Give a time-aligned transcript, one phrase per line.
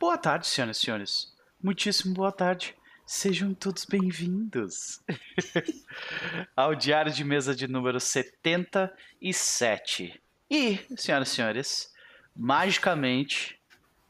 [0.00, 1.34] Boa tarde, senhoras e senhores.
[1.60, 2.72] Muitíssimo boa tarde.
[3.04, 5.02] Sejam todos bem-vindos
[6.54, 10.22] ao Diário de Mesa de número 77.
[10.48, 11.92] E, senhoras e senhores,
[12.36, 13.58] magicamente,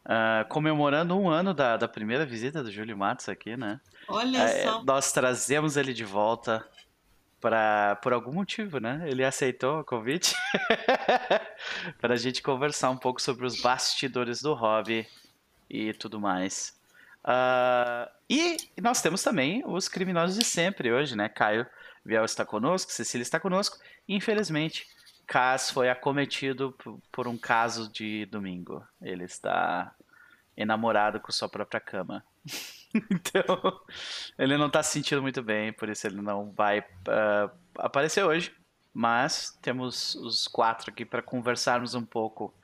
[0.05, 3.81] uh, comemorando um ano da, da primeira visita do Júlio Matos aqui, né?
[4.09, 4.85] Olha uh, só.
[4.85, 6.69] Nós trazemos ele de volta
[7.41, 9.07] para por algum motivo, né?
[9.07, 10.35] Ele aceitou o convite
[11.99, 15.09] para a gente conversar um pouco sobre os bastidores do hobby
[15.69, 16.79] e tudo mais.
[17.25, 21.29] Uh, e nós temos também os criminosos de sempre hoje, né?
[21.29, 21.67] Caio
[22.05, 23.79] Biel está conosco, Cecília está conosco.
[24.09, 24.87] Infelizmente,
[25.27, 26.75] Cas foi acometido
[27.13, 28.83] por um caso de domingo.
[29.03, 29.95] Ele está
[30.57, 32.25] enamorado com sua própria cama.
[33.11, 33.81] então,
[34.39, 38.55] ele não está se sentindo muito bem, por isso ele não vai uh, aparecer hoje.
[38.93, 42.55] Mas temos os quatro aqui para conversarmos um pouco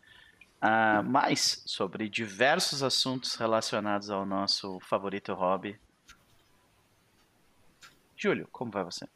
[0.64, 5.78] uh, mais sobre diversos assuntos relacionados ao nosso favorito hobby.
[8.16, 9.06] Júlio, como vai você?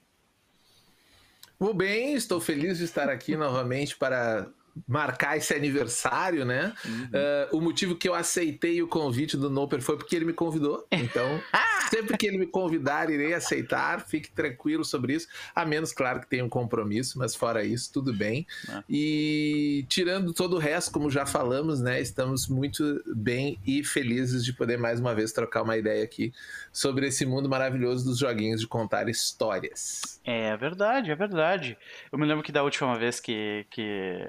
[1.59, 4.49] Vou bem, estou feliz de estar aqui novamente para
[4.87, 6.73] marcar esse aniversário, né?
[6.85, 7.05] Uhum.
[7.05, 10.87] Uh, o motivo que eu aceitei o convite do Noper foi porque ele me convidou.
[10.91, 11.41] Então,
[11.91, 14.07] sempre que ele me convidar, irei aceitar.
[14.07, 15.29] Fique tranquilo sobre isso.
[15.55, 18.47] A menos, claro, que tenha um compromisso, mas fora isso, tudo bem.
[18.69, 18.83] É.
[18.89, 22.01] E tirando todo o resto, como já falamos, né?
[22.01, 26.33] Estamos muito bem e felizes de poder mais uma vez trocar uma ideia aqui
[26.73, 30.21] sobre esse mundo maravilhoso dos joguinhos de contar histórias.
[30.25, 31.77] É verdade, é verdade.
[32.13, 34.27] Eu me lembro que da última vez que, que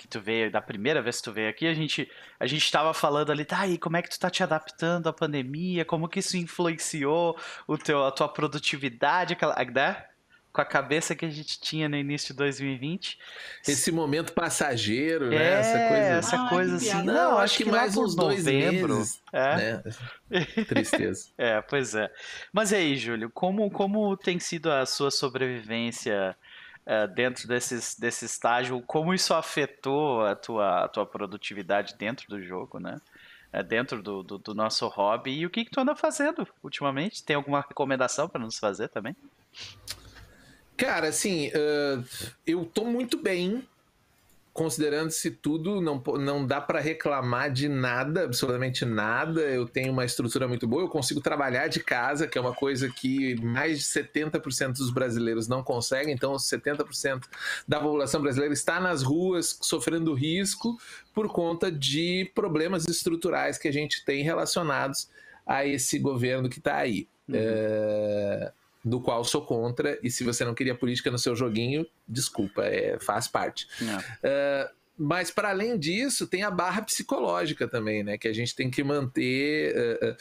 [0.00, 2.94] que tu veio, da primeira vez que tu veio aqui, a gente a gente estava
[2.94, 5.84] falando ali, tá, e como é que tu tá te adaptando à pandemia?
[5.84, 10.06] Como que isso influenciou o teu, a tua produtividade, aquela, né?
[10.52, 13.18] Com a cabeça que a gente tinha no início de 2020.
[13.68, 15.36] Esse momento passageiro, né?
[15.36, 17.02] É, essa coisa, essa Ai, coisa assim.
[17.04, 19.22] Não, não, acho que, que mais uns dois novembro, meses.
[19.32, 19.56] É.
[19.56, 19.82] Né?
[20.66, 21.28] Tristeza.
[21.38, 22.10] é, pois é.
[22.52, 26.34] Mas e aí, Júlio, como, como tem sido a sua sobrevivência?
[26.90, 32.42] Uh, dentro desses, desse estágio, como isso afetou a tua, a tua produtividade dentro do
[32.42, 33.00] jogo, né?
[33.54, 35.38] Uh, dentro do, do, do, nosso hobby.
[35.38, 37.22] E o que, que tu anda fazendo ultimamente?
[37.22, 39.14] Tem alguma recomendação para nos fazer também?
[40.76, 42.04] Cara, assim, uh,
[42.46, 43.66] eu tô muito bem
[44.60, 49.40] considerando-se tudo, não, não dá para reclamar de nada, absolutamente nada.
[49.40, 52.90] Eu tenho uma estrutura muito boa, eu consigo trabalhar de casa, que é uma coisa
[52.90, 56.12] que mais de 70% dos brasileiros não conseguem.
[56.12, 57.24] Então, 70%
[57.66, 60.76] da população brasileira está nas ruas sofrendo risco
[61.14, 65.08] por conta de problemas estruturais que a gente tem relacionados
[65.46, 67.08] a esse governo que está aí.
[67.26, 67.34] Uhum.
[67.34, 68.52] É
[68.84, 72.98] do qual sou contra, e se você não queria política no seu joguinho, desculpa, é,
[72.98, 73.66] faz parte.
[73.84, 78.18] Uh, mas para além disso, tem a barra psicológica também, né?
[78.18, 79.74] Que a gente tem que manter.
[79.74, 80.16] Uh,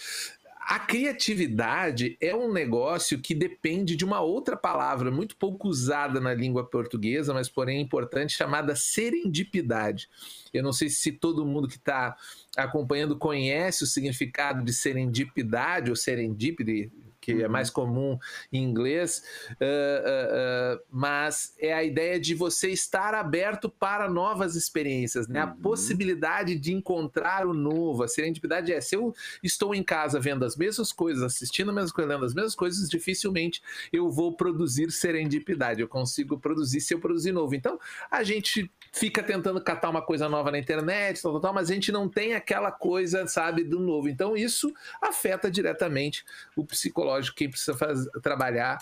[0.70, 6.32] a criatividade é um negócio que depende de uma outra palavra muito pouco usada na
[6.32, 10.08] língua portuguesa, mas porém importante, chamada serendipidade.
[10.54, 12.16] Eu não sei se todo mundo que está
[12.56, 17.42] acompanhando conhece o significado de serendipidade ou serendipity, que uhum.
[17.42, 18.18] é mais comum
[18.52, 24.56] em inglês, uh, uh, uh, mas é a ideia de você estar aberto para novas
[24.56, 25.44] experiências, né?
[25.44, 25.50] Uhum.
[25.50, 28.04] A possibilidade de encontrar o novo.
[28.04, 29.14] A serendipidade é: se eu
[29.44, 32.90] estou em casa vendo as mesmas coisas, assistindo as mesmas coisas, lendo as mesmas coisas,
[32.90, 35.82] dificilmente eu vou produzir serendipidade.
[35.82, 37.56] Eu consigo produzir se eu produzir novo.
[37.56, 41.70] Então, a gente fica tentando catar uma coisa nova na internet, tal, tal, tal, mas
[41.70, 44.10] a gente não tem aquela coisa, sabe, do novo.
[44.10, 46.24] Então, isso afeta diretamente
[46.56, 47.76] o psicológico lógico, quem precisa
[48.22, 48.78] trabalhar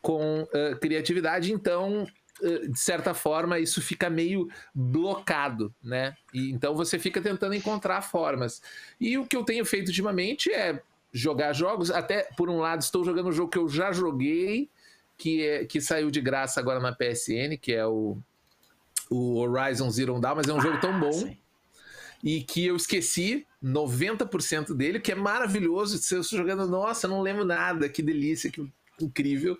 [0.00, 2.06] com uh, criatividade, então
[2.70, 6.16] de certa forma isso fica meio blocado, né?
[6.32, 8.62] E, então você fica tentando encontrar formas.
[8.98, 11.90] E o que eu tenho feito ultimamente é jogar jogos.
[11.90, 14.70] Até por um lado estou jogando um jogo que eu já joguei,
[15.18, 18.16] que é que saiu de graça agora na PSN, que é o,
[19.10, 21.12] o Horizon Zero Dawn, mas é um ah, jogo tão bom.
[21.12, 21.36] Sim
[22.22, 25.98] e que eu esqueci 90% dele, que é maravilhoso.
[25.98, 28.70] Se eu estou jogando, nossa, não lembro nada, que delícia, que
[29.00, 29.58] incrível,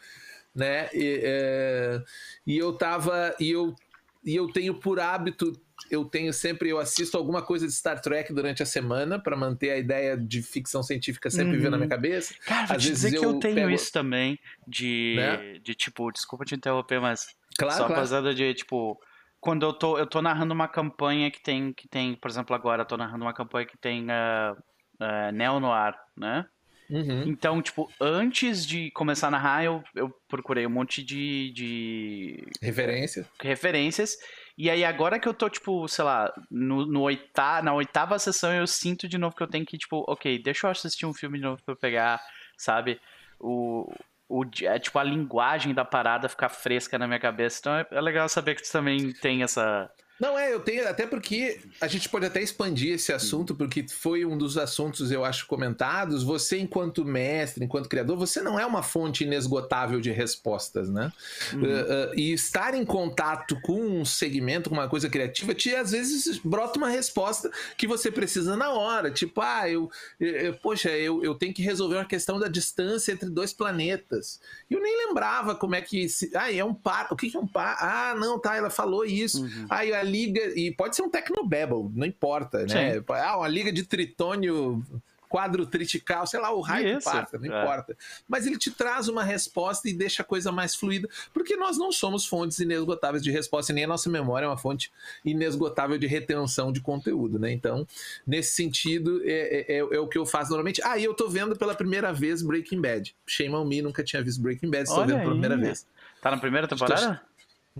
[0.54, 0.88] né?
[0.92, 2.02] E, é,
[2.46, 3.74] e eu tava e eu
[4.22, 5.58] e eu tenho por hábito
[5.90, 9.70] eu tenho sempre, eu assisto alguma coisa de Star Trek durante a semana para manter
[9.70, 11.70] a ideia de ficção científica sempre uhum.
[11.70, 12.34] na minha cabeça.
[12.44, 13.70] Cara, vou Às te dizer que eu tenho pego...
[13.70, 14.38] isso também,
[14.68, 15.58] de, né?
[15.62, 18.34] de tipo, desculpa te interromper, mas claro, só claro.
[18.34, 19.00] de tipo,
[19.40, 22.82] quando eu tô, eu tô narrando uma campanha que tem, que tem, por exemplo, agora
[22.82, 24.52] eu tô narrando uma campanha que tem uh,
[25.00, 26.46] uh, neo-noir, né?
[26.90, 27.22] Uhum.
[27.22, 32.44] Então, tipo, antes de começar a narrar, eu, eu procurei um monte de, de...
[32.60, 33.26] Referência.
[33.40, 34.16] referências.
[34.58, 38.52] E aí, agora que eu tô, tipo, sei lá, no, no oita, na oitava sessão,
[38.52, 41.38] eu sinto de novo que eu tenho que, tipo, ok, deixa eu assistir um filme
[41.38, 42.20] de novo pra eu pegar,
[42.58, 43.00] sabe?
[43.38, 43.90] O,
[44.30, 47.58] o, é, tipo, a linguagem da parada ficar fresca na minha cabeça.
[47.60, 49.90] Então é, é legal saber que tu também tem essa
[50.20, 54.26] não, é, eu tenho, até porque a gente pode até expandir esse assunto, porque foi
[54.26, 56.22] um dos assuntos, eu acho, comentados.
[56.22, 61.10] Você, enquanto mestre, enquanto criador, você não é uma fonte inesgotável de respostas, né?
[61.54, 61.62] Uhum.
[61.62, 65.92] Uh, uh, e estar em contato com um segmento, com uma coisa criativa, te às
[65.92, 69.10] vezes brota uma resposta que você precisa na hora.
[69.10, 73.30] Tipo, ah, eu, eu poxa, eu, eu tenho que resolver uma questão da distância entre
[73.30, 74.38] dois planetas.
[74.70, 76.08] Eu nem lembrava como é que.
[76.08, 77.08] Se, ah, é um par.
[77.10, 77.76] O que, que é um par?
[77.80, 79.42] Ah, não, tá, ela falou isso.
[79.42, 79.66] Uhum.
[79.70, 82.94] Aí liga, e pode ser um Tecnobabble, não importa, né?
[82.94, 83.04] Sim.
[83.08, 84.84] Ah, uma liga de tritônio
[85.30, 87.62] quadro tritical, sei lá, o raio que parta, não é.
[87.62, 87.96] importa.
[88.28, 91.92] Mas ele te traz uma resposta e deixa a coisa mais fluida, porque nós não
[91.92, 94.90] somos fontes inesgotáveis de resposta, e nem a nossa memória é uma fonte
[95.24, 97.52] inesgotável de retenção de conteúdo, né?
[97.52, 97.86] Então,
[98.26, 100.82] nesse sentido, é, é, é o que eu faço normalmente.
[100.82, 103.14] Ah, e eu tô vendo pela primeira vez Breaking Bad.
[103.24, 105.86] Shame on me, nunca tinha visto Breaking Bad, estou vendo pela primeira vez.
[106.20, 107.00] Tá na primeira temporada?
[107.00, 107.29] Estou...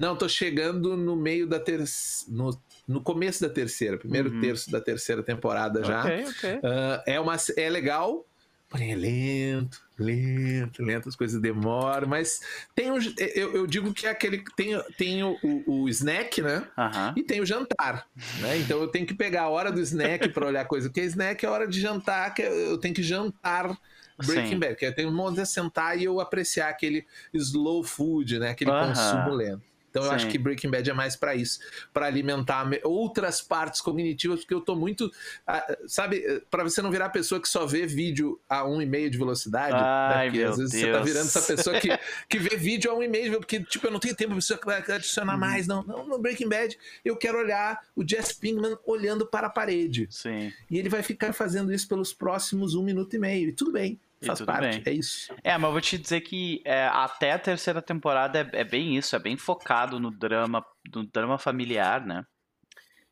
[0.00, 2.34] Não, tô chegando no meio da terceira.
[2.34, 2.58] No,
[2.88, 4.40] no começo da terceira, primeiro uhum.
[4.40, 6.00] terço da terceira temporada já.
[6.00, 6.54] Ok, ok.
[6.54, 8.26] Uh, é, uma, é legal,
[8.70, 12.40] porém é lento, lento, lento, as coisas demoram, mas
[12.74, 12.96] tem um.
[13.18, 14.42] Eu, eu digo que é aquele.
[14.56, 16.66] Tem, tem o, o, o snack, né?
[16.78, 17.12] Uhum.
[17.16, 18.06] E tem o jantar.
[18.40, 18.56] Né?
[18.56, 20.88] Então eu tenho que pegar a hora do snack para olhar coisa.
[20.88, 23.78] Porque snack é a hora de jantar, que eu tenho que jantar.
[24.26, 24.58] Breaking Sim.
[24.58, 28.50] Bad, que eu tenho um sentar e eu apreciar aquele slow food, né?
[28.50, 28.88] Aquele uhum.
[28.88, 29.69] consumo lento.
[29.90, 31.58] Então eu acho que Breaking Bad é mais para isso,
[31.92, 35.10] para alimentar outras partes cognitivas, porque eu tô muito,
[35.46, 38.86] ah, sabe, para você não virar a pessoa que só vê vídeo a um e
[38.86, 39.80] meio de velocidade, né?
[39.82, 40.30] Ai, né?
[40.30, 40.84] porque às vezes Deus.
[40.84, 41.88] você tá virando essa pessoa que,
[42.28, 45.34] que vê vídeo a um e meio, porque tipo eu não tenho tempo para adicionar
[45.34, 45.40] uhum.
[45.40, 49.50] mais, não, não, no Breaking Bad eu quero olhar o Jess Pinkman olhando para a
[49.50, 50.52] parede, Sim.
[50.70, 53.98] e ele vai ficar fazendo isso pelos próximos um minuto e meio, e tudo bem,
[54.24, 54.94] Faz parte, bem.
[54.94, 55.34] é isso.
[55.42, 58.96] É, mas eu vou te dizer que é, até a terceira temporada é, é, bem
[58.96, 60.64] isso, é bem focado no drama,
[60.94, 62.26] no drama familiar, né?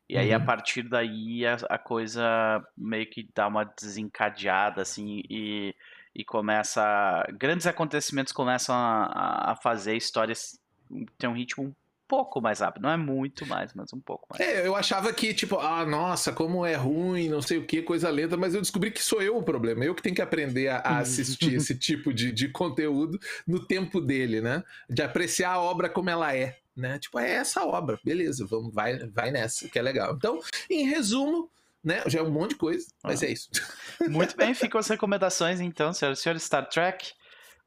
[0.07, 0.37] E aí, uhum.
[0.37, 5.75] a partir daí, a, a, coisa meio que dá uma desencadeada, assim, e,
[6.15, 7.23] e começa.
[7.33, 10.59] Grandes acontecimentos começam a, a fazer histórias
[11.17, 11.75] ter um ritmo
[12.09, 12.81] pouco mais rápido.
[12.81, 14.41] Não é muito mais, mas um pouco mais.
[14.41, 18.09] É, eu achava que, tipo, ah, nossa, como é ruim, não sei o que, coisa
[18.09, 19.85] lenta, mas eu descobri que sou eu o problema.
[19.85, 24.01] Eu que tenho que aprender a, a assistir esse tipo de, de conteúdo no tempo
[24.01, 24.63] dele, né?
[24.89, 26.57] De apreciar a obra como ela é.
[26.75, 26.97] Né?
[26.97, 30.15] Tipo, é essa obra, beleza, vamos, vai, vai nessa, que é legal.
[30.15, 30.39] Então,
[30.69, 31.51] em resumo,
[31.83, 32.01] né?
[32.07, 33.25] Já é um monte de coisa, mas ah.
[33.25, 33.49] é isso.
[34.07, 37.11] Muito bem, ficam as recomendações então, senhor, senhor Star Trek.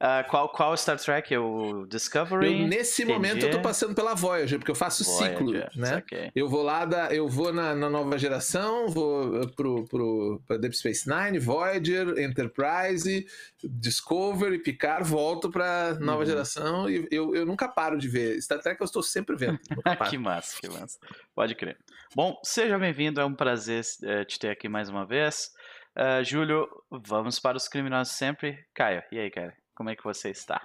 [0.01, 1.35] Uh, qual, qual Star Trek?
[1.37, 2.61] O Discovery?
[2.61, 6.03] Eu, nesse momento eu tô passando pela Voyager, porque eu faço Voyager, ciclo, né?
[6.35, 10.57] Eu vou lá, da, eu vou na, na, nova geração, vou uh, pro, pro, pra
[10.57, 13.25] Deep Space Nine, Voyager, Enterprise,
[13.63, 16.25] Discovery, Picard, volto pra nova uhum.
[16.25, 18.41] geração e eu, eu nunca paro de ver.
[18.41, 19.59] Star Trek eu estou sempre vendo.
[20.09, 20.99] que massa, que massa.
[21.33, 21.77] Pode crer.
[22.13, 25.51] Bom, seja bem-vindo, é um prazer uh, te ter aqui mais uma vez.
[25.95, 28.65] Uh, Júlio, vamos para os criminosos sempre.
[28.73, 29.62] Caio, e aí, cara?
[29.75, 30.61] Como é que você está?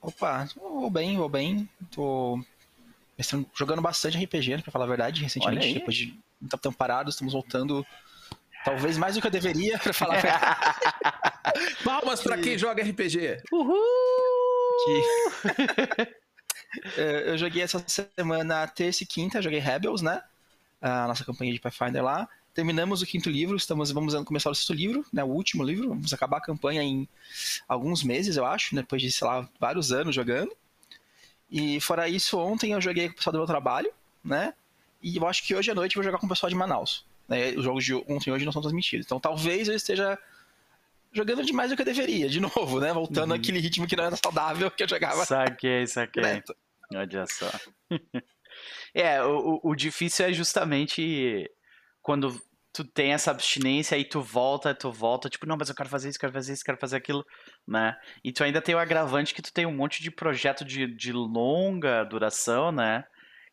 [0.00, 1.68] Opa, vou bem, vou bem.
[1.90, 2.42] Tô
[3.54, 5.74] jogando bastante RPG, né, pra falar a verdade, recentemente.
[5.74, 7.86] Depois de muito tempo parado, estamos voltando.
[8.64, 11.74] Talvez mais do que eu deveria, pra falar a verdade.
[11.84, 13.42] Palmas pra quem joga RPG!
[13.52, 13.76] Uhul!
[14.84, 16.22] Que...
[16.96, 20.22] É, eu joguei essa semana terça e quinta, joguei Rebels, né?
[20.80, 24.72] A nossa campanha de Pathfinder lá terminamos o quinto livro, estamos vamos começar o sexto
[24.72, 27.08] livro, né, o último livro, vamos acabar a campanha em
[27.66, 30.54] alguns meses, eu acho, né, depois de, sei lá, vários anos jogando.
[31.50, 33.90] E fora isso, ontem eu joguei com o pessoal do meu trabalho,
[34.22, 34.54] né,
[35.02, 37.04] e eu acho que hoje à noite eu vou jogar com o pessoal de Manaus.
[37.28, 40.18] Né, os jogos de ontem e hoje não são transmitidos, então talvez eu esteja
[41.12, 43.36] jogando demais do que eu deveria, de novo, né, voltando uhum.
[43.36, 45.24] àquele ritmo que não era saudável que eu jogava.
[45.24, 46.22] Saquei, saquei.
[46.22, 46.54] Neto.
[46.94, 47.50] Olha só.
[48.94, 51.50] é, o, o difícil é justamente
[52.02, 52.40] quando
[52.72, 56.08] tu tem essa abstinência e tu volta, tu volta, tipo, não, mas eu quero fazer
[56.08, 57.24] isso, quero fazer isso, quero fazer aquilo,
[57.66, 57.96] né?
[58.24, 61.12] E tu ainda tem o agravante que tu tem um monte de projeto de, de
[61.12, 63.04] longa duração, né?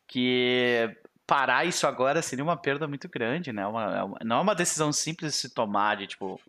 [0.08, 0.90] Que
[1.28, 3.68] parar isso agora seria uma perda muito grande, né?
[3.68, 6.40] Uma, é uma, não é uma decisão simples de se tomar, de tipo,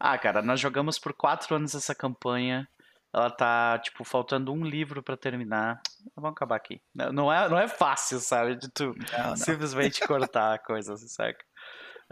[0.00, 2.66] ah, cara, nós jogamos por quatro anos essa campanha,
[3.12, 5.80] ela tá, tipo, faltando um livro para terminar.
[6.14, 6.80] Vamos acabar aqui.
[6.94, 8.56] Não é, não é fácil, sabe?
[8.56, 9.36] De tu não, não.
[9.36, 11.44] simplesmente cortar a coisa, saca?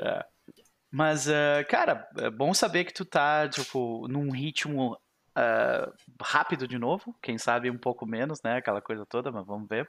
[0.01, 0.25] É.
[0.91, 6.79] Mas, uh, cara, é bom saber que tu tá, tipo, num ritmo uh, rápido de
[6.79, 7.15] novo.
[7.21, 8.57] Quem sabe um pouco menos, né?
[8.57, 9.89] Aquela coisa toda, mas vamos ver.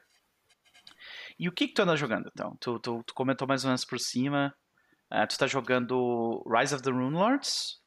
[1.39, 2.57] E o que, que tu anda jogando, então?
[2.59, 4.53] Tu, tu, tu comentou mais ou menos por cima.
[5.09, 7.79] Uh, tu tá jogando Rise of the Runelords?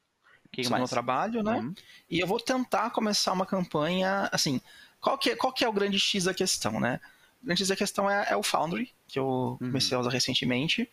[0.51, 0.81] que, que mais?
[0.81, 1.57] no trabalho, né?
[1.57, 1.73] Uhum.
[2.09, 4.59] E eu vou tentar começar uma campanha, assim,
[4.99, 6.99] qual que, é, qual que é o grande X da questão, né?
[7.41, 9.57] O grande X da questão é, é o Foundry, que eu uhum.
[9.57, 10.89] comecei a usar recentemente.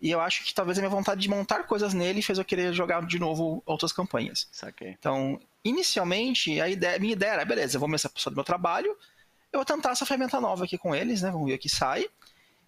[0.00, 2.72] E eu acho que talvez a minha vontade de montar coisas nele fez eu querer
[2.72, 4.48] jogar de novo outras campanhas.
[4.50, 4.90] Saquei.
[4.90, 8.44] Então, inicialmente, a ideia, minha ideia era, beleza, eu vou começar a pessoa do meu
[8.44, 8.96] trabalho,
[9.52, 11.30] eu vou tentar essa ferramenta nova aqui com eles, né?
[11.30, 12.06] Vamos ver o que sai.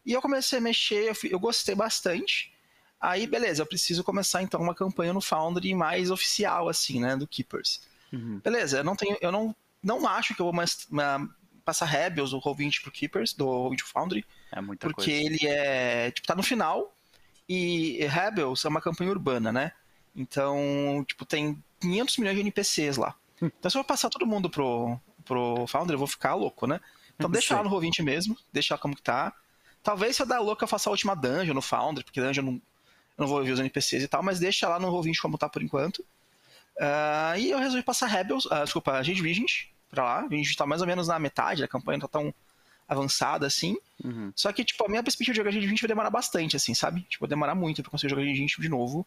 [0.04, 2.52] E eu comecei a mexer, eu, eu gostei bastante.
[3.00, 7.16] Aí, beleza, eu preciso começar então uma campanha no Foundry mais oficial, assim, né?
[7.16, 7.80] Do Keepers.
[8.12, 8.40] Uhum.
[8.42, 9.16] Beleza, eu não tenho.
[9.20, 11.28] Eu não, não acho que eu vou mais, uma,
[11.64, 14.24] passar Rebels ou Roll20 pro Keepers, do Roll20 Foundry.
[14.52, 15.26] É muita porque coisa.
[15.26, 16.10] ele é.
[16.10, 16.94] Tipo, tá no final.
[17.48, 19.72] E Rebels é uma campanha urbana, né?
[20.14, 23.14] Então, tipo, tem 500 milhões de NPCs lá.
[23.38, 23.50] Hum.
[23.58, 26.80] Então, se eu passar todo mundo pro, pro Foundry, eu vou ficar louco, né?
[27.14, 29.30] Então, deixa lá no Roll20 mesmo, deixa lá como que tá.
[29.82, 32.62] Talvez se eu dar louco eu faça a última dungeon no Foundry, porque dungeon não,
[33.16, 35.48] eu não vou ver os NPCs e tal, mas deixa lá no Roll20 como tá
[35.48, 36.00] por enquanto.
[36.76, 40.26] Uh, e eu resolvi passar Rebels, uh, desculpa, Agent Regent pra lá.
[40.30, 42.34] A gente tá mais ou menos na metade, a campanha não tá tão
[42.86, 43.76] avançada assim.
[44.04, 44.32] Uhum.
[44.36, 47.02] Só que, tipo, a minha perspectiva de jogar Agent 20 vai demorar bastante, assim, sabe?
[47.08, 49.06] Tipo, vai demorar muito pra conseguir jogar Agent 20 de novo.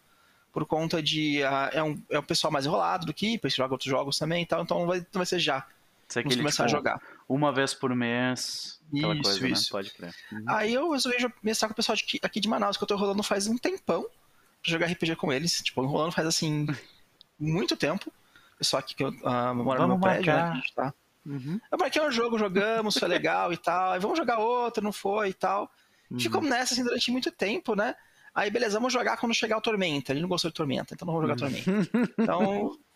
[0.51, 1.41] Por conta de.
[1.43, 4.41] Uh, é, um, é um pessoal mais enrolado do que, pra joga outros jogos também
[4.41, 5.65] e tal, então não vai, não vai ser já.
[6.09, 7.01] Você Vamos começar tipo, a jogar.
[7.27, 8.79] Uma vez por mês.
[8.91, 9.49] Aquela isso, coisa, né?
[9.49, 9.63] isso.
[9.63, 9.69] Né?
[9.71, 10.15] Pode crer.
[10.31, 10.43] Uhum.
[10.47, 13.21] Aí eu resolvi mestrar com o pessoal de, aqui de Manaus, que eu tô enrolando
[13.21, 15.61] faz um tempão pra jogar RPG com eles.
[15.61, 16.65] Tipo, enrolando faz assim.
[17.39, 18.11] muito tempo.
[18.57, 20.41] Pessoal aqui que eu uh, moro no meu prédio, né?
[20.41, 20.93] A gente tá.
[21.25, 21.59] Uhum.
[21.71, 23.91] Eu marquei um jogo, jogamos, foi legal e tal.
[23.91, 25.71] Aí vamos jogar outro, não foi e tal.
[26.09, 26.19] Uhum.
[26.19, 27.95] Ficamos nessa assim durante muito tempo, né?
[28.33, 30.11] Aí, beleza, vamos jogar quando chegar o Tormenta.
[30.11, 31.63] Ele não gostou de Tormenta, então não vamos jogar uhum.
[31.63, 32.13] Tormenta.
[32.17, 32.79] Então, é,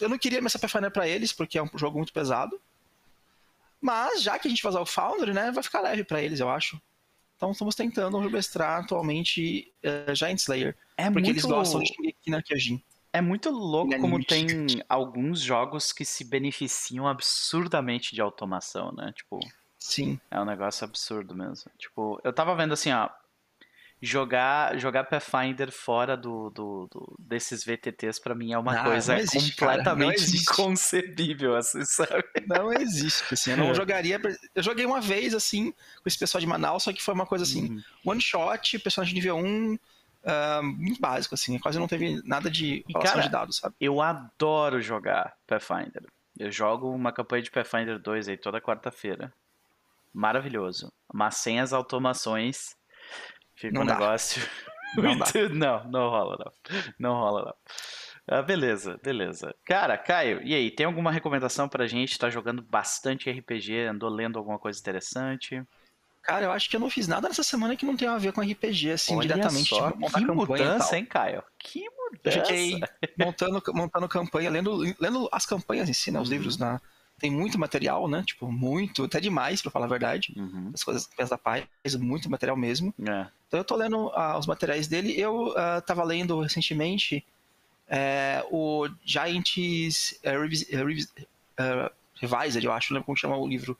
[0.00, 2.60] eu não queria começar Pathfinder pra eles, porque é um jogo muito pesado.
[3.80, 6.40] Mas, já que a gente vai usar o Foundry, né, vai ficar leve para eles,
[6.40, 6.80] eu acho.
[7.36, 10.76] Então, estamos tentando mestrar atualmente uh, Giant Slayer.
[10.96, 11.30] É porque muito...
[11.30, 12.82] eles gostam de Shingeki no Kyojin.
[13.12, 14.48] É muito louco é como tem
[14.88, 19.12] alguns jogos que se beneficiam absurdamente de automação, né?
[19.14, 19.38] Tipo.
[19.78, 20.20] Sim.
[20.30, 21.70] É um negócio absurdo mesmo.
[21.78, 23.08] Tipo, eu tava vendo assim, ó.
[24.00, 29.18] Jogar, jogar Pathfinder fora do, do, do desses VTTs para mim é uma ah, coisa
[29.18, 32.24] existe, completamente inconcebível, assim, sabe?
[32.46, 33.74] Não existe, assim, eu não é.
[33.74, 34.20] jogaria...
[34.54, 37.42] Eu joguei uma vez, assim, com esse pessoal de Manaus, só que foi uma coisa
[37.42, 37.82] assim, uhum.
[38.12, 39.74] one shot, personagem nível 1,
[40.28, 41.58] uh, muito básico, assim.
[41.58, 43.74] Quase não teve nada de relação de dados, sabe?
[43.80, 46.04] Eu adoro jogar Pathfinder.
[46.38, 49.32] Eu jogo uma campanha de Pathfinder 2 aí toda quarta-feira.
[50.12, 50.92] Maravilhoso.
[51.12, 52.76] Mas sem as automações,
[53.58, 53.94] fica não um dá.
[53.94, 54.42] negócio.
[54.96, 55.48] Não, muito...
[55.54, 56.52] não, não rola, não.
[56.98, 57.54] Não rola, não.
[58.26, 59.54] Ah, beleza, beleza.
[59.64, 62.18] Cara, Caio, e aí, tem alguma recomendação pra gente?
[62.18, 65.62] Tá jogando bastante RPG, andou lendo alguma coisa interessante?
[66.22, 68.32] Cara, eu acho que eu não fiz nada nessa semana que não tem a ver
[68.32, 69.70] com RPG, assim, Olha diretamente.
[69.70, 71.42] Só, tipo, que mudança, hein, Caio?
[71.58, 72.44] Que mudança.
[72.44, 72.80] Fiquei
[73.18, 76.34] montando, montando campanha, lendo, lendo as campanhas em si, né, os uhum.
[76.34, 76.80] livros na...
[77.18, 78.22] Tem muito material, né?
[78.24, 80.32] Tipo, muito, até demais, pra falar a verdade.
[80.36, 80.70] Uhum.
[80.72, 81.64] As coisas da paz,
[81.98, 82.94] muito material mesmo.
[83.00, 83.26] É.
[83.48, 85.18] Então eu tô lendo uh, os materiais dele.
[85.18, 87.24] Eu uh, tava lendo recentemente
[87.88, 93.76] uh, o Giants uh, Revised, eu acho, não lembro como chama o livro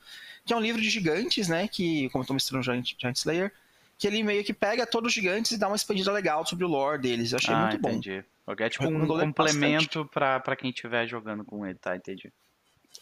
[0.49, 1.69] que é um livro de gigantes, né?
[1.69, 3.53] Que, como eu tô mostrando Giant, Giant Slayer,
[3.99, 6.69] que ele meio que pega todos os gigantes e dá uma expandida legal sobre o
[6.69, 7.33] lore deles.
[7.33, 8.25] Eu achei ah, muito entendi.
[8.47, 8.55] bom.
[8.59, 11.95] É tipo um complemento pra quem estiver jogando com ele, tá?
[11.95, 12.33] Entendi.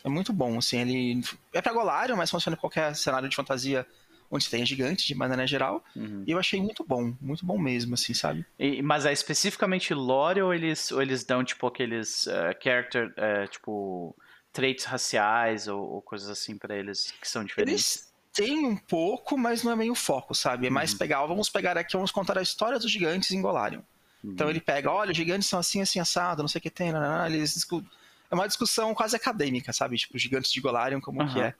[0.06, 1.20] É muito bom, assim, ele
[1.52, 3.84] é pra Golarion, mas funciona em qualquer cenário de fantasia
[4.30, 5.84] onde tem gigantes, de maneira geral.
[5.96, 6.22] Uhum.
[6.24, 8.46] E eu achei muito bom, muito bom mesmo, assim, sabe?
[8.56, 13.48] E, mas é especificamente lore ou eles, ou eles dão, tipo, aqueles uh, character, uh,
[13.48, 14.14] tipo
[14.52, 17.96] traits raciais ou, ou coisas assim para eles que são diferentes?
[17.96, 20.68] Eles têm um pouco, mas não é meio foco, sabe?
[20.68, 20.98] É mais uhum.
[20.98, 23.80] pegar, vamos pegar aqui, vamos contar a história dos gigantes em Golarion.
[24.22, 24.30] Uhum.
[24.30, 26.92] Então ele pega, olha, os gigantes são assim, assim, assado, não sei o que tem,
[26.92, 27.90] não, não, não, eles discutem.
[28.30, 29.96] É uma discussão quase acadêmica, sabe?
[29.96, 31.32] Tipo, gigantes de Golarion, como uhum.
[31.32, 31.54] que é.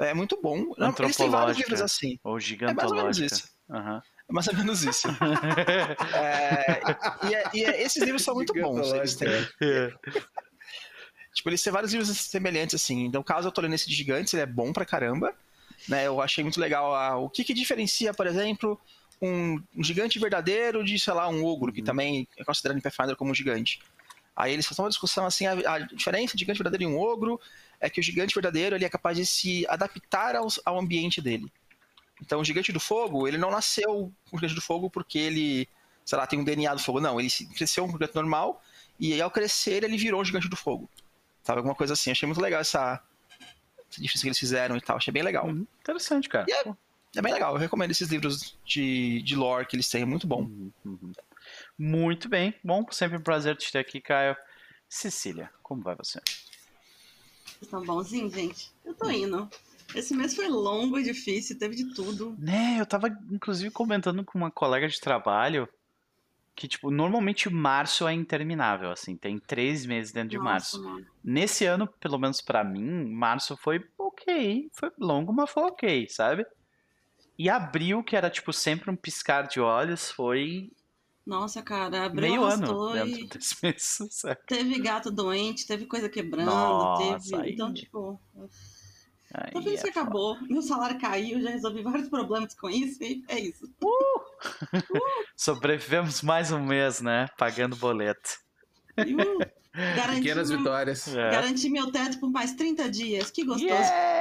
[0.00, 0.72] É muito bom.
[0.98, 2.18] Eles têm vários livros assim.
[2.24, 2.84] Ou gigantológica.
[2.86, 3.48] É mais ou menos isso.
[3.68, 4.00] Uhum.
[4.28, 5.08] É mais ou menos isso.
[6.14, 6.80] é,
[7.28, 8.92] e, é, e é, esses livros são muito bons.
[8.92, 9.28] Eles têm.
[9.28, 9.92] É.
[11.32, 13.04] Tipo, eles têm vários livros semelhantes, assim.
[13.04, 15.32] Então, caso eu tô lendo esse de Gigantes, ele é bom pra caramba.
[15.88, 16.06] Né?
[16.06, 18.78] Eu achei muito legal a, o que, que diferencia, por exemplo,
[19.22, 21.86] um, um, gigante verdadeiro de, sei lá, um ogro, que uhum.
[21.86, 23.80] também é considerado em Pathfinder como um gigante.
[24.34, 27.40] Aí eles fazem uma discussão assim, a, a diferença de gigante verdadeiro e um ogro
[27.78, 31.50] é que o gigante verdadeiro ele é capaz de se adaptar ao, ao ambiente dele.
[32.22, 35.68] Então, o gigante do fogo, ele não nasceu com o gigante do fogo porque ele,
[36.04, 37.00] sei lá, tem um DNA do fogo.
[37.00, 38.62] Não, ele cresceu um gigante normal
[38.98, 40.88] e aí, ao crescer ele virou um gigante do fogo.
[41.42, 42.10] Sabe, alguma coisa assim.
[42.10, 43.02] Achei muito legal essa,
[43.90, 44.98] essa diferença que eles fizeram e tal.
[44.98, 45.46] Achei bem legal.
[45.46, 45.66] Uhum.
[45.80, 46.46] Interessante, cara.
[46.50, 46.68] É,
[47.16, 50.26] É bem legal, eu recomendo esses livros de, de lore que eles têm, é muito
[50.26, 50.42] bom.
[50.42, 51.12] Uhum, uhum.
[51.82, 54.36] Muito bem, bom, sempre um prazer te ter aqui, Caio.
[54.86, 56.20] Cecília, como vai você?
[57.62, 58.70] Estão bonzinho, gente?
[58.84, 59.48] Eu tô indo.
[59.94, 62.36] Esse mês foi longo e difícil, teve de tudo.
[62.38, 65.66] Né, eu tava inclusive comentando com uma colega de trabalho
[66.54, 70.84] que, tipo, normalmente março é interminável, assim, tem três meses dentro de Nossa, março.
[70.84, 71.06] mano.
[71.24, 76.44] Nesse ano, pelo menos pra mim, março foi ok, foi longo, mas foi ok, sabe?
[77.38, 80.70] E abril, que era, tipo, sempre um piscar de olhos, foi
[81.26, 84.38] Nossa, cara, abriu meio ano dentro e sabe?
[84.46, 87.42] teve gato doente, teve coisa quebrando, Nossa, teve.
[87.42, 88.20] aí- Então, tipo,
[89.32, 90.00] Aí tô feliz que é foda.
[90.06, 90.36] acabou.
[90.48, 93.70] Meu salário caiu, já resolvi vários problemas com isso e é isso.
[95.36, 97.28] Sobrevivemos mais um mês, né?
[97.38, 98.30] Pagando boleto.
[98.98, 99.38] Uh,
[99.96, 101.08] garanti, Pequenas meu, vitórias.
[101.14, 101.30] É.
[101.30, 103.30] garanti meu teto por mais 30 dias.
[103.30, 103.70] Que gostoso.
[103.72, 104.19] Yay!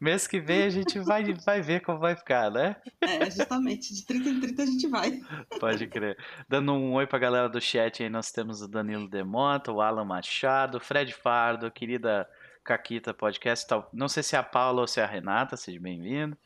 [0.00, 2.76] Mês que vem a gente vai, vai ver como vai ficar, né?
[3.00, 3.94] É, justamente.
[3.94, 5.20] De 30 em 30 a gente vai.
[5.60, 6.16] Pode crer.
[6.48, 10.04] Dando um oi pra galera do chat aí, nós temos o Danilo Demota, o Alan
[10.04, 12.28] Machado, o Fred Fardo, a querida
[12.62, 13.66] Caquita Podcast.
[13.66, 16.36] tal- Não sei se é a Paula ou se é a Renata, seja bem-vindo.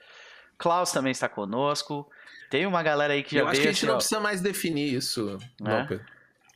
[0.56, 2.10] Klaus também está conosco.
[2.50, 4.20] Tem uma galera aí que já Eu acho que a gente assim, não ó, precisa
[4.20, 6.00] mais definir isso, É?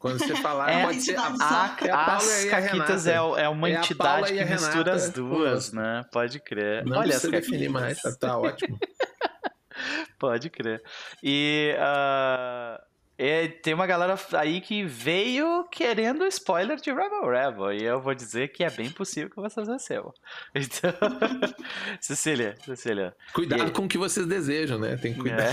[0.03, 1.23] Quando você falar, É, pode ser a,
[1.81, 3.41] É a Paula as e a Caquitas Renata.
[3.41, 6.05] é, é uma É entidade que mistura as duas, né?
[6.11, 6.85] Pode crer.
[6.85, 7.73] Não Olha as definir Caquitas.
[7.73, 8.77] mais, tá, tá ótimo.
[10.19, 10.83] Pode crer.
[11.23, 12.81] E ah,
[13.19, 17.73] é, tem uma galera aí que veio querendo spoiler de Rebel Rebel.
[17.73, 20.13] E eu vou dizer que é bem possível que vocês recebam.
[20.55, 20.93] Então,
[22.01, 23.15] Cecília, Cecília.
[23.33, 24.97] Cuidado E com o que vocês desejam, né?
[24.97, 25.53] Tem que cuidar.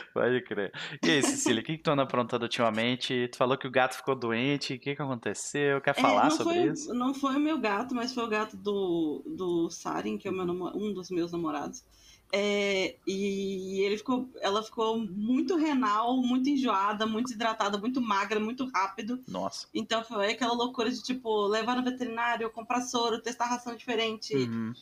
[0.12, 0.72] Pode crer.
[1.02, 3.28] E aí, Cecília, o que, que tu anda aprontando ultimamente?
[3.28, 4.74] Tu falou que o gato ficou doente.
[4.74, 5.80] O que, que aconteceu?
[5.80, 6.94] Quer É, falar não sobre foi, isso?
[6.94, 10.34] Não foi o meu gato, mas foi o gato do, do Sarin, que é o
[10.34, 11.84] meu um dos meus namorados.
[12.32, 18.66] É, e ele ficou, ela ficou muito renal, muito enjoada, muito desidratada, muito magra, muito
[18.66, 19.20] rápido.
[19.26, 19.66] Nossa.
[19.74, 24.34] Então foi aquela loucura de tipo levar no veterinário, comprar soro, testar ração diferente.
[24.34, 24.72] Uhum.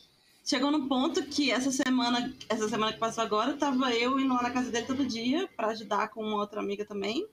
[0.45, 4.43] Chegou num ponto que essa semana, essa semana que passou agora, tava eu indo lá
[4.43, 7.27] na casa dele todo dia pra ajudar com uma outra amiga também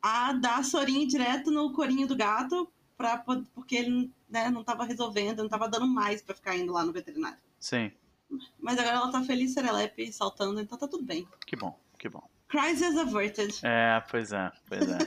[0.00, 3.18] a dar sorinho direto no corinho do gato para
[3.54, 6.92] porque ele né, não tava resolvendo, não tava dando mais pra ficar indo lá no
[6.92, 7.38] veterinário.
[7.60, 7.92] Sim.
[8.62, 11.26] Mas agora ela tá feliz, serelepe, saltando, então tá tudo bem.
[11.44, 12.22] Que bom, que bom.
[12.52, 13.60] Crisis averted.
[13.62, 14.98] É, pois é, pois é.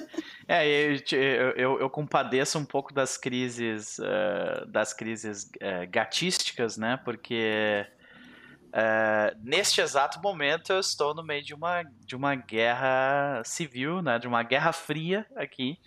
[0.48, 6.98] é, eu, eu, eu, compadeço um pouco das crises, eh, das crises eh, gatísticas, né?
[7.06, 7.86] Porque
[8.74, 14.18] eh, neste exato momento eu estou no meio de uma, de uma guerra civil, né?
[14.18, 15.78] De uma guerra fria aqui.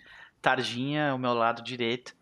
[0.41, 2.15] Tardinha, ao meu lado direito,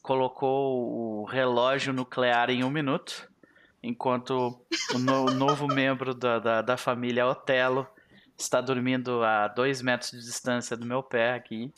[0.00, 3.29] colocou o relógio nuclear em um minuto.
[3.82, 4.60] Enquanto
[4.94, 7.86] o no- novo membro da, da, da família Otelo
[8.36, 11.72] está dormindo a dois metros de distância do meu pé aqui.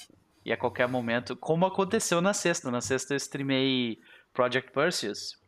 [0.45, 2.71] E a qualquer momento, como aconteceu na sexta.
[2.71, 3.99] Na sexta eu streamei
[4.33, 5.41] Project Perseus.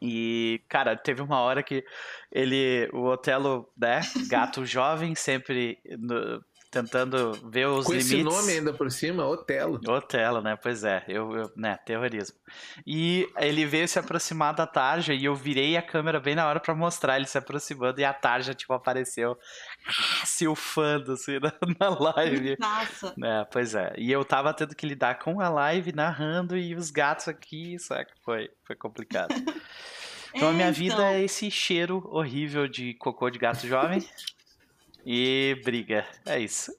[0.00, 1.84] E, cara, teve uma hora que
[2.30, 8.12] ele, o Otelo, né, gato jovem, sempre no- tentando ver os Com limites.
[8.12, 9.80] esse nome ainda por cima, Otelo.
[9.88, 10.56] Otelo, né?
[10.56, 12.36] Pois é, eu, eu- né, terrorismo.
[12.86, 16.60] E ele veio se aproximar da tarja e eu virei a câmera bem na hora
[16.60, 19.38] pra mostrar ele se aproximando e a tarja, tipo, apareceu
[19.86, 21.38] ah, se ufando, assim,
[21.80, 22.56] na, na live.
[22.58, 23.14] Nossa.
[23.22, 23.92] É, pois é.
[23.96, 28.12] E eu tava tendo que lidar com a live, narrando e os gatos aqui, saca?
[28.24, 29.28] Foi, foi complicado.
[30.34, 31.04] Então a minha É, vida então.
[31.06, 34.06] é esse cheiro horrível de cocô de gato jovem
[35.04, 36.06] e briga.
[36.26, 36.72] É isso.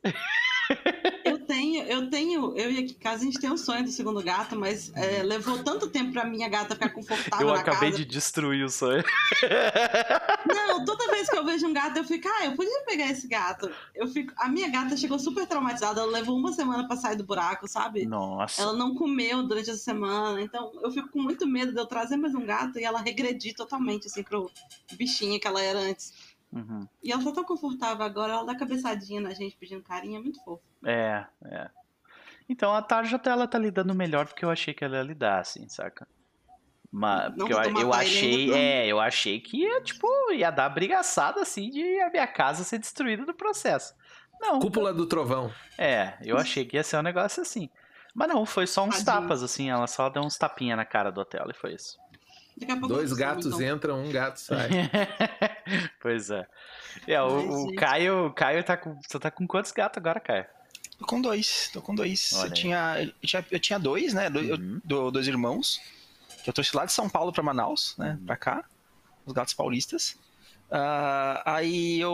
[1.25, 4.21] Eu tenho, eu tenho, eu e a casa a gente tem um sonho do segundo
[4.21, 7.97] gato, mas é, levou tanto tempo pra minha gata ficar confortável Eu acabei casa.
[7.97, 9.03] de destruir o sonho.
[10.45, 13.27] Não, toda vez que eu vejo um gato, eu fico, ah, eu podia pegar esse
[13.27, 13.69] gato.
[13.95, 17.23] Eu fico, a minha gata chegou super traumatizada, ela levou uma semana pra sair do
[17.23, 18.05] buraco, sabe?
[18.05, 18.61] Nossa.
[18.61, 22.15] Ela não comeu durante essa semana, então eu fico com muito medo de eu trazer
[22.15, 24.51] mais um gato e ela regredir totalmente, assim, pro
[24.93, 26.13] bichinho que ela era antes.
[26.51, 26.87] Uhum.
[27.03, 30.43] E ela tá tão confortável agora, ela dá cabeçadinha na gente pedindo carinho, é muito
[30.43, 30.63] fofo.
[30.83, 31.69] É, é.
[32.47, 35.03] Então a Tarja até ela tá lidando melhor do que eu achei que ela ia
[35.03, 36.07] lidar, assim, saca?
[36.91, 41.69] Mas Não eu, eu achei, é, eu achei que ia, tipo, ia dar brigaçada assim
[41.69, 43.93] de a minha casa ser destruída no processo.
[44.41, 44.59] Não.
[44.59, 45.53] Cúpula do Trovão.
[45.77, 47.69] É, eu achei que ia ser um negócio assim.
[48.15, 49.21] Mas não, foi só uns Tadinho.
[49.21, 51.99] tapas, assim, ela só deu uns tapinha na cara do hotel e foi isso.
[52.59, 53.61] Daqui a pouco Dois gatos então.
[53.61, 54.67] entram, um gato sai.
[56.01, 56.45] pois é.
[57.07, 57.75] É, o, o.
[57.75, 58.99] Caio, o Caio tá com.
[59.07, 60.45] Você tá com quantos gatos agora, Caio?
[60.97, 62.31] Tô com dois, tô com dois.
[62.33, 62.51] Olha Eu aí.
[62.53, 64.29] tinha, eu tinha, eu tinha dois, né?
[64.29, 64.81] do- Uhum.
[64.83, 65.79] do- dois irmãos.
[66.43, 68.63] que eu trouxe lá de São Paulo para Manaus, né, para cá,
[69.25, 70.11] os gatos paulistas.
[70.71, 72.13] Uh, aí eu,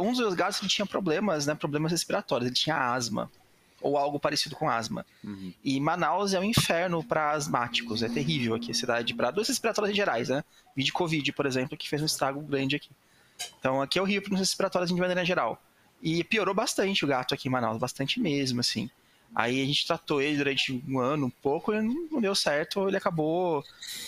[0.00, 3.28] um dos meus gatos ele tinha problemas, né, problemas respiratórios, ele tinha asma
[3.82, 5.04] ou algo parecido com asma.
[5.22, 5.52] Uhum.
[5.64, 9.92] E Manaus é um inferno para asmáticos, é terrível aqui a cidade para doenças respiratórias
[9.92, 10.44] em gerais, né?
[10.76, 12.90] de Covid, por exemplo, que fez um estrago grande aqui.
[13.58, 15.60] Então aqui é horrível para doenças respiratórias de maneira geral.
[16.02, 18.90] E piorou bastante o gato aqui em Manaus, bastante mesmo, assim.
[19.34, 22.86] Aí a gente tratou ele durante um ano, um pouco, e não deu certo.
[22.88, 23.64] Ele acabou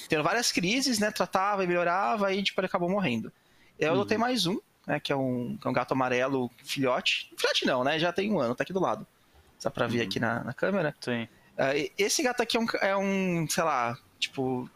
[0.08, 1.10] tendo várias crises, né?
[1.10, 3.32] Tratava e melhorava, e tipo, ele acabou morrendo.
[3.78, 4.00] Eu uhum.
[4.00, 5.00] adotei mais um, né?
[5.00, 7.30] Que é um, que é um gato amarelo filhote.
[7.37, 7.98] Filhote não, né?
[7.98, 9.06] Já tem um ano, tá aqui do lado.
[9.64, 10.05] Dá pra ver uhum.
[10.05, 10.94] aqui na, na câmera.
[11.00, 11.24] Sim.
[11.55, 14.70] Uh, esse gato aqui é um, é um, sei lá, tipo.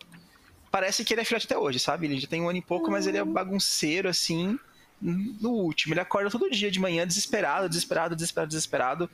[0.70, 2.06] Parece que ele é filhote até hoje, sabe?
[2.06, 2.92] Ele já tem um ano e pouco, uhum.
[2.92, 3.32] mas ele é uhum.
[3.32, 4.58] bagunceiro, assim
[5.00, 5.94] no último.
[5.94, 9.10] Ele acorda todo dia de manhã desesperado, desesperado, desesperado, desesperado.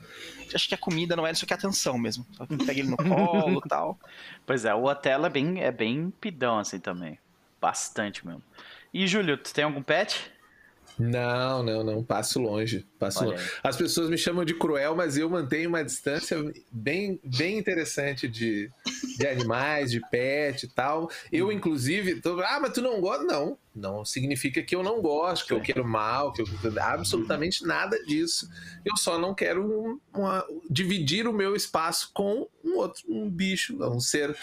[0.53, 2.25] Acho que a comida não é isso que é atenção mesmo.
[2.31, 3.99] Só que pega ele no colo e tal.
[4.45, 7.19] Pois é, o hotel é bem, é bem pidão assim também.
[7.61, 8.43] Bastante mesmo.
[8.93, 10.31] E, Júlio, tu tem algum pet?
[10.97, 12.03] Não, não, não.
[12.03, 12.85] Passo longe.
[12.97, 13.43] Passo longe.
[13.63, 16.37] As pessoas me chamam de cruel, mas eu mantenho uma distância
[16.71, 18.69] bem, bem interessante de,
[19.17, 21.09] de animais, de pet e tal.
[21.31, 23.23] Eu, inclusive, tô, ah, mas tu não gosta?
[23.23, 23.57] Não.
[23.75, 26.47] Não significa que eu não gosto, que eu quero mal, que eu
[26.81, 28.47] absolutamente nada disso.
[28.85, 33.99] Eu só não quero uma, dividir o meu espaço com um outro um bicho, um
[33.99, 34.35] ser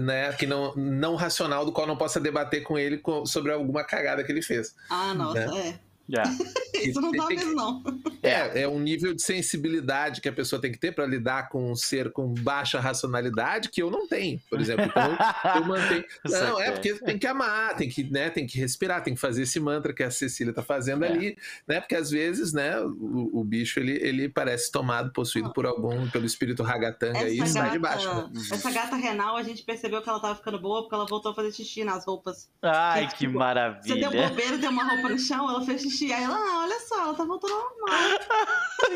[0.00, 4.24] né, que não, não racional, do qual não possa debater com ele sobre alguma cagada
[4.24, 4.74] que ele fez.
[4.88, 5.68] Ah, nossa, né?
[5.68, 5.89] é.
[6.10, 6.30] Yeah.
[6.82, 7.82] Isso não tá mesmo, não.
[8.22, 11.72] É, é um nível de sensibilidade que a pessoa tem que ter para lidar com
[11.72, 14.84] um ser com baixa racionalidade que eu não tenho, por exemplo.
[14.84, 15.16] Então,
[15.56, 16.04] eu mantenho.
[16.28, 19.44] Não, é porque tem que amar, tem que, né, tem que respirar, tem que fazer
[19.44, 21.08] esse mantra que a Cecília tá fazendo é.
[21.08, 21.80] ali, né?
[21.80, 26.26] Porque às vezes, né, o, o, bicho ele, ele parece tomado, possuído por algum, pelo
[26.26, 28.06] espírito ragatanga e sai de baixo.
[28.06, 28.30] Né?
[28.52, 31.34] Essa gata renal, a gente percebeu que ela tava ficando boa porque ela voltou a
[31.34, 32.50] fazer xixi nas roupas.
[32.60, 33.82] Ai, que, que tipo, maravilha.
[33.82, 36.80] Você deu bobeira, deu uma roupa no chão, ela fez xixi Aí ela, ah, olha
[36.80, 38.18] só, ela tá voltando ao normal.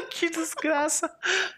[0.11, 1.11] que desgraça.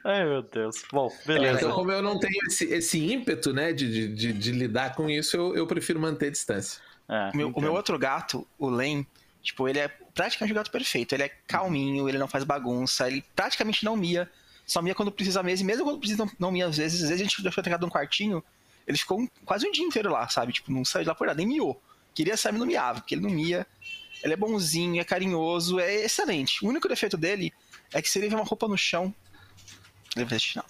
[0.05, 0.83] Ai, meu Deus.
[0.93, 1.59] Bom, beleza.
[1.59, 5.37] então, como eu não tenho esse, esse ímpeto, né, de, de, de lidar com isso,
[5.37, 6.81] eu, eu prefiro manter distância.
[7.09, 9.07] É, o, meu, o meu outro gato, o Len,
[9.43, 11.15] tipo, ele é praticamente um gato perfeito.
[11.15, 14.29] Ele é calminho, ele não faz bagunça, ele praticamente não mia.
[14.67, 17.03] Só mia quando precisa mesmo, e mesmo quando precisa não, não mia às vezes.
[17.03, 18.43] Às vezes a gente deixou trancado um quartinho,
[18.87, 20.53] ele ficou um, quase um dia inteiro lá, sabe?
[20.53, 21.81] Tipo, não saiu de lá por nada, nem miou.
[22.15, 23.67] Queria sair, mas não miava, porque ele não mia.
[24.27, 26.65] Ele é bonzinho, é carinhoso, é excelente.
[26.65, 27.53] O único defeito dele
[27.93, 29.15] é que se ele vê uma roupa no chão,
[30.17, 30.65] ele vai assistir, não.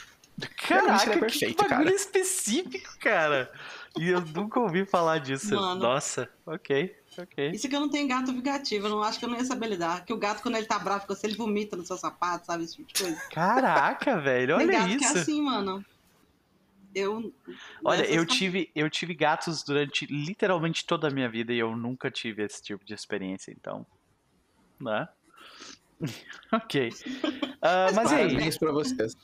[0.69, 1.97] Caraca, é perfeito, que bagulho cara.
[1.97, 3.51] específico, cara.
[3.99, 5.55] E eu nunca ouvi falar disso.
[5.55, 7.51] Mano, Nossa, ok, ok.
[7.53, 9.69] Isso que eu não tenho gato vingativo, eu não acho que eu não ia saber
[9.69, 10.05] lidar.
[10.05, 12.65] Que o gato, quando ele tá bravo, você ele vomita no seu sapato, sabe?
[12.65, 13.23] Esse tipo de coisa.
[13.31, 14.99] Caraca, velho, olha Tem gato isso.
[14.99, 15.83] Que é assim, mano.
[16.97, 17.31] Eu.
[17.85, 22.11] Olha, eu tive, eu tive gatos durante literalmente toda a minha vida e eu nunca
[22.11, 23.87] tive esse tipo de experiência, então.
[24.81, 25.07] Né?
[26.51, 26.89] ok.
[26.89, 28.29] Uh, mas, e aí?
[28.29, 29.15] Parabéns pra vocês.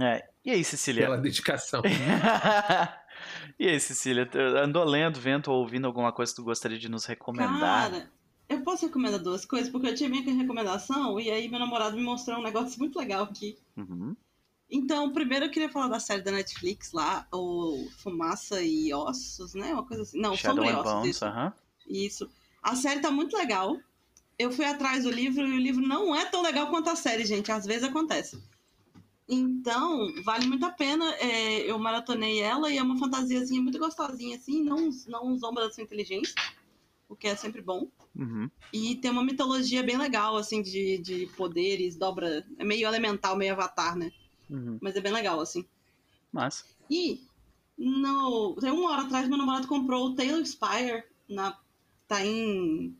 [0.00, 1.06] É, e aí, Cecília?
[1.06, 1.82] Pela dedicação.
[3.58, 4.30] e aí, Cecília?
[4.62, 7.90] Andou lendo, vendo ou ouvindo alguma coisa que tu gostaria de nos recomendar?
[7.90, 8.10] Cara,
[8.48, 12.04] eu posso recomendar duas coisas, porque eu tinha minha recomendação e aí meu namorado me
[12.04, 13.58] mostrou um negócio muito legal aqui.
[13.76, 14.14] Uhum.
[14.68, 19.72] Então, primeiro eu queria falar da série da Netflix lá, o Fumaça e Ossos, né?
[19.72, 20.20] Uma coisa assim.
[20.20, 21.08] Não, Shadow Sombra e Ossos.
[21.08, 21.24] Isso.
[21.24, 21.52] Uh -huh.
[21.86, 22.30] isso.
[22.62, 23.78] A série tá muito legal.
[24.38, 27.24] Eu fui atrás do livro e o livro não é tão legal quanto a série,
[27.24, 27.50] gente.
[27.52, 28.42] Às vezes acontece.
[29.28, 31.14] Então, vale muito a pena.
[31.14, 34.62] É, eu maratonei ela e é uma fantasiazinha muito gostosinha, assim.
[34.62, 36.34] Não, não zomba da sua inteligência,
[37.08, 37.88] o que é sempre bom.
[38.14, 38.50] Uhum.
[38.72, 42.44] E tem uma mitologia bem legal, assim, de, de poderes, dobra.
[42.58, 44.12] É meio elemental, meio avatar, né?
[44.48, 44.78] Uhum.
[44.80, 45.64] Mas é bem legal, assim.
[46.32, 46.64] Massa.
[46.90, 47.20] E
[47.76, 51.58] no, tem uma hora atrás meu namorado comprou o Taylor Spire na,
[52.08, 52.96] tá em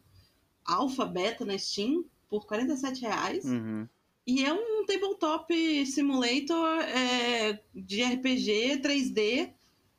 [0.65, 3.45] alfa, beta na Steam por 47 reais.
[3.45, 3.89] Uhum.
[4.27, 9.53] E é um tabletop simulator é, de RPG 3D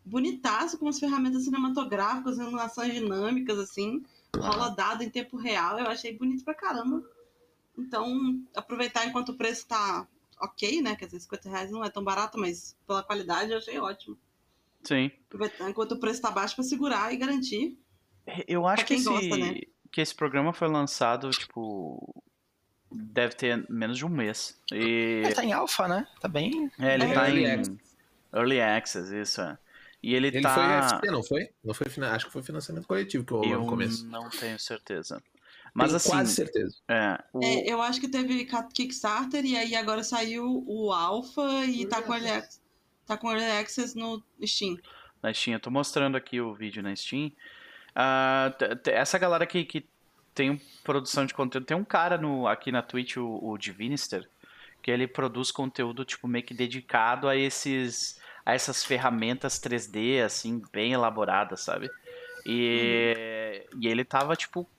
[0.04, 4.04] bonitaço, com as ferramentas cinematográficas, animações dinâmicas, assim.
[4.36, 5.80] Rola dado em tempo real.
[5.80, 7.04] Eu achei bonito pra caramba.
[7.78, 10.08] Então, aproveitar enquanto o preço tá
[10.40, 10.96] ok, né?
[10.96, 14.18] Quer dizer, 50 reais não é tão barato, mas pela qualidade eu achei ótimo.
[14.84, 15.12] Sim.
[15.68, 17.78] Enquanto o preço tá baixo para segurar e garantir.
[18.48, 19.62] Eu acho que esse, gosta, né?
[19.92, 22.24] que esse programa foi lançado, tipo.
[22.90, 24.58] Deve ter menos de um mês.
[24.72, 25.22] E...
[25.26, 26.08] Ele tá em alfa, né?
[26.22, 26.72] Tá bem.
[26.80, 27.52] É, ele é, tá early em.
[27.52, 27.80] Access.
[28.34, 29.58] Early Access, isso é.
[30.02, 30.54] E ele, ele tá.
[30.54, 31.50] Foi FP, não foi?
[31.64, 31.88] Não foi?
[32.06, 34.06] Acho que foi financiamento coletivo que rolou no começo.
[34.08, 35.22] Não tenho certeza.
[35.74, 36.10] Mas Tenho assim.
[36.10, 36.76] Quase certeza.
[36.88, 37.44] É, o...
[37.44, 42.14] é, eu acho que teve Kickstarter e aí agora saiu o Alpha e tá com,
[42.14, 42.30] ele,
[43.06, 44.78] tá com Early Access no Steam.
[45.22, 45.56] na Steam.
[45.56, 47.32] Eu tô mostrando aqui o vídeo na Steam.
[48.84, 49.88] T- essa galera que, que
[50.34, 54.28] tem produção de conteúdo, tem um cara no, aqui na Twitch, o, o Divinister,
[54.82, 60.62] que ele produz conteúdo tipo meio que dedicado a esses a essas ferramentas 3D assim
[60.72, 61.90] bem elaboradas, sabe?
[62.46, 64.70] E, e ele tava tipo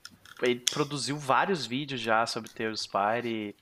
[0.43, 3.55] ele produziu vários vídeos já sobre Tales Spire e,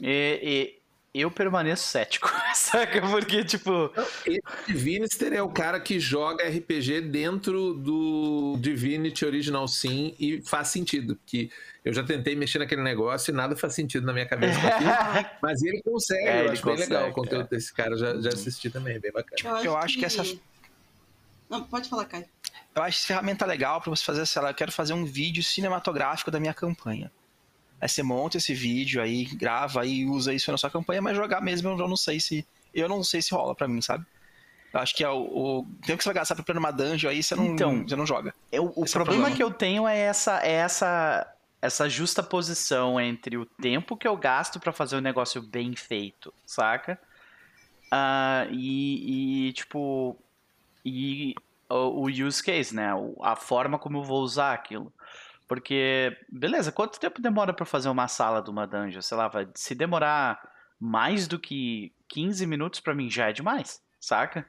[0.00, 0.78] e,
[1.14, 3.00] e eu permaneço cético, saca?
[3.00, 3.90] Porque tipo,
[4.26, 10.68] Esse Divinister é o cara que joga RPG dentro do Divinity Original Sim e faz
[10.68, 11.18] sentido.
[11.26, 11.50] Que
[11.84, 14.58] eu já tentei mexer naquele negócio e nada faz sentido na minha cabeça.
[14.60, 14.90] aquilo,
[15.42, 17.56] mas ele consegue, É, eu ele acho bem legal consegue, o conteúdo é.
[17.56, 17.96] desse cara.
[17.96, 19.60] Já, já assisti também, bem bacana.
[19.64, 20.36] Eu acho que essa-
[21.48, 22.26] Não, pode falar, Caio.
[22.76, 25.42] Eu acho essa ferramenta legal para você fazer, sei lá, eu quero fazer um vídeo
[25.42, 27.10] cinematográfico da minha campanha.
[27.80, 31.40] Aí você monta esse vídeo aí, grava e usa isso na sua campanha, mas jogar
[31.40, 32.46] mesmo eu não sei se.
[32.74, 34.04] Eu não sei se rola pra mim, sabe?
[34.72, 37.22] Eu acho que é o, o tempo que você vai gastar preparando uma dungeon aí,
[37.22, 38.34] você não, Então, você não joga.
[38.52, 39.36] Eu- o Esse é o problema problema.
[39.36, 44.16] que eu tenho é essa, é essa, essa justa posição entre o tempo que eu
[44.18, 47.00] gasto pra fazer um negócio bem feito, saca?
[47.90, 50.18] Ah, e, e, tipo,
[50.84, 51.34] e
[51.68, 52.94] o, o use case, né?
[52.94, 54.92] O- A forma como eu vou usar aquilo.
[55.48, 59.00] Porque, beleza, quanto tempo demora pra fazer uma sala de uma dungeon?
[59.00, 60.40] Sei lá, vai, se demorar
[60.80, 64.44] mais do que 15 minutos pra mim já é demais, saca?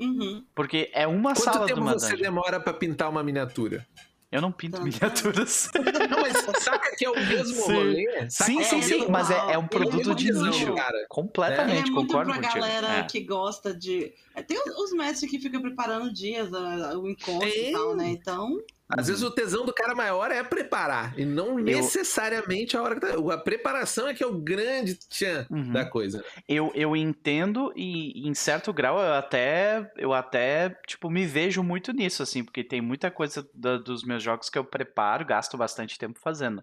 [0.00, 0.44] Uhum.
[0.54, 2.22] Porque é uma Quanto sala de tempo uma você dungeon.
[2.22, 3.86] demora pra pintar uma miniatura?
[4.32, 4.82] Eu não pinto Tá.
[4.82, 5.70] miniaturas.
[6.10, 7.72] Não, mas saca que é o mesmo Sim.
[7.74, 8.30] rolê?
[8.30, 10.32] Saca Sim, que é sim, sim, mesmo- mas é, é um é produto muito de
[10.32, 10.74] nicho.
[11.10, 12.54] Completamente, é muito concordo pra contigo.
[12.64, 13.02] galera É.
[13.02, 14.14] que gosta de.
[14.34, 18.08] É, Tem os, os mestres que ficam preparando dias, a- o encontro e tal, né?
[18.10, 18.58] Então.
[18.94, 21.56] Às vezes o tesão do cara maior é preparar, e não
[22.02, 23.34] necessariamente a hora que tá.
[23.34, 25.72] A preparação é que é o grande tchan Uhum.
[25.72, 26.22] da coisa.
[26.46, 31.90] Eu, eu entendo e em certo grau eu até eu até tipo me vejo muito
[31.92, 35.98] nisso assim, porque tem muita coisa da- dos meus jogos que eu preparo, gasto bastante
[35.98, 36.62] tempo fazendo.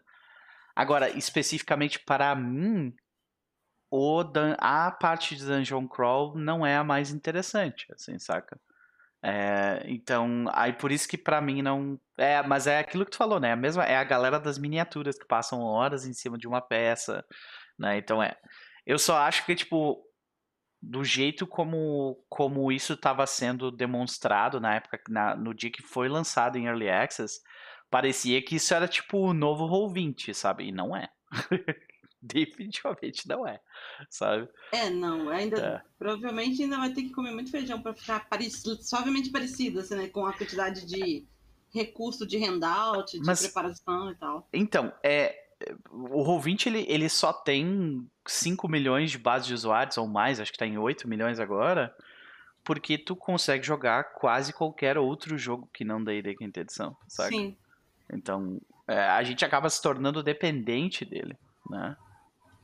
[0.75, 2.93] Agora, especificamente para mim,
[3.91, 8.59] o dun- a parte de Dungeon Crawl não é a mais interessante, assim, saca?
[9.23, 11.99] É, então, aí por isso que pra mim não.
[12.17, 13.51] É, mas é aquilo que tu falou, né?
[13.53, 17.25] A mesma, é a galera das miniaturas que passam horas em cima de uma peça,
[17.77, 17.97] né?
[17.97, 18.37] Então é.
[18.85, 20.03] Eu só acho que, tipo,
[20.81, 26.07] do jeito como, como isso estava sendo demonstrado na época, na- no dia que foi
[26.09, 27.41] lançado em Early Access,
[27.89, 30.67] parecia que isso era tipo o novo Roll20, sabe?
[30.67, 31.09] E não é.
[32.49, 33.59] Definitivamente não é,
[34.09, 34.47] sabe?
[34.71, 35.57] É, não, ainda.
[35.57, 35.81] É.
[35.97, 40.07] Provavelmente ainda vai ter que comer muito feijão pra ficar parecido, suavemente parecido, assim, né?
[40.07, 41.25] Com a quantidade de
[41.73, 44.47] recurso de handout, de Mas- preparação e tal.
[44.51, 45.45] Então, é,
[45.91, 50.51] o Roll20 ele, ele só tem 5 milhões de bases de usuários ou mais, acho
[50.51, 51.95] que tá em 8 milhões agora,
[52.63, 57.35] porque tu consegue jogar quase qualquer outro jogo que não D&D quinta edição, sabe?
[57.35, 57.57] Sim.
[58.11, 61.37] Então, é, a gente acaba se tornando dependente dele,
[61.69, 61.95] né?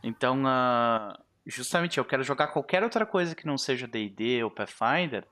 [0.07, 5.27] Então, ah, justamente, eu quero jogar qualquer outra coisa que não seja D&D ou Pathfinder.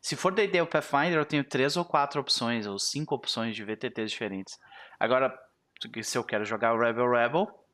[0.00, 3.64] Se for D&D ou Pathfinder, eu tenho três ou quatro opções, ou cinco opções de
[3.64, 4.56] VTTs diferentes.
[5.00, 5.36] Agora,
[6.00, 7.66] se eu quero jogar o Rebel Rebel,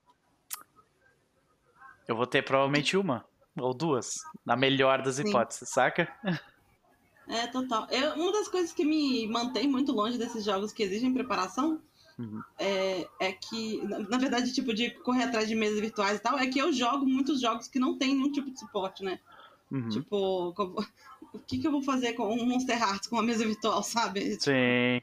[2.08, 4.14] eu vou ter provavelmente uma ou duas,
[4.46, 5.28] na melhor das Sim.
[5.28, 6.10] hipóteses, saca?
[7.28, 7.86] É, total.
[7.90, 11.82] Eu, uma das coisas que me mantém muito longe desses jogos que exigem preparação
[12.18, 12.42] Uhum.
[12.58, 16.38] é, é que, na, na verdade, tipo, de correr atrás de mesas virtuais e tal,
[16.38, 19.18] é que eu jogo muitos jogos que não tem nenhum tipo de suporte, né?
[19.70, 19.88] Uhum.
[19.88, 20.74] Tipo, como-
[21.32, 24.36] o que, que eu vou fazer com um Monster Hearts com uma mesa virtual, sabe?
[24.40, 25.00] Sim.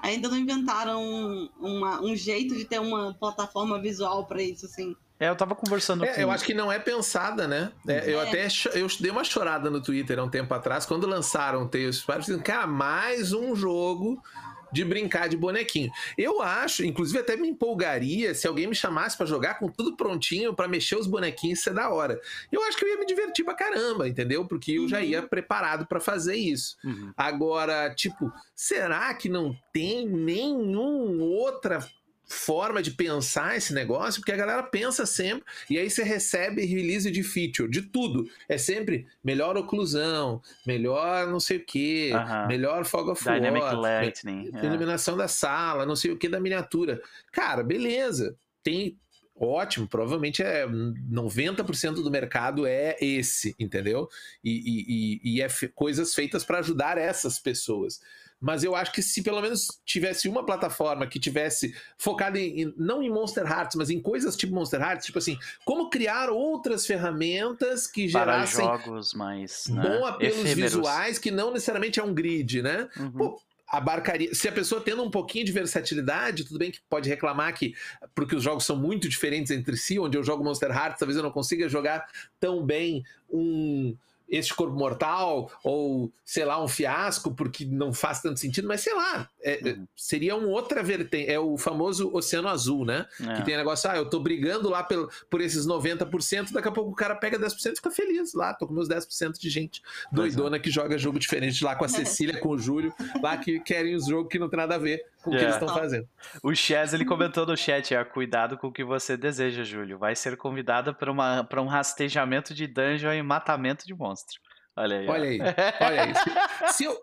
[0.00, 4.94] Ainda não inventaram uma- um jeito de ter uma plataforma visual pra isso, assim.
[5.20, 6.20] É, eu tava conversando É, com...
[6.20, 7.72] eu acho que não é pensada, né?
[7.88, 8.28] É, eu É.
[8.28, 11.68] até cho- eu dei uma chorada no Twitter há um tempo atrás, quando lançaram o
[11.68, 14.22] Tales of cara, mais um jogo
[14.72, 15.90] de brincar de bonequinho.
[16.16, 20.54] Eu acho, inclusive até me empolgaria se alguém me chamasse pra jogar com tudo prontinho
[20.54, 22.20] pra mexer os bonequinhos, isso é da hora.
[22.52, 24.46] Eu acho que eu ia me divertir pra caramba, entendeu?
[24.46, 25.04] Porque eu já Uhum.
[25.04, 26.76] ia preparado pra fazer isso.
[26.84, 27.12] Uhum.
[27.16, 31.86] Agora, tipo, será que não tem nenhuma outra
[32.28, 34.20] forma de pensar esse negócio?
[34.20, 38.28] Porque a galera pensa sempre, e aí você recebe release de feature, de tudo.
[38.48, 42.46] É sempre melhor oclusão, melhor não sei o que, Aham.
[42.46, 44.50] melhor fog of Dynamic war, Lightning.
[44.54, 44.66] é.
[44.66, 47.00] iluminação da sala, não sei o que da miniatura.
[47.32, 48.36] Cara, beleza.
[48.62, 48.98] Tem
[49.40, 54.08] ótimo, provavelmente é 90% do mercado é esse, entendeu?
[54.42, 54.84] E, e-
[55.32, 58.00] e- e é coisas feitas para ajudar essas pessoas.
[58.40, 62.74] Mas eu acho que se pelo menos tivesse uma plataforma que tivesse focada em, em-
[62.76, 66.86] não em Monster Hearts, mas em coisas tipo Monster Hearts, tipo assim, como criar outras
[66.86, 69.66] ferramentas que Para gerassem jogos mais.
[69.68, 69.82] Né?
[69.82, 70.72] bom apelos efêmeros.
[70.74, 72.88] visuais, que não necessariamente é um grid, né?
[72.96, 73.10] Uhum.
[73.10, 74.32] Pô, abarcaria.
[74.34, 77.74] Se a pessoa tendo um pouquinho de versatilidade, tudo bem que pode reclamar que,
[78.14, 81.22] porque os jogos são muito diferentes entre si, onde eu jogo Monster Hearts, talvez eu
[81.24, 82.06] não consiga jogar
[82.38, 83.96] tão bem um.
[84.28, 88.94] Este corpo mortal, ou sei lá, um fiasco, porque não faz tanto sentido, mas sei
[88.94, 89.86] lá, é- é- Uhum.
[89.96, 91.30] seria um outra vertente.
[91.30, 93.06] É o famoso Oceano Azul, né?
[93.26, 93.36] É.
[93.36, 96.90] Que tem negócio, ah, eu tô brigando lá pelo, por esses 90%, daqui a pouco
[96.90, 99.80] o cara pega 10% e fica feliz lá, tô com meus 10% de gente
[100.12, 100.14] é.
[100.14, 101.88] doidona que joga jogo diferente lá com a
[102.28, 105.04] Cecília, com o Júlio, lá que querem os jogos que não tem nada a ver
[105.28, 105.48] com o que É.
[105.48, 106.08] eles estão fazendo.
[106.42, 109.98] O Chaz, ele comentou no chat, é, cuidado com o que você deseja, Júlio.
[109.98, 114.40] Vai ser convidada para um rastejamento de dungeon e matamento de monstro.
[114.80, 115.08] Olha aí.
[115.08, 116.02] Olha aí, olha
[116.62, 116.72] aí.
[116.72, 116.96] Se, eu,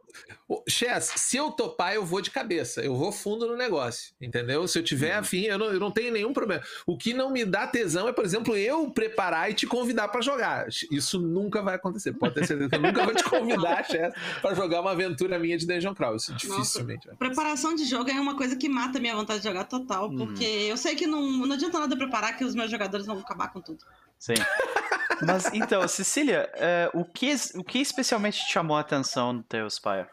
[0.67, 4.67] Chess, se eu topar, eu vou de cabeça, eu vou fundo no negócio, entendeu?
[4.67, 5.19] Se eu tiver Uhum.
[5.19, 6.63] afim, eu não, eu não tenho nenhum problema.
[6.87, 10.21] O que não me dá tesão é, por exemplo, eu preparar e te convidar pra
[10.21, 10.67] jogar.
[10.91, 12.13] Isso nunca vai acontecer.
[12.13, 15.57] Pode ter certeza que eu nunca vou te convidar, Chess, pra jogar uma aventura minha
[15.57, 16.15] de Dungeon Crawl.
[16.15, 17.15] Isso dificilmente vai.
[17.17, 20.15] Preparação de jogo é uma coisa que mata a minha vontade de jogar total, Uhum.
[20.17, 23.51] porque eu sei que não, não adianta nada preparar que os meus jogadores vão acabar
[23.51, 23.83] com tudo.
[24.17, 24.33] Sim.
[25.21, 29.69] Mas então, Cecília, é, o, que, o que especialmente te chamou a atenção no teu
[29.69, 30.07] Spire?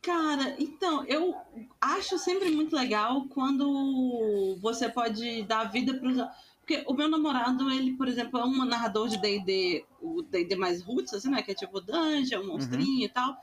[0.00, 1.34] Cara, então, eu
[1.80, 7.92] acho sempre muito legal quando você pode dar vida para Porque o meu namorado, ele,
[7.92, 11.42] por exemplo, é um narrador de D&D, o D&D mais roots, assim, né?
[11.42, 13.36] Que é tipo dungeon, monstrinho e tal.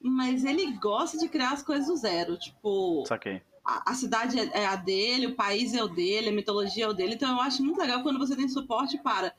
[0.00, 2.36] Mas ele gosta de criar as coisas do zero.
[2.38, 3.42] Tipo, Saquei.
[3.64, 6.88] a, a cidade é, é a dele, o país é o dele, a mitologia é
[6.88, 7.14] o dele.
[7.14, 9.34] Então eu acho muito legal quando você tem suporte para...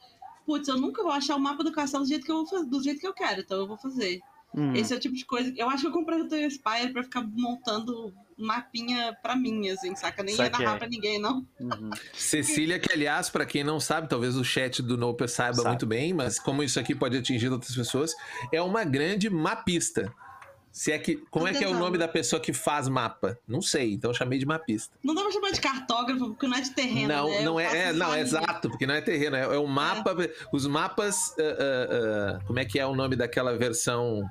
[0.45, 2.65] Putz, eu nunca vou achar o mapa do castelo do jeito que eu, vou fazer,
[2.65, 4.19] do jeito que eu quero, então eu vou fazer.
[4.53, 5.53] Hum, Esse é o tipo de coisa.
[5.57, 9.67] Eu acho que eu comprei o Toy Spire pra ficar montando um mapinha pra mim,
[9.69, 10.23] assim, saca?
[10.23, 10.65] Nem ia Saquei.
[10.65, 11.45] narrar pra ninguém, não.
[11.59, 11.89] uhum.
[12.13, 15.69] Cecília, que aliás, para quem não sabe, talvez o chat do Noper saiba Sabe.
[15.69, 18.13] muito bem, mas como isso aqui pode atingir outras pessoas,
[18.51, 20.13] é uma grande mapista.
[20.75, 23.39] Se é que, como é que é o nome da pessoa que faz mapa?
[23.47, 24.93] Não sei, então eu chamei de mapista.
[25.01, 27.07] Não dá pra chamar de cartógrafo, porque não é de terreno.
[27.07, 27.41] não, né?
[27.43, 30.13] Não é, é, não, é exato, porque não é terreno, é, é o mapa,
[30.51, 34.29] os mapas, ah, ah, ah, como é que é o nome daquela versão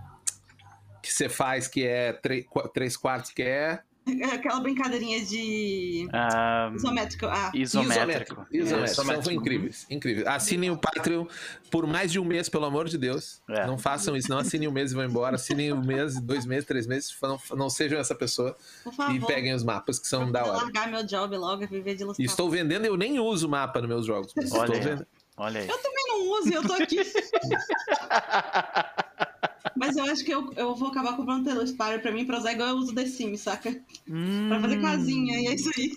[1.02, 3.82] que você faz que é 3 quartos que é É
[4.32, 6.06] Aquela brincadeirinha de.
[6.12, 7.26] Ah, Isométrico.
[7.26, 8.46] Ah, isométrico.
[8.52, 8.94] Isométrico.
[8.94, 9.30] São isométrico.
[9.40, 10.26] incríveis, incríveis.
[10.26, 11.26] Assinem o Patreon
[11.70, 13.40] por mais de um mês, pelo amor de Deus.
[13.48, 13.66] É.
[13.66, 15.36] Não façam isso, não assinem um mês e vão embora.
[15.36, 17.16] Assinem um mês, dois meses, três meses.
[17.22, 19.14] Não, não sejam essa pessoa por favor.
[19.14, 20.64] e peguem os mapas que são da hora.
[20.64, 22.24] largar meu job logo e viver de E ilustração.
[22.30, 24.34] estou vendendo, eu nem uso mapa nos meus jogos.
[24.36, 24.62] Olha estou
[24.92, 24.98] aí.
[25.36, 25.68] Olha aí.
[25.68, 26.98] Eu também não uso e eu tô aqui.
[29.76, 32.38] Mas eu acho que eu, eu vou acabar comprando o Taylor Spire pra mim pra
[32.38, 33.70] usar igual eu uso The Sims, saca?
[33.72, 35.90] Pra fazer Hum, casinha, e é isso aí.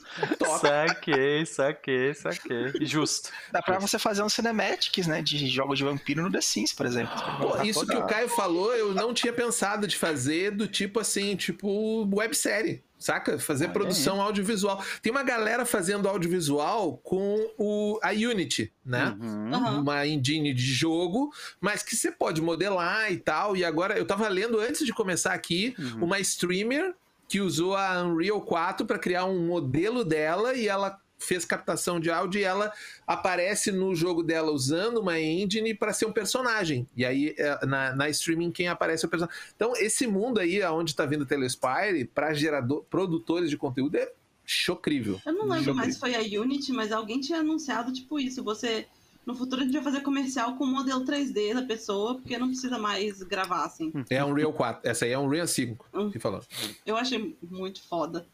[0.60, 2.74] Saquei, saquei, saquei.
[2.86, 3.30] Justo.
[3.52, 5.22] Dá pra você fazer uns cinematics, né?
[5.22, 7.14] De jogos de vampiro no The Sims, por exemplo.
[7.40, 10.68] Pô, Tá isso toda- que o Caio falou, eu não tinha pensado de fazer do
[10.68, 13.38] tipo assim, tipo websérie, saca?
[13.40, 14.84] Fazer Olha produção audiovisual.
[15.02, 19.16] Tem uma galera fazendo audiovisual com o, a Unity, né?
[19.20, 19.54] Uhum.
[19.54, 19.82] Aham.
[19.82, 21.32] uma engine de jogo,
[21.62, 23.56] mas que você pode modelar e tal.
[23.56, 26.06] E agora eu tava lendo antes de começar aqui Uhum.
[26.06, 26.94] uma streamer
[27.28, 32.10] que usou a Unreal 4 para criar um modelo dela e ela fez captação de
[32.12, 32.72] áudio e ela
[33.06, 36.88] aparece no jogo dela usando uma engine para ser um personagem.
[36.96, 39.42] E aí é, na, na streaming quem aparece é o personagem.
[39.56, 44.12] Então esse mundo aí aonde tá vindo o Telespire para gerador produtores de conteúdo é
[44.46, 45.20] chocrível.
[45.26, 45.76] Eu não lembro Chocrível.
[45.76, 48.44] mais se foi a Unity, mas alguém tinha anunciado, tipo, isso.
[48.44, 48.88] Você.
[49.26, 52.48] No futuro a gente vai fazer comercial com o modelo 3D da pessoa, porque não
[52.48, 53.92] precisa mais gravar, assim.
[54.10, 54.90] É a Unreal 4.
[54.90, 56.10] Essa aí é a Unreal 5 Hum.
[56.10, 56.42] que falou.
[56.86, 58.26] Eu achei muito foda.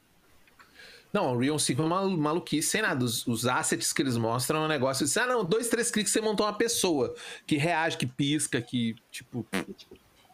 [1.13, 3.05] Não, o Unreal 5 é uma maluquice sem nada.
[3.05, 6.11] Os, os assets que eles mostram é um negócio de, ah, não, dois, três cliques
[6.11, 7.13] você montou uma pessoa
[7.45, 9.45] que reage, que pisca, que, tipo,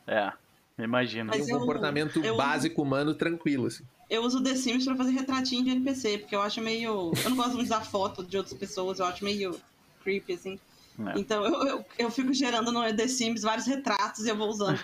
[0.08, 0.32] É,
[0.80, 1.30] imagino.
[1.32, 3.84] Mas tem um eu- comportamento eu- básico humano tranquilo, assim.
[4.10, 7.12] Eu uso The Sims pra fazer retratinho de NPC, porque eu acho meio.
[7.24, 9.56] Eu não gosto muito de usar foto de outras pessoas, eu acho meio
[10.04, 10.60] creepy, assim.
[11.08, 11.20] É.
[11.20, 14.80] Então eu, eu, eu fico gerando no The Sims vários retratos e eu vou usando.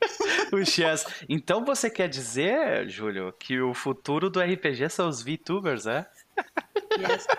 [0.52, 1.04] O Chess.
[1.28, 6.06] Então você quer dizer, Júlio, que o futuro do RPG são os VTubers, é?
[6.98, 7.26] Yes.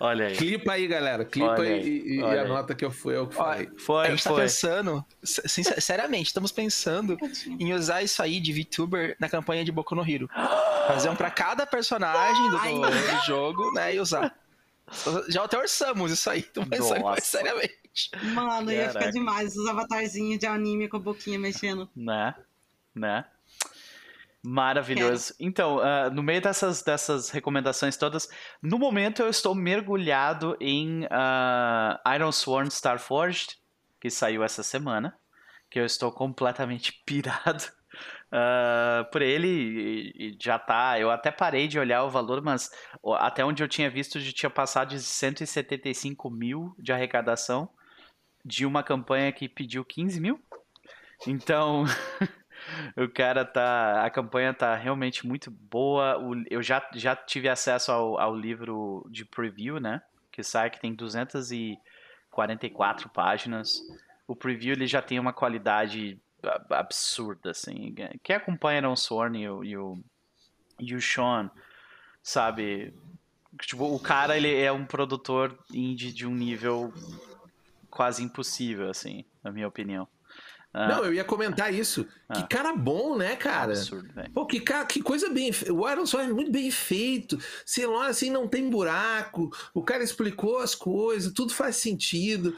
[0.00, 0.36] Olha aí.
[0.36, 1.24] Clipa aí, galera.
[1.24, 3.68] Clipa Olha aí aí, e, e olha anota que eu fui eu que falei.
[3.68, 4.42] a Foi, gente tá foi.
[4.42, 7.16] pensando, sin- seriamente, estamos pensando
[7.46, 10.28] em usar isso aí de VTuber na campanha de Boku no Hero.
[10.88, 12.72] Fazer um pra cada personagem do, Ai.
[12.74, 13.94] do jogo, né?
[13.94, 14.34] E usar.
[15.28, 17.20] Já até orçamos isso aí, tô pensando Nossa.
[17.20, 17.78] seriamente.
[18.34, 18.98] Mano, ia Caraca.
[18.98, 21.88] ficar demais os avatarzinhos de anime com a boquinha mexendo.
[21.94, 22.34] Né?
[22.94, 23.24] né?
[24.44, 25.34] Maravilhoso.
[25.38, 28.28] Então, uh, no meio dessas, dessas recomendações todas,
[28.60, 33.56] no momento eu estou mergulhado em uh, Iron Sworn Starforged,
[34.00, 35.16] que saiu essa semana,
[35.70, 37.62] que eu estou completamente pirado
[38.32, 40.98] uh, por ele e, e, já tá.
[40.98, 42.68] Eu até parei de olhar o valor, mas
[43.18, 47.70] até onde eu tinha visto já tinha passado de 175 mil de arrecadação
[48.44, 50.40] de uma campanha que pediu 15 mil.
[51.26, 51.84] Então.
[52.96, 54.04] o cara tá.
[54.04, 56.18] A campanha tá realmente muito boa.
[56.50, 60.02] eu já, já tive acesso ao, ao livro de preview, né?
[60.30, 63.80] Que sai que tem 244 páginas.
[64.26, 66.20] O preview ele já tem uma qualidade
[66.70, 67.94] absurda, assim.
[68.22, 69.98] Quem acompanha o Sworn e o, e o,
[70.80, 71.50] e o Sean,
[72.22, 72.94] sabe?
[73.60, 76.92] Tipo, o cara ele é um produtor indie de um nível
[77.92, 80.08] quase impossível, assim, na minha opinião.
[80.72, 80.88] Ah.
[80.88, 82.06] Não, eu ia comentar isso.
[82.26, 82.32] Ah.
[82.32, 83.72] Que cara bom, né, cara?
[83.72, 84.32] Absurdo, velho.
[84.32, 85.50] Pô, que, cara, que coisa bem.
[85.70, 87.38] O Iron Swan é muito bem feito.
[87.66, 89.50] Sei lá, assim, não tem buraco.
[89.74, 92.56] O cara explicou as coisas, tudo faz sentido.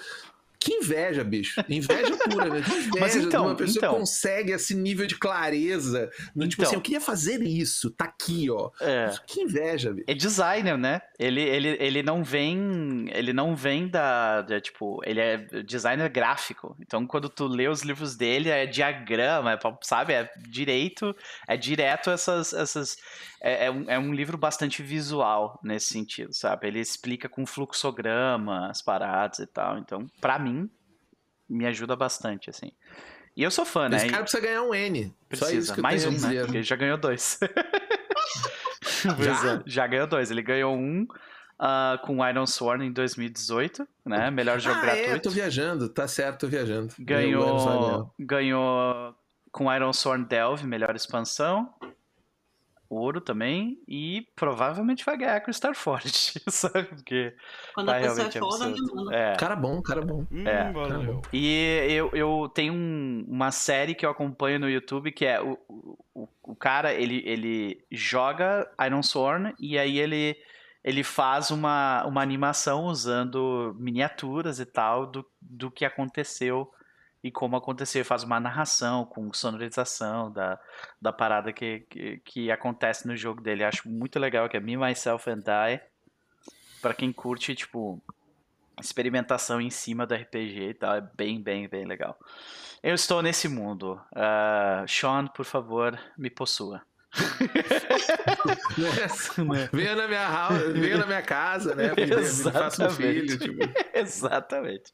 [0.65, 1.63] Que inveja, bicho.
[1.69, 2.61] Inveja pura, né?
[2.65, 6.11] Inveja Mas então, de uma pessoa então, consegue esse nível de clareza.
[6.35, 8.71] No, tipo assim, então, eu queria fazer isso, tá aqui, ó.
[8.81, 10.07] É, que inveja, bicho.
[10.09, 11.03] É designer, né?
[11.19, 13.11] Ele, ele, ele não vem.
[13.13, 16.75] Ele não vem da, da, Tipo, ele é designer gráfico.
[16.81, 20.15] Então, quando tu lê os livros dele, é diagrama, é, sabe?
[20.15, 21.15] É direito,
[21.47, 22.55] é direto essas.
[22.55, 22.97] essas
[23.47, 26.67] é, é, um, é um livro bastante visual nesse sentido, sabe?
[26.67, 29.77] Ele explica com fluxograma as paradas e tal.
[29.77, 30.71] Então, para mim,
[31.47, 32.73] me ajuda bastante, assim.
[33.37, 33.99] E eu sou fã, né?
[33.99, 35.15] Esse cara precisa ganhar um N.
[35.29, 35.77] Precisa.
[35.77, 36.41] Mais um, né?
[36.41, 37.39] Porque ele já ganhou dois.
[39.21, 39.57] já?
[39.57, 40.31] É, já ganhou dois.
[40.31, 44.31] Ele ganhou um uh, com Iron Sworn em 2018, né?
[44.31, 45.11] Melhor jogo ah, gratuito.
[45.11, 46.95] É, tô viajando, tá certo, tô viajando.
[46.99, 49.15] Ganhou, ganhou
[49.53, 51.75] com Iron Sworn Delve, melhor expansão
[52.95, 56.11] ouro também e provavelmente vai ganhar com o Starford,
[56.49, 56.85] sabe?
[56.85, 57.35] Porque
[57.75, 58.77] Quando tá a pessoa é foda, né,
[59.13, 59.37] é.
[59.37, 60.27] Cara bom, cara bom.
[60.31, 60.73] Hum, é.
[60.73, 61.23] Bom.
[61.33, 65.59] E eu, eu tenho um, uma série que eu acompanho no YouTube que é o,
[66.15, 70.37] o, o cara, ele, ele joga Iron Sworn e aí ele
[70.85, 76.71] ele faz uma, uma animação usando miniaturas e tal do, do que aconteceu
[77.25, 80.61] e como aconteceu, faz uma narração com sonorização da,
[81.01, 83.65] da parada que, que, que, acontece no jogo dele.
[83.65, 85.81] Acho muito legal que é Me, Myself and I.
[86.83, 87.99] Pra quem curte, tipo,
[88.79, 92.19] experimentação em cima do RPG e tal, é bem, bem, bem legal.
[92.83, 93.99] Eu estou nesse mundo.
[94.13, 96.83] Uh, Sean, por favor, me possua.
[99.73, 101.93] Venha na minha house, venha na minha casa, né?
[101.97, 102.07] Me
[102.53, 103.39] faça um filho.
[103.39, 103.59] Tipo.
[103.95, 104.93] Exatamente.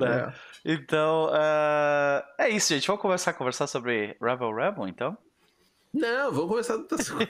[0.00, 0.32] É.
[0.64, 2.86] Então, uh, é isso, gente.
[2.86, 5.18] Vamos começar a conversar sobre Rebel Rebel, então?
[5.92, 7.28] Não, vamos começar de outras coisas.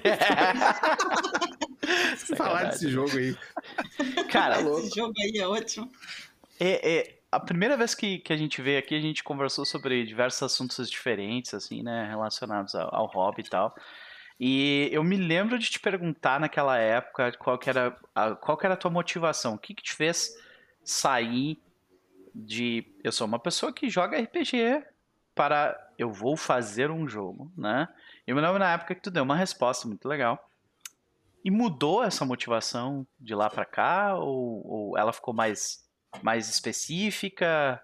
[2.36, 3.36] falar desse jogo aí.
[4.30, 5.90] Cara, esse jogo aí é ótimo.
[6.58, 10.04] É, é, a primeira vez que, que a gente veio aqui, a gente conversou sobre
[10.04, 12.08] diversos assuntos diferentes, assim, né?
[12.08, 13.74] Relacionados ao, ao hobby e tal.
[14.38, 18.66] E eu me lembro de te perguntar naquela época qual que era a, qual que
[18.66, 19.54] era a tua motivação.
[19.54, 20.36] O que, que te fez
[20.84, 21.58] sair
[22.34, 24.84] de eu sou uma pessoa que joga RPG
[25.34, 27.88] para eu vou fazer um jogo, né?
[28.26, 30.50] Eu me lembro na época que tu deu uma resposta muito legal.
[31.42, 35.86] E mudou essa motivação de lá para cá ou, ou, ela ficou mais
[36.22, 37.82] mais específica?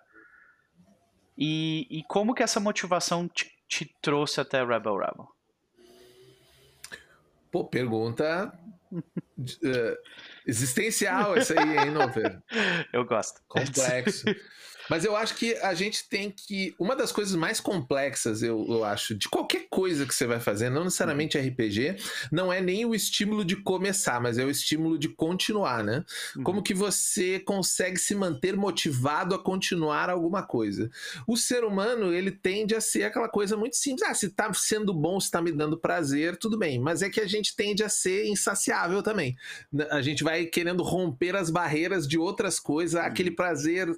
[1.37, 5.29] E, e como que essa motivação te, te trouxe até Rebel Rebel?
[7.53, 8.51] Pô, pergunta
[8.91, 9.97] uh,
[10.47, 12.41] existencial essa aí, hein, Nover?
[12.93, 13.43] Eu gosto.
[13.47, 14.25] Complexo.
[14.93, 16.75] Mas eu acho que a gente tem que.
[16.79, 20.69] Uma das coisas mais complexas, eu, eu acho, de qualquer coisa que você vai fazer,
[20.69, 21.97] não necessariamente RPG,
[22.31, 26.05] não é nem o estímulo de começar, mas é o estímulo de continuar, né?
[26.37, 26.43] Uhum.
[26.43, 30.91] Como que você consegue se manter motivado a continuar alguma coisa?
[31.27, 34.07] O ser humano, ele tende a ser aquela coisa muito simples.
[34.07, 36.79] Ah, se tá sendo bom, se tá me dando prazer, tudo bem.
[36.79, 39.39] Mas é que a gente tende a ser insaciável também.
[39.91, 43.07] A gente vai querendo romper as barreiras de outras coisas, uhum.
[43.07, 43.89] aquele prazer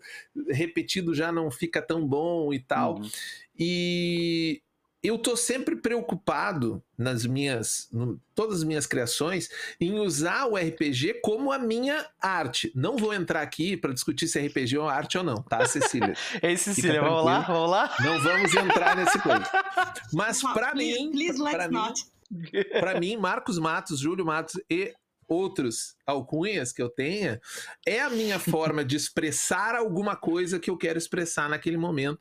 [0.51, 0.84] repetido
[1.15, 2.97] já não fica tão bom e tal.
[2.97, 3.11] Uhum.
[3.59, 4.63] E
[5.05, 11.21] eu tô sempre preocupado nas minhas, no, todas as minhas criações, em usar o RPG
[11.23, 12.73] como a minha arte.
[12.75, 16.15] Não vou entrar aqui para discutir se RPG é arte ou não, tá, Cecília?
[16.43, 17.95] Ei, Cecília, vamos lá, vamos lá.
[18.01, 19.47] Não vamos entrar nesse coisa.
[20.11, 21.13] Mas para mim,
[21.51, 21.93] para mim,
[22.81, 24.95] para mim, Marcos Matos, Júlio Matos e
[25.29, 27.41] outros alcunhas que eu tenha,
[27.87, 32.21] é a minha forma de expressar alguma coisa que eu quero expressar naquele momento.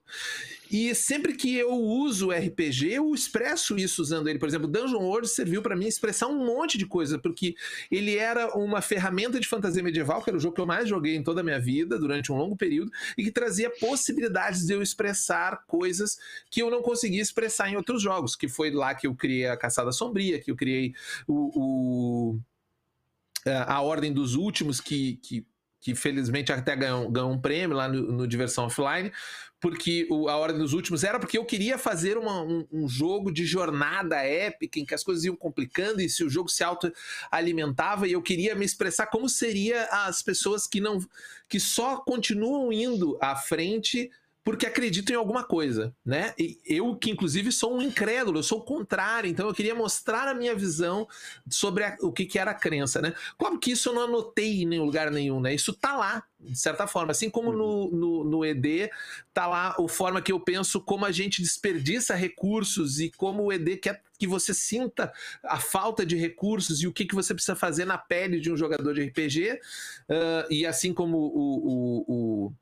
[0.72, 4.40] E sempre que eu uso RPG, eu expresso isso usando ele.
[4.40, 7.54] Por exemplo, Dungeon World serviu para mim expressar um monte de coisa, porque
[7.92, 11.16] ele era uma ferramenta de fantasia medieval, que era o jogo que eu mais joguei
[11.16, 14.82] em toda a minha vida, durante um longo período, e que trazia possibilidades de eu
[14.82, 16.18] expressar coisas
[16.50, 19.58] que eu não conseguia expressar em outros jogos, que foi lá que eu criei a
[19.58, 20.94] Caçada Sombria, que eu criei
[21.28, 21.52] o,
[22.34, 22.40] o
[23.46, 25.46] a Ordem dos Últimos, que, que,
[25.82, 29.12] que felizmente até ganhou, ganhou um prêmio lá no, no Diversão Offline,
[29.64, 33.32] porque o, a Ordem dos Últimos era porque eu queria fazer uma, um, um, jogo
[33.32, 38.06] de jornada épica em que as coisas iam complicando e se o jogo se autoalimentava
[38.06, 41.00] e eu queria me expressar como seria as pessoas que não
[41.48, 44.12] que só continuam indo à frente
[44.44, 46.34] porque acredito em alguma coisa, né?
[46.38, 50.28] E eu, que inclusive sou um incrédulo, eu sou o contrário, então eu queria mostrar
[50.28, 51.08] a minha visão
[51.50, 53.14] sobre a, o que, que era a crença, né?
[53.38, 55.54] Claro que isso eu não anotei em lugar nenhum, né?
[55.54, 57.12] Isso tá lá, de certa forma.
[57.12, 57.92] Assim como no, uhum.
[57.92, 58.90] no, no ED
[59.34, 63.54] tá lá a forma que eu penso como a gente desperdiça recursos e como o
[63.54, 65.12] ED quer que você sinta
[65.44, 68.58] a falta de recursos e o que, que você precisa fazer na pele de um
[68.58, 69.54] jogador de RPG.
[69.54, 72.54] Uh, e assim como o, o, o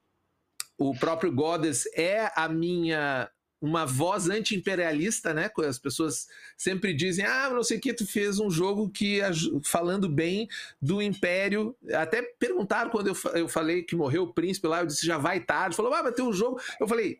[0.81, 3.29] o próprio Goddess é a minha
[3.61, 5.51] uma voz anti-imperialista, né?
[5.67, 6.27] As pessoas
[6.57, 9.19] sempre dizem, ah, não sei o que, tu fez um jogo que
[9.63, 10.49] falando bem
[10.81, 11.75] do Império.
[11.93, 15.39] Até perguntaram quando eu, eu falei que morreu o príncipe lá, eu disse, já vai
[15.39, 15.75] tarde.
[15.75, 16.59] Falou, ah, vai ter um jogo.
[16.79, 17.19] Eu falei,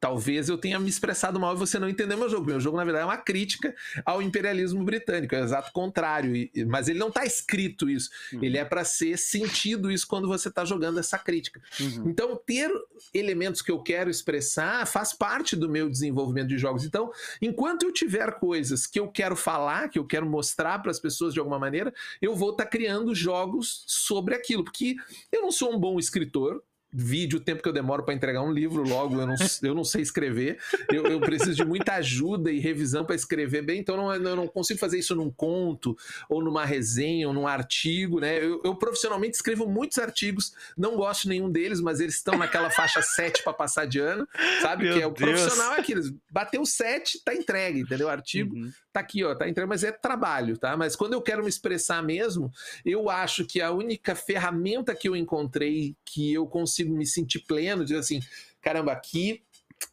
[0.00, 2.46] talvez eu tenha me expressado mal e você não entendeu meu jogo.
[2.46, 3.74] Meu jogo, na verdade, é uma crítica
[4.04, 6.32] ao imperialismo britânico, é o exato contrário.
[6.66, 8.08] Mas ele não está escrito isso.
[8.32, 8.42] Uhum.
[8.42, 11.60] Ele é para ser sentido isso quando você está jogando essa crítica.
[11.78, 12.08] Uhum.
[12.08, 12.70] Então, ter
[13.12, 16.84] elementos que eu quero expressar faz parte do meu desenvolvimento de jogos.
[16.84, 20.98] Então, enquanto eu tiver coisas que eu quero falar, que eu quero mostrar para as
[20.98, 21.92] pessoas de alguma maneira,
[22.22, 24.64] eu vou estar tá criando jogos sobre aquilo.
[24.64, 24.96] Porque
[25.30, 28.52] eu não sou um bom escritor, vídeo o tempo que eu demoro para entregar um
[28.52, 30.58] livro, logo eu não, eu não sei escrever,
[30.92, 34.48] eu, eu preciso de muita ajuda e revisão para escrever bem, então não, eu não
[34.48, 35.96] consigo fazer isso num conto,
[36.28, 38.42] ou numa resenha, ou num artigo, né?
[38.42, 42.70] Eu, eu profissionalmente escrevo muitos artigos, não gosto de nenhum deles, mas eles estão naquela
[42.70, 44.26] faixa 7 para passar de ano,
[44.60, 44.84] sabe?
[44.84, 45.30] Meu que é o Deus.
[45.30, 48.08] profissional é aquilo, bateu 7, tá entregue, entendeu?
[48.08, 48.70] O artigo uhum.
[48.92, 50.76] tá aqui, ó, tá entregue, mas é trabalho, tá?
[50.76, 52.50] Mas quando eu quero me expressar mesmo,
[52.84, 57.40] eu acho que a única ferramenta que eu encontrei que eu consigo consigo me sentir
[57.40, 58.20] pleno, dizer assim,
[58.60, 59.42] caramba, aqui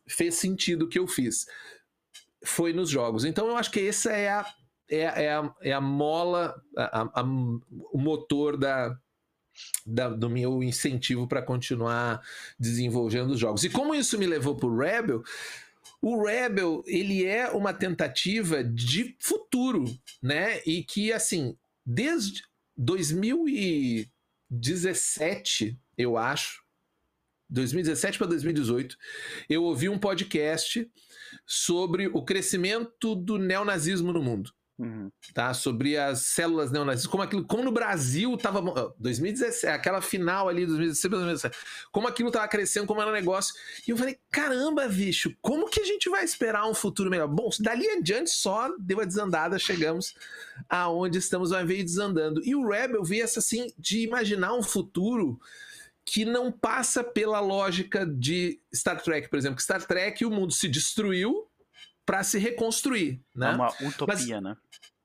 [0.08, 1.46] fez sentido o que eu fiz.
[2.44, 3.26] Foi nos jogos.
[3.26, 4.46] Então eu acho que essa é a,
[4.90, 8.98] é, é a, é a mola, a, a, o motor da,
[9.86, 12.22] da, do meu incentivo para continuar
[12.60, 13.64] desenvolvendo os jogos.
[13.64, 15.24] E como isso me levou para o Rebel,
[16.02, 19.84] o Rebel ele é uma tentativa de futuro,
[20.22, 20.62] né?
[20.66, 22.44] E que assim, desde
[22.78, 26.64] 2017, eu acho,
[27.50, 28.98] 2017 para 2018,
[29.50, 30.90] eu ouvi um podcast
[31.46, 34.52] sobre o crescimento do neonazismo no mundo.
[34.80, 35.12] Uhum.
[35.34, 35.56] Tá?
[35.56, 38.62] Sobre as células neonazistas, como aquilo, como no Brasil estava
[39.00, 41.58] 2017, aquela final ali 2016, 2017,
[41.92, 43.56] como aquilo estava crescendo, como era um negócio.
[43.88, 47.28] E eu falei, caramba, bicho, como que a gente vai esperar um futuro melhor?
[47.28, 50.14] Bom, dali adiante só deu a desandada, chegamos
[50.70, 52.42] aonde estamos, vai ver desandando.
[52.46, 55.40] E o Rebel veio essa assim de imaginar um futuro
[56.08, 59.58] que não passa pela lógica de Star Trek, por exemplo.
[59.58, 61.46] Que Star Trek o mundo se destruiu
[62.06, 63.52] para se reconstruir, né?
[63.52, 64.56] É uma utopia, Mas, né?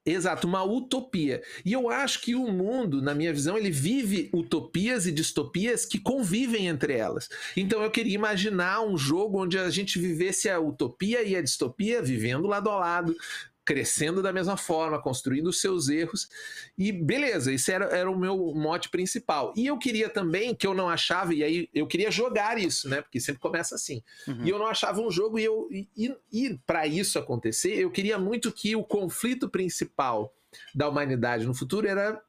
[0.07, 1.43] Exato, uma utopia.
[1.65, 5.99] E eu acho que o mundo, na minha visão, ele vive utopias e distopias que
[5.99, 7.29] convivem entre elas.
[7.57, 12.03] Então eu queria imaginar um jogo onde a gente vivesse a utopia e a distopia
[12.03, 13.17] vivendo lado a lado,
[13.65, 16.29] crescendo da mesma forma, construindo os seus erros.
[16.77, 19.53] E beleza, esse era, era o meu mote principal.
[19.57, 23.01] E eu queria também, que eu não achava, e aí eu queria jogar isso, né?
[23.01, 24.03] Porque sempre começa assim.
[24.27, 24.45] Uhum.
[24.45, 28.19] E eu não achava um jogo, e, eu, e, e para isso acontecer, eu queria
[28.19, 30.35] muito que o conflito principal
[30.75, 32.21] da humanidade no futuro era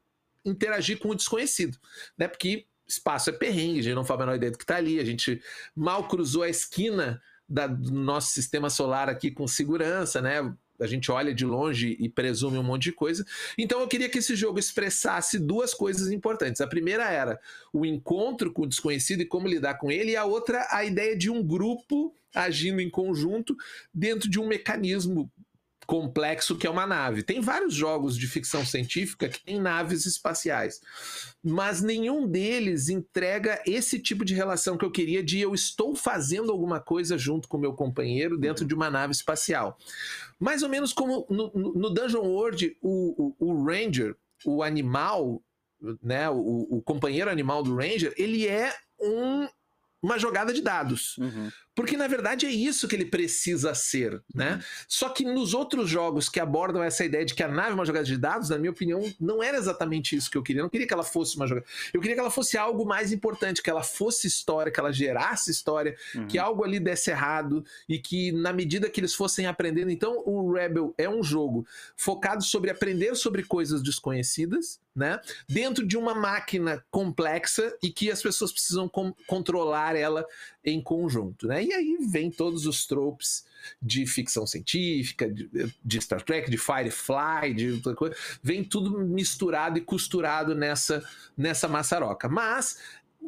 [0.45, 1.77] interagir com o desconhecido,
[2.17, 2.27] né?
[2.27, 4.99] Porque espaço é perrengue, a gente não faz a menor ideia do que está ali,
[4.99, 5.41] a gente
[5.75, 10.53] mal cruzou a esquina da, do nosso sistema solar aqui com segurança, né?
[10.83, 13.25] A gente olha de longe e presume um monte de coisa.
[13.57, 16.61] Então eu queria que esse jogo expressasse duas coisas importantes.
[16.61, 17.39] A primeira era
[17.71, 21.15] o encontro com o desconhecido e como lidar com ele, e a outra, a ideia
[21.15, 23.55] de um grupo agindo em conjunto
[23.93, 25.31] dentro de um mecanismo
[25.85, 27.23] complexo que é uma nave.
[27.23, 30.81] Tem vários jogos de ficção científica que tem naves espaciais,
[31.43, 36.51] mas nenhum deles entrega esse tipo de relação que eu queria de eu estou fazendo
[36.51, 39.77] alguma coisa junto com meu companheiro dentro de uma nave espacial.
[40.39, 44.15] Mais ou menos como no, no Dungeon World, o, o, o Ranger,
[44.45, 45.41] o animal,
[46.01, 49.47] né, o, o companheiro animal do Ranger, ele é um,
[50.01, 51.17] uma jogada de dados.
[51.17, 51.49] Uhum.
[51.75, 54.53] Porque, na verdade, é isso que ele precisa ser, né?
[54.55, 54.61] Uhum.
[54.87, 57.85] Só que nos outros jogos que abordam essa ideia de que a nave é uma
[57.85, 60.59] jogada de dados, na minha opinião, não era exatamente isso que eu queria.
[60.59, 61.65] Eu não queria que ela fosse uma jogada.
[61.91, 65.49] Eu queria que ela fosse algo mais importante, que ela fosse história, que ela gerasse
[65.49, 66.27] história, Uhum.
[66.27, 69.89] que algo ali desse errado e que, na medida que eles fossem aprendendo.
[69.89, 71.65] Então, o Rebel é um jogo
[71.97, 75.19] focado sobre aprender sobre coisas desconhecidas, né?
[75.49, 80.23] Dentro de uma máquina complexa e que as pessoas precisam com- controlar ela
[80.63, 81.63] em conjunto, né?
[81.63, 83.45] E aí vem todos os tropes
[83.81, 85.49] de ficção científica, de,
[85.83, 91.03] de Star Trek, de Firefly, de outra coisa, vem tudo misturado e costurado nessa
[91.37, 92.29] nessa maçaroca.
[92.29, 92.77] Mas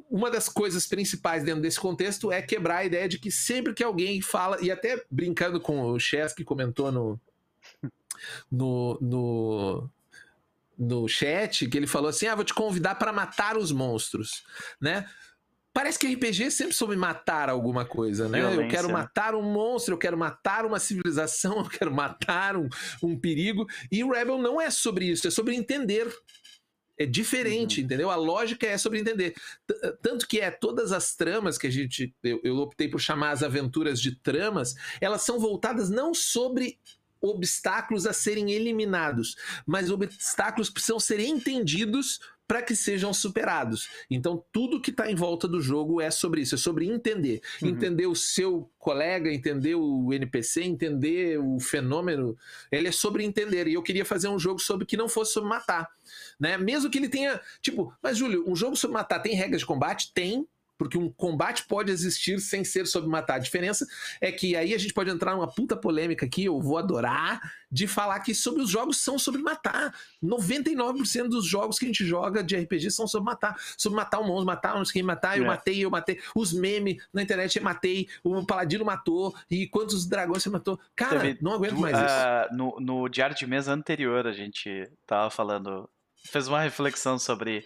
[0.10, 3.84] uma das coisas principais dentro desse contexto é quebrar a ideia de que sempre que
[3.84, 7.20] alguém fala, e até brincando com o Chess que comentou no,
[8.52, 9.90] no, no,
[10.78, 14.44] no chat, que ele falou assim: ah, vou te convidar para matar os monstros,
[14.80, 15.10] né?
[15.76, 18.42] Parece que RPG é sempre sobre matar alguma coisa, né?
[18.42, 18.94] Eu Violência, quero né?
[18.94, 22.70] matar um monstro, eu quero matar uma civilização, eu quero matar um,
[23.04, 23.68] um perigo.
[23.92, 26.08] E o Rebel não é sobre isso, é sobre entender.
[26.98, 28.10] É diferente, entendeu?
[28.10, 29.34] A lógica é sobre entender.
[29.68, 32.16] T- Tanto que é todas as tramas que a gente.
[32.24, 36.80] Eu, eu optei por chamar as aventuras de tramas, elas são voltadas não sobre
[37.20, 43.90] obstáculos a serem eliminados, mas obstáculos precisam ser entendidos para que sejam superados.
[44.10, 47.42] Então, tudo que está em volta do jogo é sobre isso, é sobre entender.
[47.62, 47.70] Uhum.
[47.70, 52.38] Entender o seu colega, entender o NPC, entender o fenômeno.
[52.72, 53.68] Ele é sobre entender.
[53.68, 55.90] E eu queria fazer um jogo sobre que não fosse sobre matar.
[56.40, 56.58] Né?
[56.58, 57.40] Mesmo que ele tenha.
[57.62, 60.12] Tipo, mas Júlio, um jogo sobre matar tem regras de combate?
[60.14, 60.48] Tem.
[60.78, 63.36] Porque um combate pode existir sem ser sobre matar.
[63.36, 63.86] A diferença
[64.20, 67.40] é que aí a gente pode entrar numa puta polêmica aqui, eu vou adorar,
[67.72, 69.94] de falar que sobre os jogos são sobre matar.
[70.24, 73.56] 99% dos jogos que a gente joga de RPG são sobre matar.
[73.78, 75.48] Sobre matar um monstro, matar não sei quem matar, eu É.
[75.48, 76.20] matei, eu matei.
[76.36, 80.80] Os memes na internet, eu matei, o paladino matou, e quantos dragões você matou.
[80.96, 82.06] Cara, Teve não aguento mais isso.
[82.08, 85.90] ah, no, no diário de mesa anterior, a gente tava falando.
[86.28, 87.64] Fez uma reflexão sobre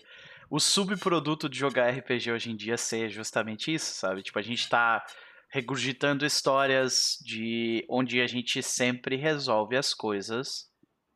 [0.50, 4.24] o subproduto de jogar RPG hoje em dia ser justamente isso, sabe?
[4.24, 5.06] Tipo, a gente tá
[5.50, 10.70] regurgitando histórias de onde a gente sempre resolve as coisas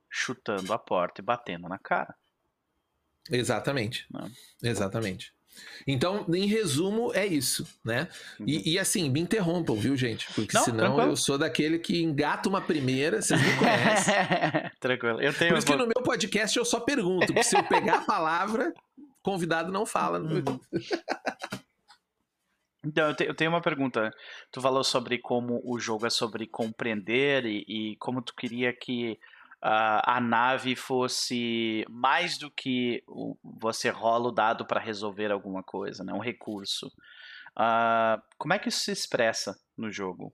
[0.09, 2.15] chutando a porta e batendo na cara.
[3.29, 4.05] Exatamente.
[4.11, 4.29] Não.
[4.61, 5.33] Exatamente.
[5.85, 8.07] Então, em resumo, é isso, né?
[8.45, 10.27] E, e assim, me interrompam, viu, gente?
[10.33, 11.11] Porque Não, senão tranquilo.
[11.11, 14.13] eu sou daquele que engata uma primeira, vocês me conhecem.
[14.79, 15.21] Tranquilo.
[15.21, 15.51] Eu tenho.
[15.51, 18.73] Por isso que no meu podcast eu só pergunto, porque se eu pegar a palavra,
[19.23, 20.19] convidado não fala.
[20.19, 20.59] Uhum.
[22.85, 24.11] Então, eu, te- eu tenho uma pergunta.
[24.51, 27.63] Tu falou sobre como o jogo é sobre compreender e,
[27.93, 29.17] e como tu queria que
[29.61, 35.63] ah, a nave fosse mais do que o- você rola o dado para resolver alguma
[35.63, 36.11] coisa, né?
[36.13, 36.91] Um recurso.
[37.55, 40.33] Ah, como é que isso se expressa no jogo?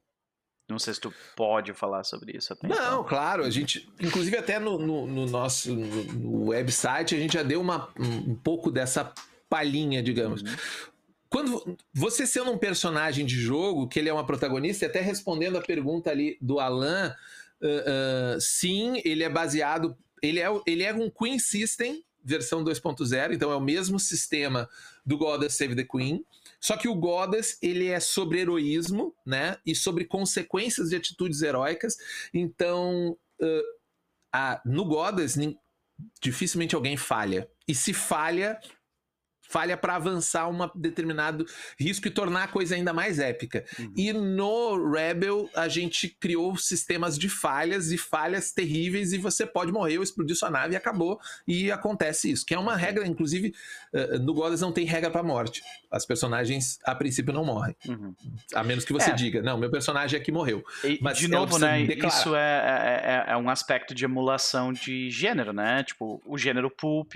[0.70, 3.04] Não sei se tu pode falar sobre isso até Não, então.
[3.04, 7.42] claro, a gente, inclusive até no, no- no nosso no, no website, a gente já
[7.44, 9.12] deu uma, um, pouco dessa
[9.50, 10.44] palhinha, digamos.
[10.44, 10.56] Uhum.
[11.28, 15.58] Quando você sendo um personagem de jogo, que ele é uma protagonista, e até respondendo
[15.58, 17.16] a pergunta ali do Alan,
[17.62, 19.96] ah, ah, sim, ele é baseado.
[20.22, 24.70] Ele é, ele é um Queen System, versão 2.0, então é o mesmo sistema
[25.06, 26.24] do Goddess Save the Queen.
[26.60, 29.58] Só que o Goddess, ele é sobre heroísmo, né?
[29.66, 31.96] E sobre consequências de atitudes heróicas.
[32.34, 34.86] Então, ah, a- no
[35.36, 35.58] nin-
[36.22, 37.50] dificilmente alguém falha.
[37.68, 38.60] E se falha,
[39.50, 41.46] falha para avançar um determinado
[41.78, 43.66] risco e tornar a coisa ainda mais épica.
[43.80, 43.92] Uhum.
[43.98, 49.72] E no Rebel, a gente criou sistemas de falhas e falhas terríveis, e você pode
[49.72, 51.20] morrer ou explodir sua nave e acabou.
[51.48, 52.46] E acontece isso.
[52.46, 53.54] Que é uma regra, inclusive,
[53.92, 55.62] eh, no Goddess não tem regra para morte.
[55.92, 57.76] As personagens, a princípio, não morrem.
[57.88, 58.14] Uhum.
[58.54, 59.14] A menos que você É.
[59.16, 60.64] diga, não, meu personagem aqui morreu.
[60.84, 61.84] E, Mas de ela novo, né?
[61.86, 62.16] declarar.
[62.16, 65.84] Isso é, é, é- é um aspecto de emulação de gênero, né?
[65.84, 67.16] Tipo, o gênero pulp.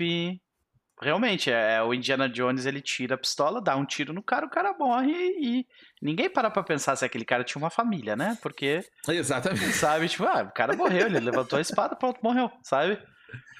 [1.02, 4.50] Realmente, é, o Indiana Jones ele tira a pistola, dá um tiro no cara, o
[4.50, 5.66] cara morre e
[6.00, 8.38] ninguém para pra pensar se aquele cara tinha uma família, né?
[8.40, 9.72] Porque, Exatamente.
[9.72, 12.98] sabe, tipo, ah, o cara morreu, ele levantou a espada, pronto, morreu, sabe?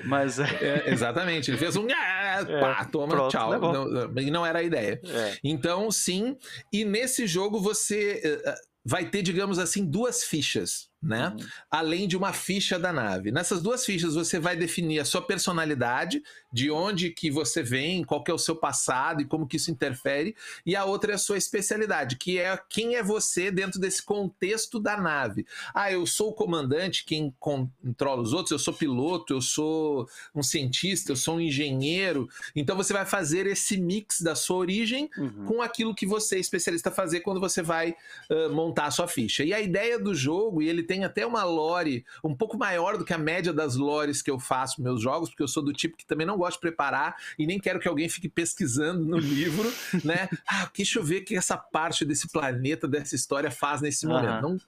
[0.05, 1.51] Mas, é, É, exatamente.
[1.51, 1.87] Ele fez um.
[1.91, 3.59] ah, pá, toma, pronto, tchau.
[3.59, 5.01] Não, não- e não era a ideia.
[5.05, 6.37] é, Então, sim.
[6.73, 8.55] E nesse jogo você eh, eh,
[8.85, 10.89] vai ter, digamos assim, duas fichas.
[11.05, 11.29] Né?
[11.29, 11.47] Uhum.
[11.71, 13.31] Além de uma ficha da nave.
[13.31, 18.23] Nessas duas fichas você vai definir a sua personalidade, de onde que você vem, qual
[18.23, 20.35] que é o seu passado e como que isso interfere,
[20.65, 24.81] e a outra é a sua especialidade, que é quem é você dentro desse contexto
[24.81, 25.47] da nave.
[25.75, 30.43] Ah, eu sou o comandante, quem controla os outros, eu sou piloto, eu sou um
[30.43, 32.29] cientista, eu sou um engenheiro.
[32.55, 35.45] Então você vai fazer esse mix da sua origem uhum.
[35.47, 37.95] com aquilo que você é especialista fazer quando você vai
[38.31, 39.45] uh, montar a sua ficha.
[39.45, 42.97] E a ideia do jogo, e ele tem tem até uma lore um pouco maior
[42.97, 45.73] do que a média das lores que eu faço meus jogos, porque eu sou do
[45.73, 49.19] tipo que também não gosto de preparar e nem quero que alguém fique pesquisando no
[49.19, 49.69] livro,
[50.05, 50.29] né?
[50.49, 54.43] Ah, deixa eu ver o que essa parte desse planeta, dessa história faz nesse momento.
[54.43, 54.61] Não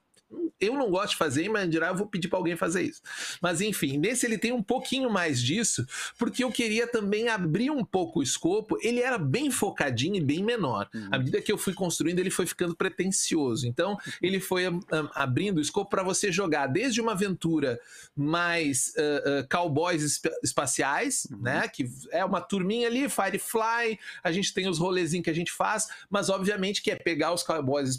[0.60, 3.02] eu não gosto de fazer, mas dirá, eu vou pedir para alguém fazer isso.
[3.40, 5.86] Mas enfim, nesse ele tem um pouquinho mais disso,
[6.18, 8.76] porque eu queria também abrir um pouco o escopo.
[8.80, 10.88] Ele era bem focadinho e bem menor.
[10.94, 11.08] Uhum.
[11.12, 13.66] À medida que eu fui construindo, ele foi ficando pretencioso.
[13.66, 14.80] Então, ele foi um,
[15.14, 17.78] abrindo o escopo para você jogar desde uma aventura
[18.14, 21.42] mais uh, uh, cowboys esp espaciais, uhum.
[21.42, 21.68] né?
[21.68, 25.86] Que é uma turminha ali, Firefly, a gente tem os rolezinhos que a gente faz,
[26.08, 27.98] mas obviamente que é pegar os cowboys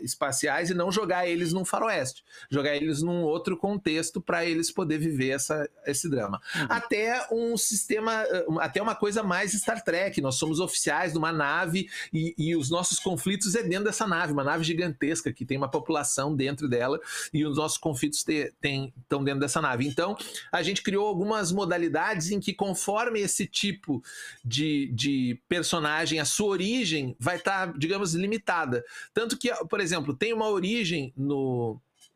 [0.00, 4.98] espaciais e não jogar eles num faroeste, jogar eles num outro contexto para eles poder
[4.98, 6.40] viver essa, esse drama.
[6.54, 6.66] Uhum.
[6.68, 8.24] Até um sistema,
[8.60, 12.70] até uma coisa mais Star Trek, nós somos oficiais de uma nave e, e os
[12.70, 17.00] nossos conflitos é dentro dessa nave, uma nave gigantesca que tem uma população dentro dela
[17.32, 19.86] e os nossos conflitos estão dentro dessa nave.
[19.86, 20.16] Então,
[20.52, 24.02] a gente criou algumas modalidades em que conforme esse tipo
[24.44, 28.84] de, de personagem, a sua origem vai estar, tá, digamos, limitada.
[29.12, 31.57] Tanto que, por exemplo, tem uma origem no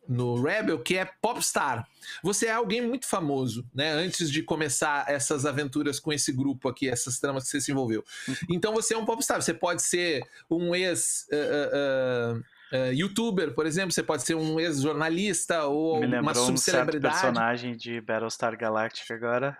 [0.08, 1.86] no, Rebel, que é Popstar.
[2.22, 3.92] Você é alguém muito famoso, né?
[3.92, 8.04] Antes de começar essas aventuras com esse grupo aqui, essas tramas que você se envolveu.
[8.28, 8.34] Uhum.
[8.50, 9.40] Então você é um Popstar.
[9.40, 11.26] Você pode ser um ex.
[11.32, 17.16] Uh, uh, uh, youtuber, por exemplo, você pode ser um ex-jornalista ou uma subcelebridade.
[17.16, 19.56] Um personagem de Battlestar Galactica agora.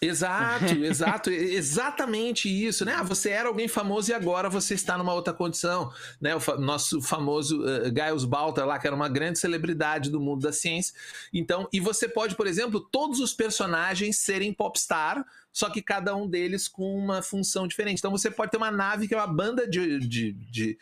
[0.00, 2.94] Exato, exato, exatamente isso, né?
[2.94, 6.34] Ah, você era alguém famoso e agora você está numa outra condição, né?
[6.34, 10.42] O fa nosso famoso uh, Giles Balter lá, que era uma grande celebridade do mundo
[10.42, 10.94] da ciência.
[11.32, 15.24] Então, e você pode, por exemplo, todos os personagens serem popstar,
[15.58, 17.98] só que cada um deles com uma função diferente.
[17.98, 20.78] Então você pode ter uma nave que é uma banda de, de, de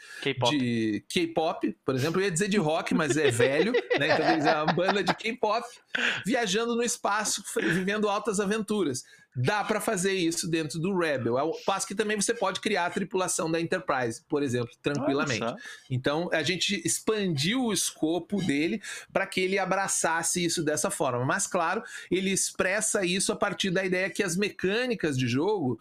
[1.09, 2.21] K-pop, por exemplo.
[2.21, 4.13] Eu ia dizer de rock, mas é velho, né?
[4.13, 5.67] Então é uma banda de K-pop
[6.27, 9.03] viajando no espaço, vivendo altas aventuras.
[9.37, 11.37] Dá para fazer isso dentro do Rebel.
[11.37, 15.41] Ao passo que também você pode criar a tripulação da Enterprise, por exemplo, tranquilamente.
[15.41, 15.59] Nossa.
[15.91, 18.81] Então a gente expandiu o escopo dele
[19.13, 21.23] para que ele abraçasse isso dessa forma.
[21.25, 25.79] Mas claro, ele expressa isso a partir da ideia que as mecânicas de jogo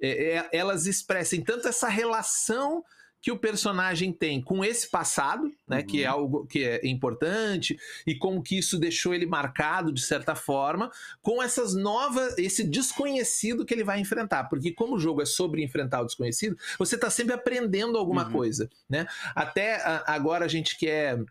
[0.00, 2.84] é, é, elas expressem tanto essa relação
[3.22, 5.86] que o personagem tem com esse passado, né, uhum.
[5.86, 10.34] que é algo que é importante e como que isso deixou ele marcado de certa
[10.34, 10.90] forma,
[11.22, 15.62] com essas novas, esse desconhecido que ele vai enfrentar, porque como o jogo é sobre
[15.62, 18.32] enfrentar o desconhecido, você está sempre aprendendo alguma uhum.
[18.32, 19.06] coisa, né?
[19.36, 21.22] Até agora a gente quer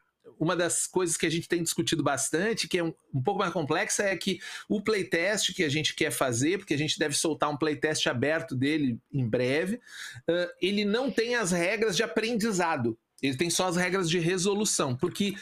[0.42, 3.54] uma das coisas que a gente tem discutido bastante, que é um, um, pouco mais
[3.54, 7.52] complexa, é que o playtest que a gente quer fazer, porque a gente deve soltar
[7.52, 12.98] um playtest aberto dele em breve, uh, ele não tem as regras de aprendizado.
[13.22, 15.36] Ele tem só as regras de resolução, porque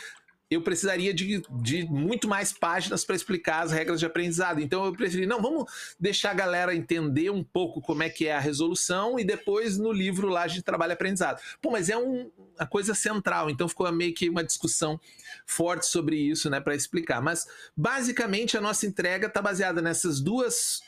[0.50, 4.60] eu precisaria de, de muito mais páginas para explicar as regras de aprendizado.
[4.60, 8.36] Então eu preferi, não, vamos deixar a galera entender um pouco como é que é
[8.36, 11.40] a resolução e depois no livro lá a gente trabalha aprendizado.
[11.62, 15.00] Pô, mas é um, uma coisa central, então ficou meio que uma discussão
[15.46, 17.22] forte sobre isso, né, para explicar.
[17.22, 17.46] Mas
[17.78, 20.82] basicamente a nossa entrega está baseada nessas duas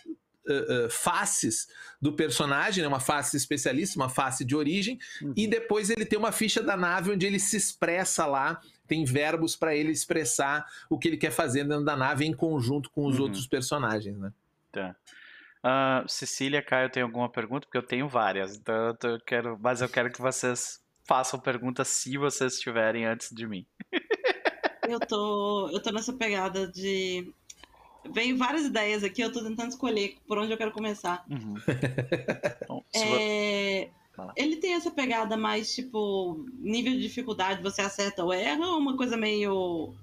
[0.43, 1.67] Uh, uh, faces
[2.01, 2.87] do personagem, né?
[2.87, 5.33] uma face especialista, uma face de origem, uhum.
[5.37, 8.59] e depois ele tem uma ficha da nave onde ele se expressa lá
[8.91, 12.89] tem verbos para ele expressar o que ele quer fazer dentro da nave em conjunto
[12.89, 13.23] com os uhum.
[13.23, 14.33] outros personagens, né?
[14.69, 14.93] Tá.
[15.63, 17.65] Uh, Cecília, Caio, tem alguma pergunta?
[17.65, 22.17] Porque eu tenho várias, então eu quero, mas eu quero que vocês façam perguntas se
[22.17, 23.65] vocês tiverem antes de mim.
[24.89, 27.33] eu tô, eu tô nessa pegada de
[28.11, 31.23] Vem várias ideias aqui, eu tô tentando escolher por onde eu quero começar.
[31.29, 31.53] Uhum.
[32.67, 33.89] Bom, é...
[34.35, 38.95] Ele tem essa pegada mais, tipo, nível de dificuldade, você acerta ou erra, ou uma
[38.95, 39.93] coisa meio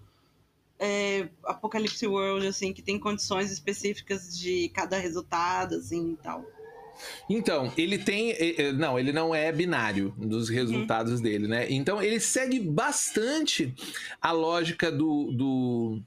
[0.78, 6.44] é, Apocalypse World, assim, que tem condições específicas de cada resultado, assim, e tal.
[7.28, 8.34] Então, ele tem.
[8.76, 11.22] Não, ele não é binário dos resultados uhum.
[11.22, 11.70] dele, né?
[11.70, 13.72] Então, ele segue bastante
[14.20, 16.02] a lógica do, do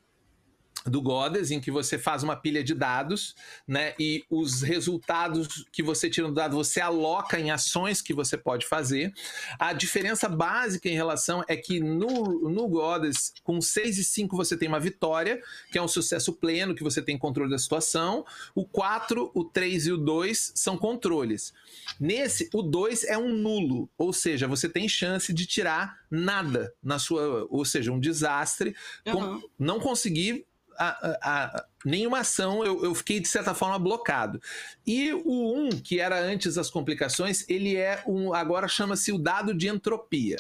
[0.85, 3.35] do Goddess, em que você faz uma pilha de dados,
[3.67, 3.93] né?
[3.99, 8.65] E os resultados que você tira do dado, você aloca em ações que você pode
[8.65, 9.13] fazer.
[9.59, 14.57] A diferença básica em relação é que no, no Goddess, com 6 e 5 você
[14.57, 18.25] tem uma vitória, que é um sucesso pleno, que você tem controle da situação.
[18.55, 21.53] O 4, o 3 e o 2 são controles.
[21.99, 26.97] Nesse, o 2 é um nulo, ou seja, você tem chance de tirar nada na
[26.97, 28.75] sua, ou seja, um desastre,
[29.05, 29.39] Uhum.
[29.39, 30.45] com, não conseguir
[30.77, 34.41] a, a- nenhuma ação, eu, eu fiquei de certa forma blocado.
[34.85, 38.33] E o 1, que era antes das complicações, ele é um.
[38.33, 40.37] Agora chama-se o dado de entropia.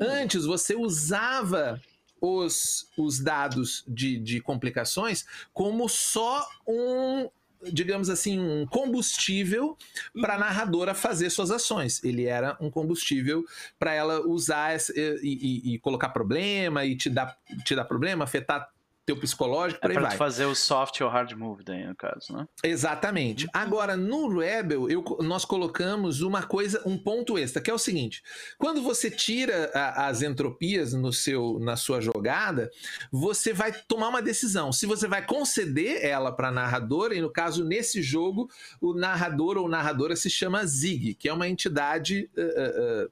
[0.00, 1.80] Antes você usava
[2.20, 7.28] os, os dados de, de complicações como só um.
[7.72, 9.78] Digamos assim, um combustível
[10.20, 12.02] para a narradora fazer suas ações.
[12.02, 13.44] Ele era um combustível
[13.78, 18.24] para ela usar essa- e, e- e colocar problema e te dar, te dar problema,
[18.24, 18.68] afetar
[19.04, 20.12] teu psicológico, por É aí pra vai.
[20.16, 22.46] tu fazer o soft ou hard move daí, no caso, né?
[22.62, 23.48] Exatamente.
[23.52, 28.22] Agora, no Rebel, eu- nós colocamos uma coisa, um ponto extra, que é o seguinte:
[28.58, 32.70] quando você tira a- as entropias no seu, na sua jogada,
[33.10, 34.72] você vai tomar uma decisão.
[34.72, 38.48] Se você vai conceder ela para a narradora, e no caso, nesse jogo,
[38.80, 42.30] o narrador ou narradora se chama Zig, que é uma entidade.
[42.36, 43.08] eh, eh,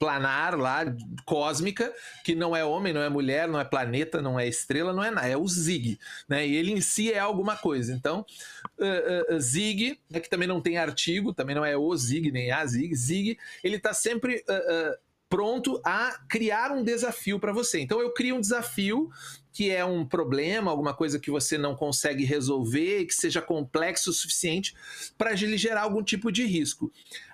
[0.00, 0.80] planar lá,
[1.26, 1.92] cósmica,
[2.24, 5.10] que não é homem, não é mulher, não é planeta, não é estrela, não é
[5.10, 6.46] nada, é o Zig, né?
[6.46, 7.92] E ele em si é alguma coisa.
[7.92, 8.24] Então,
[8.78, 12.50] uh, uh, Zig, né, que também não tem artigo, também não é o Zig, nem
[12.50, 14.42] a Zig, Zig, ele está sempre
[15.28, 17.78] pronto a criar um desafio para você.
[17.78, 19.10] Então, eu crio um desafio
[19.52, 24.12] que é um problema, alguma coisa que você não consegue resolver, que seja complexo o
[24.14, 24.74] suficiente
[25.18, 26.90] para lhe gerar algum tipo de risco.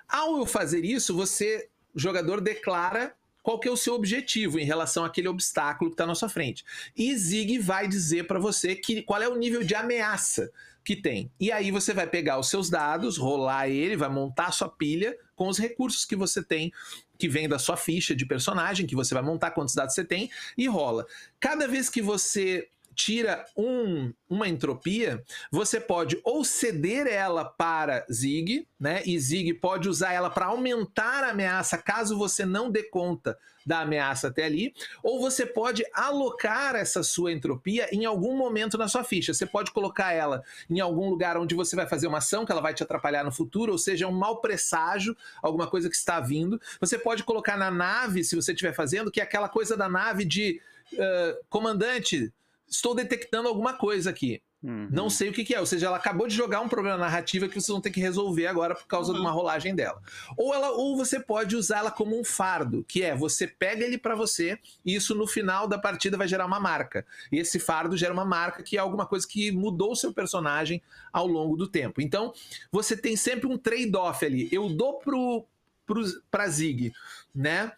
[0.07, 4.65] Ao eu fazer isso, você o jogador declara qual que é o seu objetivo em
[4.65, 6.63] relação àquele obstáculo que está na sua frente.
[6.95, 10.51] E Zig vai dizer para você que, qual é o nível de ameaça
[10.83, 11.31] que tem.
[11.39, 15.17] E aí você vai pegar os seus dados, rolar ele, vai montar a sua pilha
[15.35, 16.71] com os recursos que você tem,
[17.17, 20.29] que vem da sua ficha de personagem, que você vai montar quantos dados você tem,
[20.55, 21.07] e rola.
[21.39, 28.67] Cada vez que você tira um, uma entropia, você pode ou ceder ela para Zig,
[28.79, 29.03] né?
[29.05, 33.81] E Zig pode usar ela para aumentar a ameaça caso você não dê conta da
[33.81, 34.73] ameaça até ali,
[35.03, 39.33] ou você pode alocar essa sua entropia em algum momento na sua ficha.
[39.33, 42.61] Você pode colocar ela em algum lugar onde você vai fazer uma ação que ela
[42.61, 46.59] vai te atrapalhar no futuro, ou seja, um mau presságio, alguma coisa que está vindo.
[46.79, 50.25] Você pode colocar na nave, se você estiver fazendo, que é aquela coisa da nave
[50.25, 50.59] de
[50.93, 52.33] uh, comandante
[52.67, 54.41] estou detectando alguma coisa aqui.
[54.63, 54.89] Uhum.
[54.91, 55.59] Não sei o que, que, é.
[55.59, 58.47] Ou seja, ela acabou de jogar um problema narrativo que vocês vão ter que resolver
[58.47, 59.15] agora por causa uhum.
[59.15, 60.01] de uma rolagem dela.
[60.35, 63.97] Ou, ela, ou você pode usar ela como um fardo, que é você pega ele
[63.97, 67.05] para você e isso no final da partida vai gerar uma marca.
[67.31, 70.81] E esse fardo gera uma marca que é alguma coisa que mudou o seu personagem
[71.13, 72.01] ao longo do tempo.
[72.01, 72.33] Então,
[72.71, 74.49] você tem sempre um trade-off ali.
[74.51, 75.45] Eu dou pro,
[75.85, 76.91] pro, pra Zig,
[77.33, 77.71] né?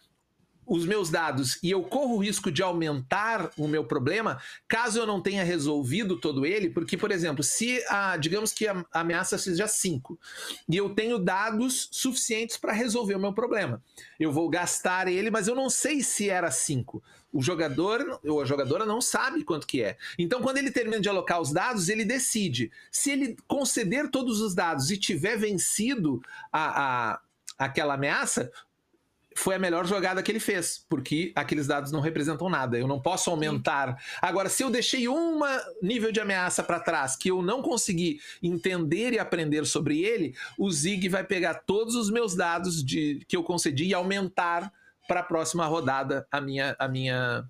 [0.70, 5.06] Os meus dados e eu corro o risco de aumentar o meu problema caso eu
[5.06, 9.66] não tenha resolvido todo ele, porque, por exemplo, se a, digamos que a ameaça seja
[9.66, 10.16] 5
[10.68, 13.82] e eu tenho dados suficientes para resolver o meu problema,
[14.18, 17.02] eu vou gastar ele, mas eu não sei se era 5.
[17.32, 19.96] O jogador ou a jogadora não sabe quanto que é.
[20.18, 22.70] Então, quando ele termina de alocar os dados, ele decide.
[22.90, 26.20] Se ele conceder todos os dados e tiver vencido
[26.52, 27.20] a, a
[27.58, 28.50] aquela ameaça,
[29.40, 32.78] foi a melhor jogada que ele fez, porque aqueles dados não representam nada.
[32.78, 33.98] Eu não posso aumentar.
[34.20, 35.40] Agora, se eu deixei um
[35.82, 40.70] nível de ameaça para trás que eu não consegui entender e aprender sobre ele, o
[40.70, 44.70] Zig vai pegar todos os meus dados de, que eu concedi e aumentar
[45.08, 47.44] para a próxima rodada a minha, a minha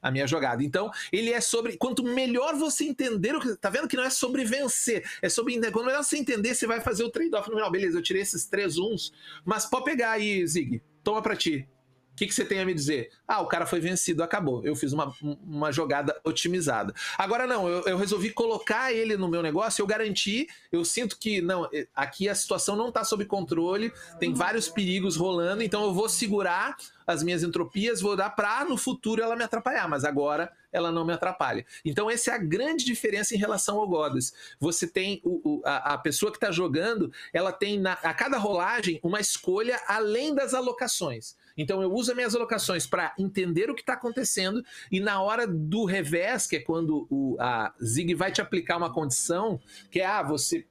[0.00, 0.62] a minha jogada.
[0.62, 1.78] Então, ele é sobre.
[1.78, 3.56] Quanto melhor você entender o que.
[3.56, 5.58] Tá vendo que não é sobre vencer, é sobre.
[5.70, 7.70] Quanto melhor você entender, você vai fazer o trade-off no final.
[7.70, 9.14] Beleza, eu tirei esses três uns,
[9.46, 11.68] mas pode pegar aí, Zig toma para ti.
[12.14, 13.10] O que, que, você tem a me dizer?
[13.26, 14.64] Ah, o cara foi vencido, acabou.
[14.64, 16.94] Eu fiz uma, uma jogada otimizada.
[17.18, 21.42] Agora não, eu, eu, resolvi colocar ele no meu negócio, eu garanti, eu sinto que
[21.42, 26.08] não, aqui a situação não está sob controle, tem vários perigos rolando, então eu vou
[26.08, 30.92] segurar as minhas entropias, vou dar para no futuro ela me atrapalhar, mas agora ela
[30.92, 31.66] não me atrapalha.
[31.84, 34.32] Então essa é a grande diferença em relação ao Goddess.
[34.60, 38.38] Você tem o, o, a, a, pessoa que está jogando, ela tem na, a cada
[38.38, 41.36] rolagem uma escolha além das alocações.
[41.56, 45.46] Então eu uso as minhas alocações para entender o que está acontecendo e na hora
[45.46, 50.06] do revés, que é quando o, a Zig vai te aplicar uma condição, que é
[50.06, 50.66] ah, você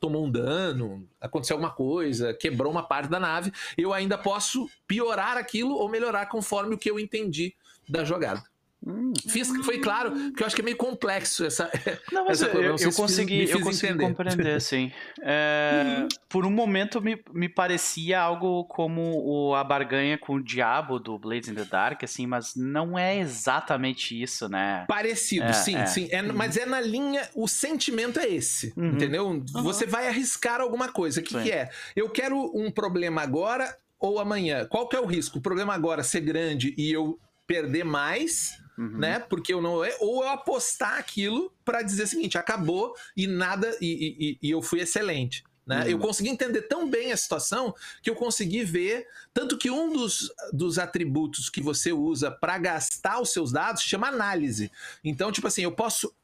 [0.00, 5.36] tomou um dano, aconteceu alguma coisa, quebrou uma parte da nave, eu ainda posso piorar
[5.36, 7.54] aquilo ou melhorar conforme o que eu entendi
[7.88, 8.42] da jogada.
[8.86, 9.12] Hum.
[9.28, 11.70] Fiz, foi claro, que eu acho que é meio complexo essa.
[12.12, 14.06] Não, mas essa eu, eu, eu consegui, fiz, eu consegui entender.
[14.06, 14.92] compreender, sim.
[15.20, 16.06] É.
[16.28, 21.18] Por um momento me, me parecia algo como o, a barganha com o diabo do
[21.18, 24.84] Blades in the Dark, assim, mas não é exatamente isso, né?
[24.86, 25.86] Parecido, é, sim, é.
[25.86, 26.08] sim.
[26.12, 26.32] É, uhum.
[26.34, 28.90] Mas é na linha, o sentimento é esse, uhum.
[28.90, 29.26] entendeu?
[29.26, 29.44] Uhum.
[29.64, 31.20] Você vai arriscar alguma coisa.
[31.20, 31.68] O que, que é?
[31.96, 34.66] Eu quero um problema agora ou amanhã.
[34.66, 35.38] Qual que é o risco?
[35.38, 38.96] O problema agora ser grande e eu perder mais Uhum.
[38.96, 39.18] né?
[39.18, 39.72] Porque eu não.
[39.98, 44.62] Ou eu apostar aquilo para dizer o seguinte: acabou e nada, e, e, e eu
[44.62, 45.42] fui excelente.
[45.66, 45.82] Né?
[45.82, 45.88] Uhum.
[45.88, 49.06] Eu consegui entender tão bem a situação que eu consegui ver.
[49.34, 54.06] Tanto que um dos, dos atributos que você usa para gastar os seus dados chama
[54.06, 54.70] análise.
[55.02, 56.14] Então, tipo assim, eu posso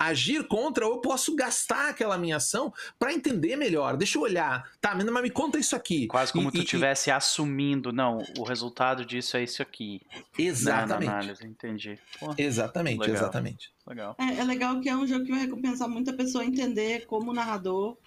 [0.00, 3.98] agir contra ou eu posso gastar aquela minha ação para entender melhor.
[3.98, 4.66] Deixa eu olhar.
[4.80, 6.06] Tá, mas me conta isso aqui.
[6.06, 10.00] Quase como e, tu estivesse assumindo, não, o resultado disso é isso aqui.
[10.38, 11.06] Exatamente.
[11.06, 11.98] Na, análise, entendi.
[12.18, 13.14] Pô, exatamente, legal.
[13.14, 13.70] exatamente.
[13.86, 14.16] Legal.
[14.18, 17.34] É, é legal que é um jogo que vai recompensar muita pessoa entender como o
[17.34, 17.98] narrador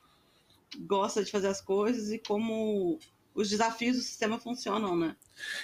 [0.87, 2.97] gosta de fazer as coisas e como
[3.33, 5.15] os desafios do sistema funcionam, né?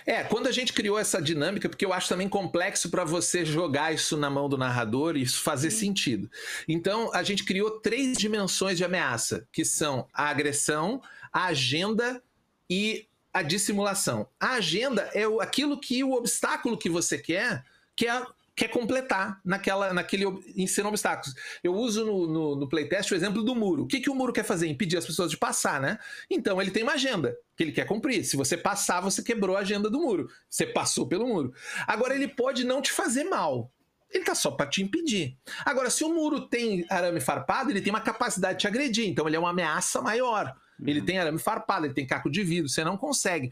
[0.05, 3.93] É, quando a gente criou essa dinâmica, porque eu acho também complexo para você jogar
[3.93, 5.87] isso na mão do narrador e isso fazer Sim.
[5.87, 6.31] sentido.
[6.67, 11.01] Então, a gente criou três dimensões de ameaça, que são a agressão,
[11.31, 12.21] a agenda
[12.69, 14.27] e a dissimulação.
[14.39, 17.63] A agenda é aquilo que o obstáculo que você quer,
[17.95, 18.25] que é
[18.59, 21.33] quer completar naquela, naquele ensinando obstáculos.
[21.63, 23.83] Eu uso no, no, no, playtest o exemplo do muro.
[23.83, 24.67] O que, que o muro quer fazer?
[24.67, 25.97] Impedir as pessoas de passar, né?
[26.29, 28.25] Então ele tem uma agenda que ele quer cumprir.
[28.25, 30.27] Se você passar, você quebrou a agenda do muro.
[30.49, 31.53] Você passou pelo muro.
[31.87, 33.71] Agora ele pode não te fazer mal.
[34.11, 35.37] Ele tá só para te impedir.
[35.63, 39.07] Agora, se o muro tem arame farpado, ele tem uma capacidade de te agredir.
[39.07, 40.53] Então ele é uma ameaça maior.
[40.85, 41.05] Ele uhum.
[41.05, 43.51] tem arame farpado, ele tem caco de vidro, você não consegue.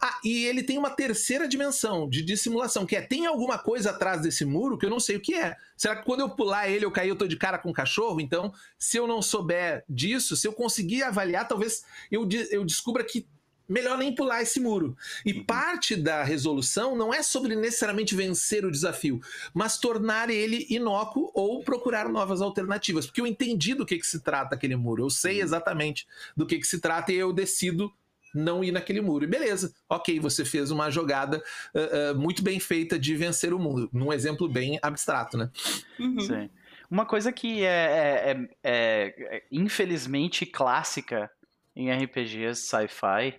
[0.00, 4.22] Ah, e ele tem uma terceira dimensão de dissimulação, que é: tem alguma coisa atrás
[4.22, 5.56] desse muro que eu não sei o que é.
[5.76, 8.20] Será que quando eu pular ele, eu cair, eu tô de cara com o cachorro?
[8.20, 13.26] Então, se eu não souber disso, se eu conseguir avaliar, talvez eu, eu descubra que
[13.68, 14.96] melhor nem pular esse muro.
[15.24, 15.44] E uhum.
[15.44, 19.20] parte da resolução não é sobre necessariamente vencer o desafio,
[19.52, 23.06] mas tornar ele inócuo ou procurar novas alternativas.
[23.06, 25.44] Porque eu entendi do que, que se trata aquele muro, eu sei uhum.
[25.44, 26.06] exatamente
[26.36, 27.92] do que, que se trata e eu decido
[28.34, 29.24] não ir naquele muro.
[29.24, 31.42] E beleza, ok, você fez uma jogada
[31.74, 35.50] uh, uh, muito bem feita de vencer o mundo, num exemplo bem abstrato, né?
[35.98, 36.20] Uhum.
[36.20, 36.50] Sim.
[36.90, 41.30] Uma coisa que é, é, é, é infelizmente clássica
[41.76, 43.38] em RPGs sci-fi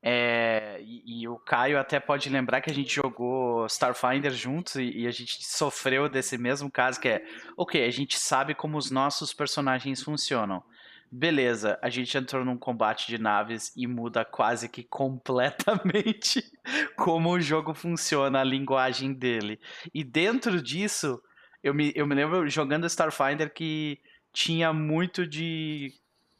[0.00, 5.00] é, e, e, o Caio até pode lembrar que a gente jogou Starfinder juntos e,
[5.00, 7.24] e, a gente sofreu desse mesmo caso que é,
[7.56, 10.62] ok, a gente sabe como os nossos personagens funcionam.
[11.10, 16.44] Beleza, a gente entrou num combate de naves e muda quase que completamente
[16.96, 19.58] como o jogo funciona, a linguagem dele.
[19.92, 21.20] E dentro disso,
[21.62, 23.98] eu me, eu me lembro jogando Starfinder que
[24.32, 25.92] tinha muito de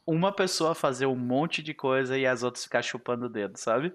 [0.09, 3.93] uma pessoa fazer um monte de coisa e as outras ficar chupando o dedo, sabe?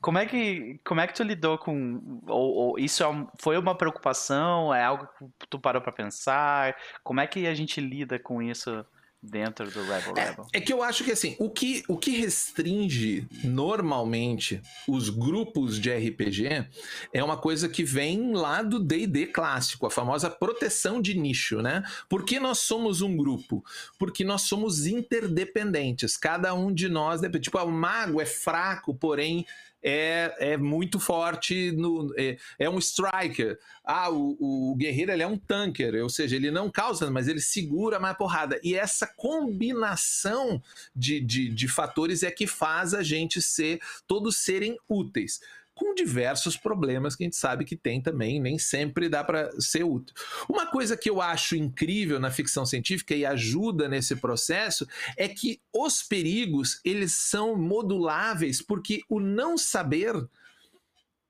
[0.00, 2.20] Como é que, como é que tu lidou com.
[2.28, 3.06] Ou, ou isso é
[3.40, 4.72] foi uma preocupação?
[4.74, 6.76] É algo que tu parou para pensar?
[7.02, 8.84] Como é que a gente lida com isso
[9.22, 10.46] dentro do Rebel é, Rebel.
[10.52, 15.90] É que eu acho que assim, o que, o que restringe normalmente os grupos de
[15.90, 16.66] RPG
[17.12, 21.82] é uma coisa que vem lá do D&D clássico, a famosa proteção de nicho, né?
[22.08, 23.64] Por que nós somos um grupo?
[23.98, 29.46] Porque nós somos interdependentes, cada um de nós, tipo, o mago é fraco, porém
[29.88, 33.56] é, é muito forte, no, é, é um striker.
[33.84, 34.36] Ah, o,
[34.72, 38.16] o guerreiro ele é um tanker, ou seja, ele não causa, mas ele segura mais
[38.16, 38.58] porrada.
[38.64, 40.60] E essa combinação
[40.94, 43.78] de, de, de fatores é que faz a gente ser,
[44.08, 45.40] todos serem úteis
[45.76, 49.84] com diversos problemas que a gente sabe que tem também, nem sempre dá para ser
[49.84, 50.16] útil.
[50.48, 55.60] Uma coisa que eu acho incrível na ficção científica e ajuda nesse processo é que
[55.70, 60.14] os perigos, eles são moduláveis porque o não saber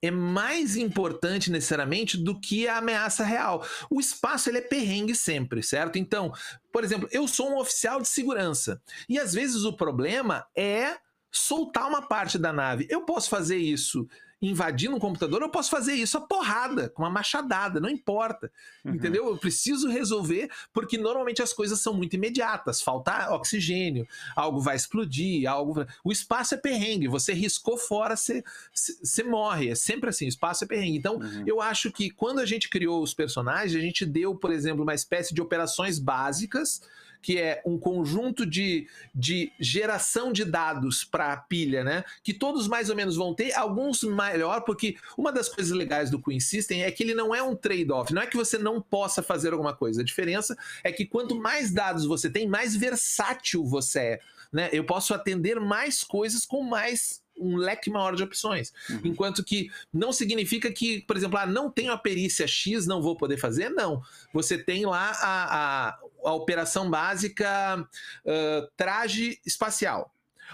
[0.00, 3.66] é mais importante necessariamente do que a ameaça real.
[3.90, 5.98] O espaço ele é perrengue sempre, certo?
[5.98, 6.32] Então,
[6.72, 10.98] por exemplo, eu sou um oficial de segurança e às vezes o problema é
[11.32, 12.86] soltar uma parte da nave.
[12.88, 14.06] Eu posso fazer isso
[14.40, 18.50] invadindo um computador, eu posso fazer isso a porrada, com uma machadada, não importa.
[18.84, 18.94] Uhum.
[18.94, 19.28] Entendeu?
[19.28, 22.82] Eu preciso resolver, porque normalmente as coisas são muito imediatas.
[22.82, 25.86] Falta oxigênio, algo vai explodir, algo.
[26.04, 29.70] O espaço é perrengue, você riscou fora, você, você morre.
[29.70, 30.98] É sempre assim, o espaço é perrengue.
[30.98, 31.44] Então, uhum.
[31.46, 34.94] eu acho que quando a gente criou os personagens, a gente deu, por exemplo, uma
[34.94, 36.82] espécie de operações básicas
[37.26, 42.04] que é um conjunto de, de geração de dados para a pilha, né?
[42.22, 46.22] Que todos mais ou menos vão ter, alguns melhor, porque uma das coisas legais do
[46.22, 49.24] Queen System é que ele não é um trade-off, não é que você não possa
[49.24, 50.02] fazer alguma coisa.
[50.02, 54.20] A diferença é que quanto mais dados você tem, mais versátil você é.
[54.52, 54.70] Né?
[54.72, 58.72] Eu posso atender mais coisas com mais um leque maior de opções.
[58.88, 59.00] Uhum.
[59.04, 63.16] Enquanto que não significa que, por exemplo, ah, não tenho a perícia X, não vou
[63.16, 63.68] poder fazer.
[63.68, 64.02] Não.
[64.32, 70.12] Você tem lá a, a, a operação básica uh, traje espacial.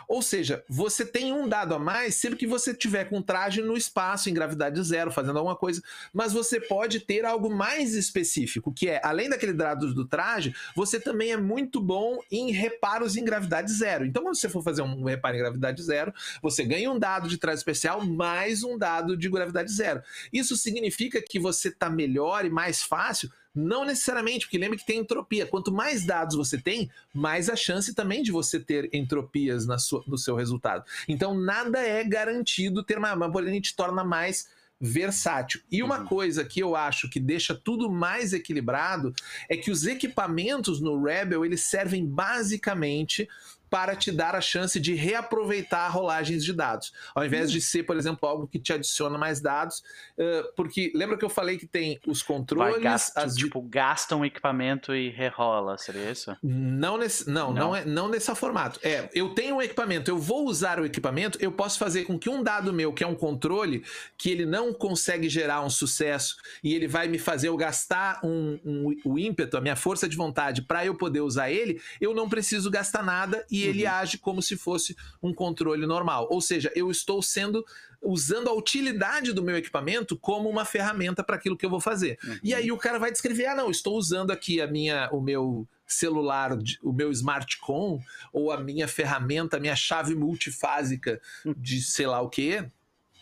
[0.08, 3.76] Ou seja, você tem um dado a mais sempre que você tiver com traje no
[3.76, 8.88] espaço, em gravidade zero, fazendo alguma coisa, mas você pode ter algo mais específico, que
[8.88, 13.72] é, além daquele dado do traje, você também é muito bom em reparos em gravidade
[13.72, 14.04] zero.
[14.04, 17.38] Então, quando você for fazer um reparo em gravidade zero, você ganha um dado de
[17.38, 20.02] traje especial mais um dado de gravidade zero.
[20.32, 25.00] Isso significa que você está melhor e mais fácil não necessariamente, porque lembre que tem
[25.00, 25.46] entropia.
[25.46, 30.03] Quanto mais dados você tem, mais a chance também de você ter entropias na sua,
[30.07, 30.84] no seu resultado.
[31.09, 34.48] Então, nada é garantido ter mais, mas a gente torna mais
[34.80, 35.61] versátil.
[35.70, 36.07] E uma uhum.
[36.07, 39.14] coisa que eu acho que deixa tudo mais equilibrado
[39.48, 43.28] é que os equipamentos no Rebel eles servem basicamente
[43.72, 47.96] para te dar a chance de reaproveitar rolagens de dados, ao invés de ser, por
[47.96, 49.78] exemplo, algo que te adiciona mais dados,
[50.18, 53.34] uh, porque lembra que eu falei que tem os controles, Vai, gasta, as...
[53.34, 56.36] tipo gasta um equipamento e rerola, seria isso?
[56.42, 58.78] Não nesse, não, não, não é, não nesse formato.
[58.82, 62.28] É, eu tenho um equipamento, eu vou usar o equipamento, eu posso fazer com que
[62.28, 63.82] um dado meu, que é um controle,
[64.18, 68.60] que ele não consegue gerar um sucesso e ele vai me fazer eu gastar um,
[68.62, 72.28] um, o ímpeto, a minha força de vontade para eu poder usar ele, eu não
[72.28, 73.90] preciso gastar nada e ele uhum.
[73.90, 76.28] age como se fosse um controle normal.
[76.30, 77.64] Ou seja, eu estou sendo
[78.02, 82.18] usando a utilidade do meu equipamento como uma ferramenta para aquilo que eu vou fazer.
[82.24, 82.38] Uhum.
[82.42, 85.66] E aí o cara vai descrever: ah, não, estou usando aqui a minha, o meu
[85.86, 88.00] celular, o meu smartcom,
[88.32, 91.20] ou a minha ferramenta, a minha chave multifásica
[91.56, 92.64] de sei lá o que,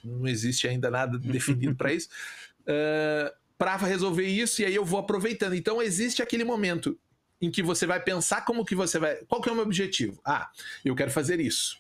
[0.05, 2.09] não existe ainda nada definido para isso,
[2.63, 5.55] uh, para resolver isso, e aí eu vou aproveitando.
[5.55, 6.99] Então existe aquele momento
[7.41, 9.17] em que você vai pensar como que você vai.
[9.27, 10.21] Qual que é o meu objetivo?
[10.25, 10.51] Ah,
[10.85, 11.79] eu quero fazer isso.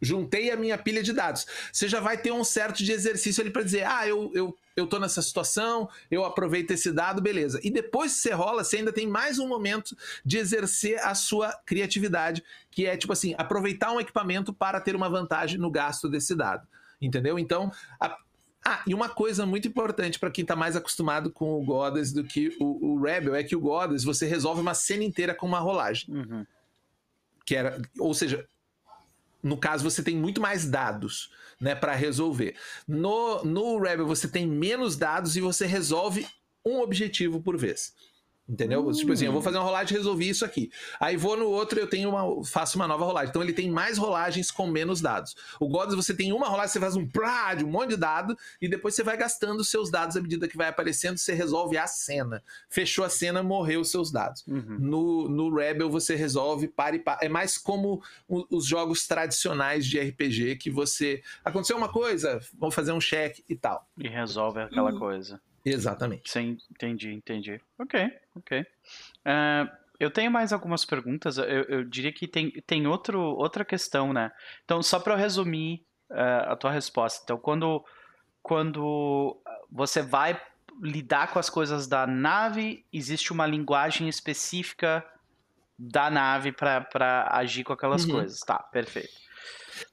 [0.00, 1.46] Juntei a minha pilha de dados.
[1.72, 4.86] Você já vai ter um certo de exercício ali para dizer: ah, eu, eu, eu
[4.86, 7.58] tô nessa situação, eu aproveito esse dado, beleza.
[7.62, 11.52] E depois que você rola, você ainda tem mais um momento de exercer a sua
[11.64, 16.34] criatividade, que é tipo assim, aproveitar um equipamento para ter uma vantagem no gasto desse
[16.34, 16.66] dado.
[17.00, 17.38] Entendeu?
[17.38, 17.70] Então,
[18.00, 18.16] a,
[18.68, 22.24] ah, e uma coisa muito importante para quem está mais acostumado com o Goddess do
[22.24, 25.60] que o, o, Rebel é que o Goddess você resolve uma cena inteira com uma
[25.60, 26.12] rolagem.
[26.12, 26.44] Uhum.
[27.44, 28.44] Que era, ou seja,
[29.40, 32.56] no caso você tem muito mais dados, né, para resolver.
[32.88, 36.26] No, no Rebel você tem menos dados e você resolve
[36.64, 37.94] um objetivo por vez.
[38.48, 38.88] Entendeu?
[38.92, 39.44] Tipo assim, eu vou hum.
[39.44, 40.70] fazer uma rolagem e resolvi isso aqui.
[41.00, 43.30] Aí vou no outro, eu tenho uma, faço uma nova rolagem.
[43.30, 45.34] Então ele tem mais rolagens com menos dados.
[45.58, 48.38] O Gods, você tem uma rolagem, você faz um plá de um monte de dado,
[48.62, 51.76] e depois você vai gastando os seus dados à medida que vai aparecendo, você resolve
[51.76, 52.42] a cena.
[52.68, 54.44] Fechou a cena, morreu os seus dados.
[54.46, 54.76] Uhum.
[54.78, 57.24] No, no Rebel você resolve para e para.
[57.24, 61.20] É mais como os jogos tradicionais de RPG que você.
[61.44, 63.88] Aconteceu uma coisa, vamos fazer um check e tal.
[63.98, 64.98] E resolve aquela uhum.
[64.98, 65.40] coisa.
[65.66, 66.30] Exatamente.
[66.30, 67.60] Sim, entendi, entendi.
[67.76, 68.60] Ok, ok.
[68.60, 71.38] Uh, eu tenho mais algumas perguntas.
[71.38, 74.30] Eu, eu, diria que tem, tem outro, outra questão, né?
[74.64, 77.22] Então, só para resumir uh, a tua resposta.
[77.24, 77.84] Então, quando,
[78.44, 79.36] quando
[79.68, 80.40] você vai
[80.80, 85.04] lidar com as coisas da nave, existe uma linguagem específica
[85.76, 88.12] da nave para agir com aquelas uhum.
[88.12, 88.38] coisas.
[88.38, 89.25] Tá, perfeito.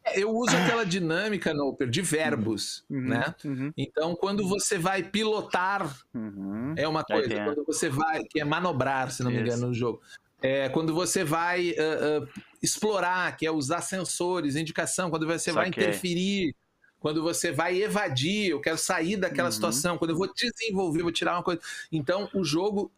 [0.03, 3.35] É, eu uso aquela dinâmica, Noper, de verbos, uhum, né?
[3.43, 3.73] Uhum.
[3.77, 6.73] Então, quando você vai pilotar, uhum.
[6.77, 7.33] é uma coisa.
[7.33, 7.45] É.
[7.45, 10.01] Quando você vai, que é manobrar, se não me engano, no jogo.
[10.41, 12.27] É, quando você vai uh, uh,
[12.61, 15.79] explorar, que é usar sensores, indicação, quando você Só vai que...
[15.79, 16.53] interferir,
[16.99, 19.53] quando você vai evadir, eu quero sair daquela uhum.
[19.53, 21.61] situação, quando eu vou desenvolver, vou tirar uma coisa.
[21.91, 22.91] Então, o jogo,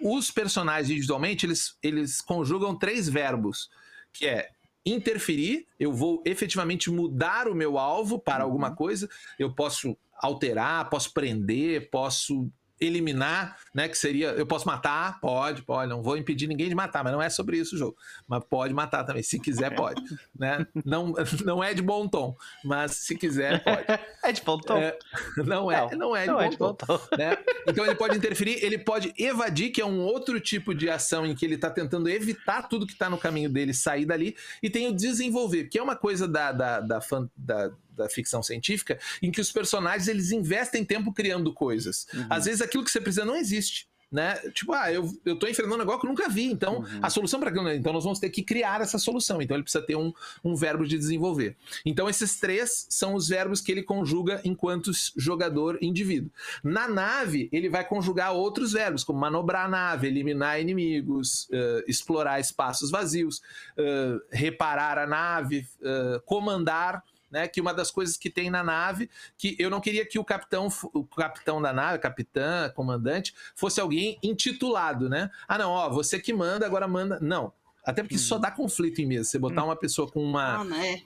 [0.00, 3.70] os personagens individualmente, eles, eles conjugam três verbos,
[4.12, 4.50] que é
[4.90, 8.50] interferir, eu vou efetivamente mudar o meu alvo para uhum.
[8.50, 9.08] alguma coisa,
[9.38, 12.50] eu posso alterar, posso prender, posso
[12.80, 13.88] eliminar, né?
[13.88, 17.22] Que seria, eu posso matar, pode, pode, não vou impedir ninguém de matar, mas não
[17.22, 17.96] é sobre isso o jogo.
[18.26, 20.02] Mas pode matar também, se quiser pode,
[20.38, 20.66] né?
[20.84, 23.86] Não, não é de bom tom, mas se quiser pode.
[24.20, 24.76] É de bom tom?
[24.76, 24.98] É,
[25.38, 27.00] não é, não, não é de, não bom, é de tom, bom tom.
[27.16, 27.38] Né?
[27.66, 31.34] Então ele pode interferir, ele pode evadir, que é um outro tipo de ação em
[31.34, 34.88] que ele está tentando evitar tudo que está no caminho dele, sair dali, e tem
[34.88, 37.00] o desenvolver, que é uma coisa da, da, da,
[37.36, 42.06] da da ficção científica, em que os personagens eles investem tempo criando coisas.
[42.14, 42.26] Uhum.
[42.30, 43.86] Às vezes aquilo que você precisa não existe.
[44.10, 44.36] né?
[44.54, 47.00] Tipo, ah, eu, eu tô enfrentando um negócio que eu nunca vi, então Uhum.
[47.02, 49.42] a solução para aquilo, então nós vamos ter que criar essa solução.
[49.42, 50.10] Então ele precisa ter um,
[50.42, 51.54] um verbo de desenvolver.
[51.84, 56.30] Então esses três são os verbos que ele conjuga enquanto jogador indivíduo.
[56.64, 62.40] Na nave, ele vai conjugar outros verbos, como manobrar a nave, eliminar inimigos, eh, explorar
[62.40, 63.42] espaços vazios,
[63.76, 67.04] eh, reparar a nave, eh, comandar.
[67.30, 70.24] Né, que uma das coisas que tem na nave, que eu não queria que o
[70.24, 75.30] capitão, o capitão da nave, capitã, comandante, fosse alguém intitulado, né?
[75.46, 77.18] Ah, não, ó, você que manda, agora manda.
[77.20, 77.52] Não.
[77.84, 79.28] Até porque isso só dá conflito em mesa.
[79.28, 80.60] Você botar uma pessoa com uma.
[80.60, 81.02] Ah, né?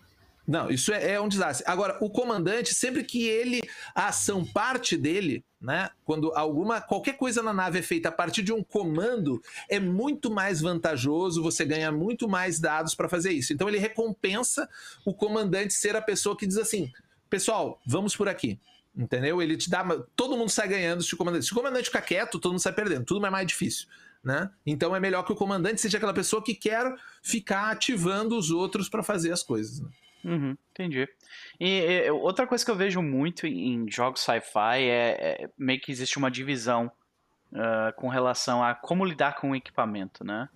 [0.47, 1.65] Não, isso é, é um desastre.
[1.69, 3.61] Agora, o comandante, sempre que ele,
[3.95, 5.91] a ação parte dele, né?
[6.05, 10.31] Quando alguma, qualquer coisa na nave é feita a partir de um comando, é muito
[10.31, 13.53] mais vantajoso, você ganha muito mais dados para fazer isso.
[13.53, 14.69] Então ele recompensa
[15.05, 16.91] o comandante ser a pessoa que diz assim:
[17.31, 18.59] pessoal, vamos por aqui.
[18.95, 19.41] Entendeu?
[19.41, 19.85] Ele te dá.
[20.15, 21.47] Todo mundo sai ganhando se o comandante.
[21.47, 23.05] Se o comandante ficar quieto, todo mundo sai perdendo.
[23.05, 23.87] Tudo é mais difícil.
[24.23, 24.51] Né?
[24.67, 28.89] Então é melhor que o comandante seja aquela pessoa que quer ficar ativando os outros
[28.89, 29.81] para fazer as coisas.
[29.81, 29.89] Né?
[30.25, 31.09] Uhum, entendi.
[31.59, 35.91] E, e, outra coisa que eu vejo muito em jogos sci-fi é, é meio que
[35.91, 36.91] existe uma divisão
[37.53, 40.49] uh, com relação a como lidar com o equipamento, né?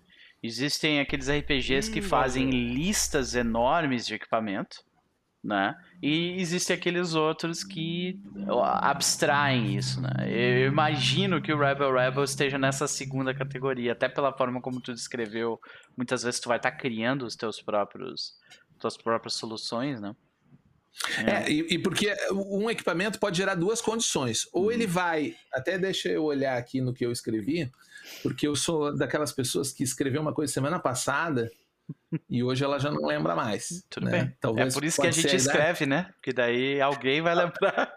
[0.43, 4.85] Existem aqueles RPGs que fazem listas enormes de equipamento,
[5.43, 5.75] né?
[6.03, 8.21] E existem aqueles outros que
[8.83, 10.11] abstraem isso, né?
[10.29, 14.93] Eu imagino que o Rebel Rebel esteja nessa segunda categoria, até pela forma como tu
[14.93, 15.59] descreveu.
[15.97, 18.35] Muitas vezes tu vai estar criando os teus próprios,
[18.79, 20.15] tuas próprias soluções, né?
[21.27, 24.49] É, e, e porque um equipamento pode gerar duas condições.
[24.53, 27.71] Ou ele vai, até deixa eu olhar aqui no que eu escrevi,
[28.23, 31.51] porque eu sou daquelas pessoas que escreveu uma coisa semana passada
[32.29, 33.85] e hoje ela já não lembra mais.
[33.91, 34.11] Tudo né?
[34.11, 34.37] bem.
[34.41, 36.11] Talvez é por isso que a gente escreve, né?
[36.15, 37.97] Porque daí alguém vai lembrar.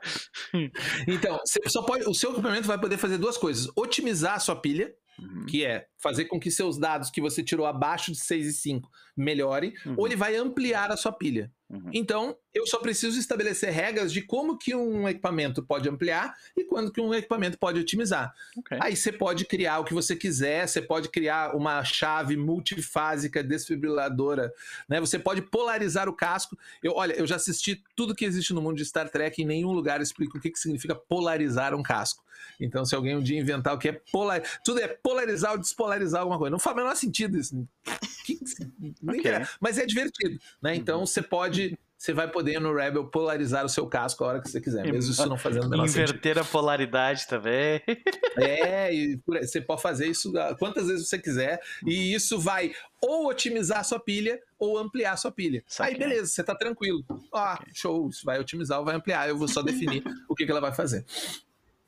[1.07, 4.55] Então, você só pode, o seu equipamento vai poder fazer duas coisas: otimizar a sua
[4.55, 5.45] pilha, Uhum.
[5.45, 8.89] que é fazer com que seus dados que você tirou abaixo de 6 e 5
[9.17, 9.95] melhorem, Uhum.
[9.97, 11.51] ou ele vai ampliar a sua pilha.
[11.69, 11.89] Uhum.
[11.93, 16.91] Então, eu só preciso estabelecer regras de como que um equipamento pode ampliar e quando
[16.91, 18.33] que um equipamento pode otimizar.
[18.57, 18.77] Ok.
[18.81, 24.51] Aí você pode criar o que você quiser, você pode criar uma chave multifásica desfibriladora,
[24.87, 24.99] né?
[24.99, 26.57] Você pode polarizar o casco.
[26.81, 29.71] Eu, olha, eu já assisti tudo que existe no mundo de Star Trek, em nenhum
[29.71, 32.23] lugar explica o que, que significa polarizar um casco.
[32.59, 36.21] Então, se alguém um dia inventar o que é polarizar, tudo é polarizar ou despolarizar
[36.21, 36.51] alguma coisa.
[36.51, 37.55] Não faz o menor sentido isso.
[38.79, 39.21] Nem Ok.
[39.21, 39.47] quero.
[39.59, 40.75] Mas é divertido, né?
[40.75, 44.49] Então, você pode, você vai poder no Rebel polarizar o seu casco a hora que
[44.49, 46.11] você quiser, mesmo isso não fazendo o menor sentido.
[46.11, 47.81] Inverter a polaridade também.
[48.37, 52.71] É, e você pode fazer isso ah, quantas vezes você quiser, e isso vai
[53.01, 55.61] ou otimizar a sua pilha ou ampliar a sua pilha.
[55.67, 55.93] Saquei.
[55.93, 57.03] Aí beleza, você tá tranquilo.
[57.33, 59.27] Ah, show, isso vai otimizar ou vai ampliar.
[59.27, 61.03] Eu vou só definir o que, que ela vai fazer.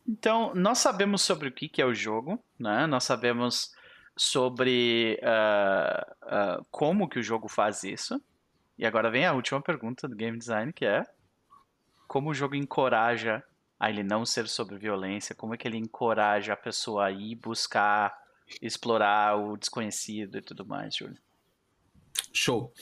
[0.06, 2.86] Então, nós sabemos sobre o que, que é o jogo, né?
[2.86, 3.72] Nós sabemos
[4.18, 8.22] sobre ah, ah, como que o jogo faz isso.
[8.78, 11.04] E agora vem a última pergunta do game design, que é
[12.08, 13.44] como o jogo encoraja
[13.80, 17.36] a ele não ser sobre violência, como é que ele encoraja a pessoa a ir
[17.36, 18.16] buscar
[18.62, 21.18] explorar o desconhecido e tudo mais, Júlio.
[22.34, 22.74] Show.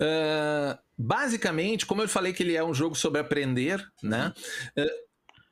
[0.00, 4.32] Ah, basicamente, como eu falei que ele é um jogo sobre aprender, né?
[4.76, 4.86] Ah,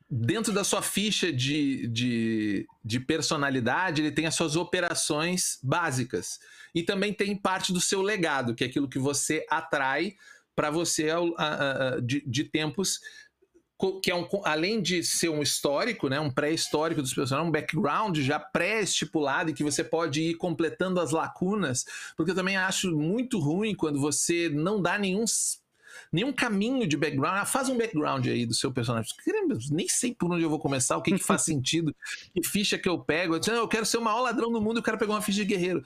[0.09, 6.39] dentro da sua ficha de, de, de personalidade, ele tem as suas operações básicas.
[6.77, 10.15] E também tem parte do seu legado, que é aquilo que você atrai
[10.55, 11.09] para você
[12.05, 13.01] de, de tempos
[14.03, 18.19] que é um, além de ser um histórico, né, um pré-histórico dos personagens, um background
[18.19, 21.85] já pré-estipulado e que você pode ir completando as lacunas,
[22.17, 25.25] porque eu também acho muito ruim quando você não dá nenhum
[26.13, 27.39] nenhum caminho de background.
[27.39, 29.11] Ah, faz um background aí do seu personagem.
[29.25, 31.95] Caramba, nem sei por onde eu vou começar, o que, que faz sentido,
[32.35, 33.35] que ficha que eu pego.
[33.35, 35.15] Eu, disse, "Não, eu quero ser o maior ladrão do mundo e o cara pegou
[35.15, 35.85] uma ficha de guerreiro.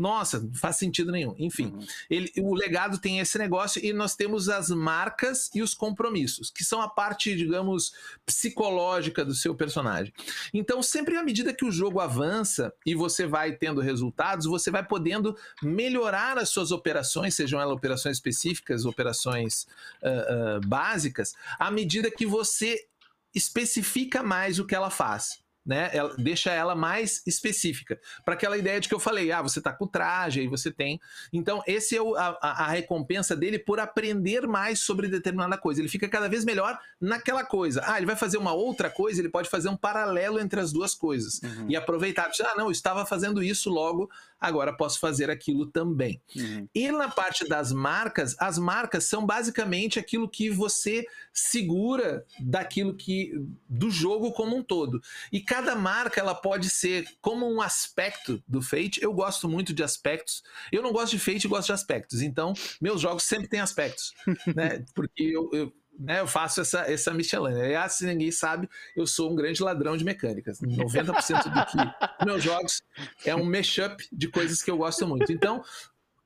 [0.00, 1.34] Nossa, não faz sentido nenhum.
[1.38, 1.86] Enfim, Uhum.
[2.08, 6.64] ele, o legado tem esse negócio e nós temos as marcas e os compromissos, que
[6.64, 7.92] são a parte, digamos,
[8.24, 10.10] psicológica do seu personagem.
[10.54, 14.82] Então, sempre à medida que o jogo avança e você vai tendo resultados, você vai
[14.82, 19.66] podendo melhorar as suas operações, sejam elas operações específicas, operações
[20.02, 22.86] ah, ah, básicas, à medida que você
[23.34, 25.40] especifica mais o que ela faz.
[25.64, 25.90] Né?
[25.92, 28.00] Ela, deixa ela mais específica.
[28.24, 30.98] Para aquela ideia de que eu falei, ah, você tá com traje, aí você tem.
[31.32, 35.80] Então, esse é o, a, a- recompensa dele por aprender mais sobre determinada coisa.
[35.80, 37.82] Ele fica cada vez melhor naquela coisa.
[37.84, 40.94] Ah, ele vai fazer uma outra coisa, ele pode fazer um paralelo entre as duas
[40.94, 41.40] coisas.
[41.42, 41.66] Uhum.
[41.68, 44.10] E aproveitar, ah, não, eu estava fazendo isso logo,
[44.40, 46.20] agora posso fazer aquilo também.
[46.34, 46.66] Uhum.
[46.74, 53.34] E na parte das marcas, as marcas são basicamente aquilo que você segura daquilo que
[53.68, 55.02] do jogo como um todo.
[55.30, 59.02] E cada marca ela pode ser como um aspecto do Fate.
[59.02, 60.44] Eu gosto muito de aspectos.
[60.70, 62.22] Eu não gosto de Fate, eu gosto de aspectos.
[62.22, 64.14] Então, meus jogos sempre têm aspectos,
[64.54, 64.84] né?
[64.94, 67.60] Porque eu, eu né, eu faço essa, essa Michelin.
[67.60, 70.60] Aliás, se ninguém sabe, eu sou um grande ladrão de mecânicas.
[70.60, 71.76] 90% do que
[72.24, 72.80] meus jogos
[73.24, 75.32] é um mashup de coisas que eu gosto muito.
[75.32, 75.62] Então,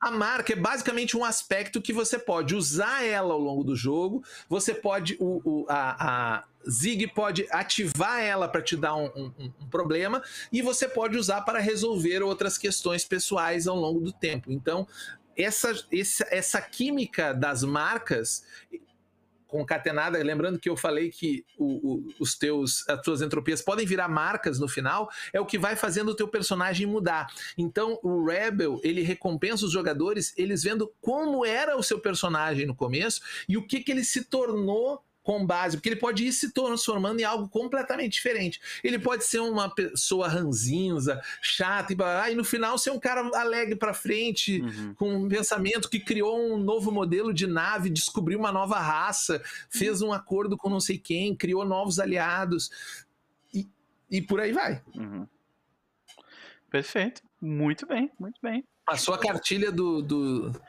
[0.05, 4.23] a marca é basicamente um aspecto que você pode usar ela ao longo do jogo.
[4.51, 5.17] Você pode.
[5.19, 10.23] O, o a, a Zig pode ativar ela para te dar um, um, um, problema
[10.53, 14.53] e você pode usar para resolver outras questões pessoais ao longo do tempo.
[14.53, 14.87] Então,
[15.37, 18.45] essa, essa, essa química das marcas
[19.55, 24.09] concatenada, lembrando que eu falei que o, o, os teus, as tuas entropias podem virar
[24.09, 27.33] marcas no final, é o que vai fazendo o teu personagem mudar.
[27.57, 32.75] Então, o Rebel, ele recompensa os jogadores, eles vendo como era o seu personagem no
[32.75, 36.53] começo e o que, que ele se tornou com base, porque ele pode ir se
[36.53, 38.61] transformando em algo completamente diferente.
[38.85, 43.75] Ele pode ser uma pessoa ranzinza, chata, e, e no final ser um cara alegre
[43.75, 44.95] para frente, uhum.
[44.95, 50.03] com um pensamento que criou um novo modelo de nave, descobriu uma nova raça, fez
[50.03, 52.71] um acordo com não sei quem, criou novos aliados,
[53.53, 53.67] e,
[54.11, 54.83] e por aí vai.
[54.95, 55.27] Uhum.
[56.71, 57.23] Perfeito.
[57.41, 58.63] Muito bem, muito bem.
[58.85, 60.61] Passou a cartilha do, do...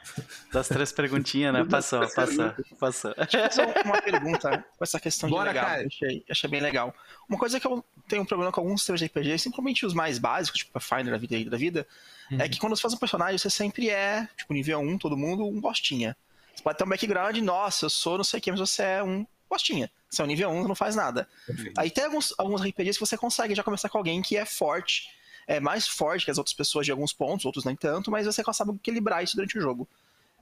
[0.51, 1.65] Das três perguntinhas, né?
[1.69, 3.13] Passou, passou, passou.
[3.15, 5.65] Deixa eu fazer uma pergunta com essa questão Bora, de legal.
[5.65, 5.87] Cara.
[5.87, 6.95] Achei, achei bem legal.
[7.27, 10.17] Uma coisa que eu tenho um problema com alguns sistemas de RPG, simplesmente os mais
[10.17, 11.87] básicos, tipo a Finder da vida, da vida
[12.31, 12.39] uhum.
[12.39, 15.45] é que quando você faz um personagem, você sempre é, tipo, nível 1, todo mundo,
[15.45, 16.15] um bostinha.
[16.55, 19.03] Você pode ter um background, nossa, eu sou não sei o que, mas você é
[19.03, 19.91] um bostinha.
[20.09, 21.27] Você é um nível 1, não faz nada.
[21.45, 21.77] Perfeito.
[21.77, 25.09] Aí tem alguns, alguns RPGs que você consegue já começar com alguém que é forte
[25.47, 28.43] é mais forte que as outras pessoas de alguns pontos, outros nem tanto, mas você
[28.43, 29.87] consegue equilibrar isso durante o jogo.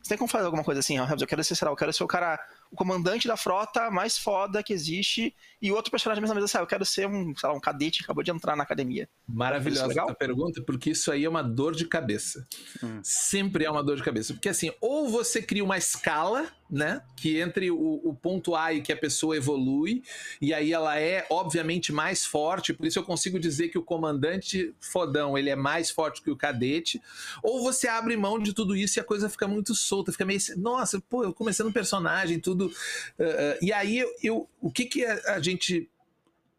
[0.01, 2.07] Você tem como fazer alguma coisa assim, eu quero ser, sei eu quero ser o
[2.07, 2.39] cara,
[2.73, 6.61] o comandante da frota mais foda que existe, e o outro personagem mesmo assim, ah,
[6.61, 9.07] eu quero ser um, sei lá, um cadete que acabou de entrar na academia.
[9.27, 12.47] Maravilhosa a pergunta, porque isso aí é uma dor de cabeça.
[12.83, 12.99] Hum.
[13.03, 14.33] Sempre é uma dor de cabeça.
[14.33, 17.03] Porque assim, ou você cria uma escala né?
[17.15, 20.01] Que entre o, o, ponto A e que a pessoa evolui,
[20.41, 24.73] e aí ela é, obviamente, mais forte, por isso eu consigo dizer que o comandante
[24.79, 26.99] fodão ele é mais forte que o cadete,
[27.43, 30.39] ou você abre mão de tudo isso e a coisa fica muito solta, fica meio.
[30.57, 32.62] Nossa, pô, eu comecei no personagem, tudo.
[32.65, 35.89] Uh, uh, e aí eu, eu, o que, que a, a gente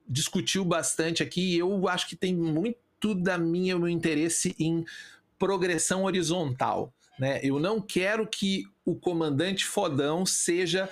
[0.07, 4.85] discutiu bastante aqui, eu acho que tem muito da minha meu interesse em
[5.39, 6.93] progressão horizontal.
[7.19, 7.41] Né?
[7.43, 10.89] Eu não quero que o comandante fodão seja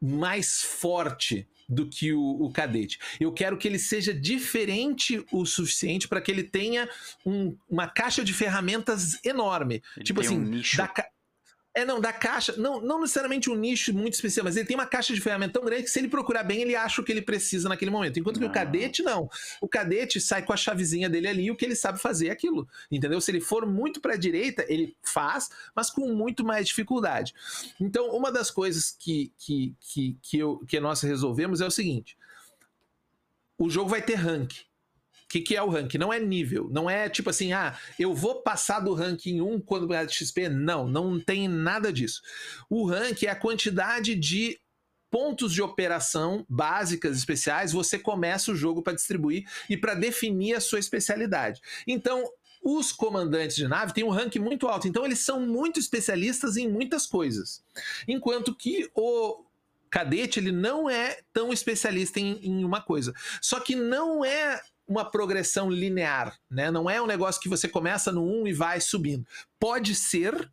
[0.00, 2.98] mais forte do que o, o, cadete.
[3.18, 6.88] Eu quero que ele seja diferente o suficiente para que ele tenha
[7.24, 9.82] um, uma caixa de ferramentas enorme.
[9.96, 10.92] Ele tipo assim, um da,
[11.74, 14.86] é, não, da caixa, não, não necessariamente um nicho muito especial, mas ele tem uma
[14.86, 17.20] caixa de ferramenta tão grande que se ele procurar bem, ele acha o que ele
[17.20, 18.16] precisa naquele momento.
[18.18, 19.28] Enquanto que o cadete, não.
[19.60, 22.30] O cadete sai com a chavezinha dele ali e o que ele sabe fazer é
[22.30, 22.68] aquilo.
[22.88, 23.20] Entendeu?
[23.20, 27.34] Se ele for muito para a direita, ele faz, mas com muito mais dificuldade.
[27.80, 32.16] Então, uma das coisas que, que, que, que, eu, que nós resolvemos é o seguinte:
[33.58, 34.52] o jogo vai ter rank
[35.28, 35.98] que, que é o ranking?
[35.98, 39.88] Não é nível, não é tipo assim, ah, eu vou passar do ranking 1 quando
[39.88, 40.48] ganhar XP.
[40.48, 42.20] Não, não tem nada disso.
[42.68, 44.58] O ranking é a quantidade de
[45.10, 50.60] pontos de operação básicas, especiais, você começa o jogo para distribuir e para definir a
[50.60, 51.60] sua especialidade.
[51.86, 52.24] Então,
[52.60, 56.68] os comandantes de nave têm um ranking muito alto, então eles são muito especialistas em
[56.68, 57.62] muitas coisas.
[58.08, 59.44] Enquanto que o
[59.94, 63.14] cadete ele não é tão especialista em, em uma coisa.
[63.40, 66.70] Só que não é uma progressão linear, né?
[66.70, 69.26] Não é um negócio que você começa no 1 e vai subindo.
[69.58, 70.50] Pode ser,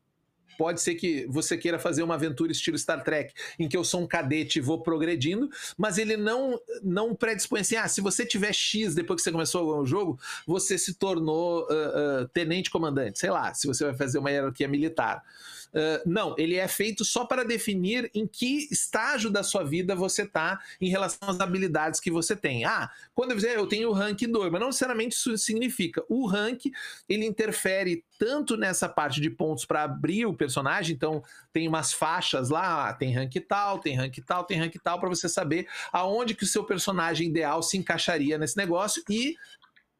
[0.58, 4.02] pode ser que você queira fazer uma aventura estilo Star Trek, em que eu sou
[4.02, 8.53] um cadete e vou progredindo, mas ele não não predispõe assim, ah, se você tiver
[8.53, 13.32] X depois que você começou o jogo, você se tornou uh, uh, tenente comandante, sei
[13.32, 15.24] lá, se você vai fazer uma hierarquia militar.
[15.73, 20.23] Uh, não, ele é feito só para definir em que estágio da sua vida você
[20.23, 22.65] está em relação às habilidades que você tem.
[22.65, 26.03] Ah, quando eu dizer eu tenho o rank 2, mas não necessariamente isso significa.
[26.10, 26.65] O rank
[27.07, 31.23] ele interfere tanto nessa parte de pontos para abrir o personagem, então
[31.53, 35.10] tem umas faixas lá, ah, tem rank tal, tem rank tal, tem rank tal, para
[35.10, 39.35] você saber aonde que o seu personagem ideal se encaixaria nesse negócio e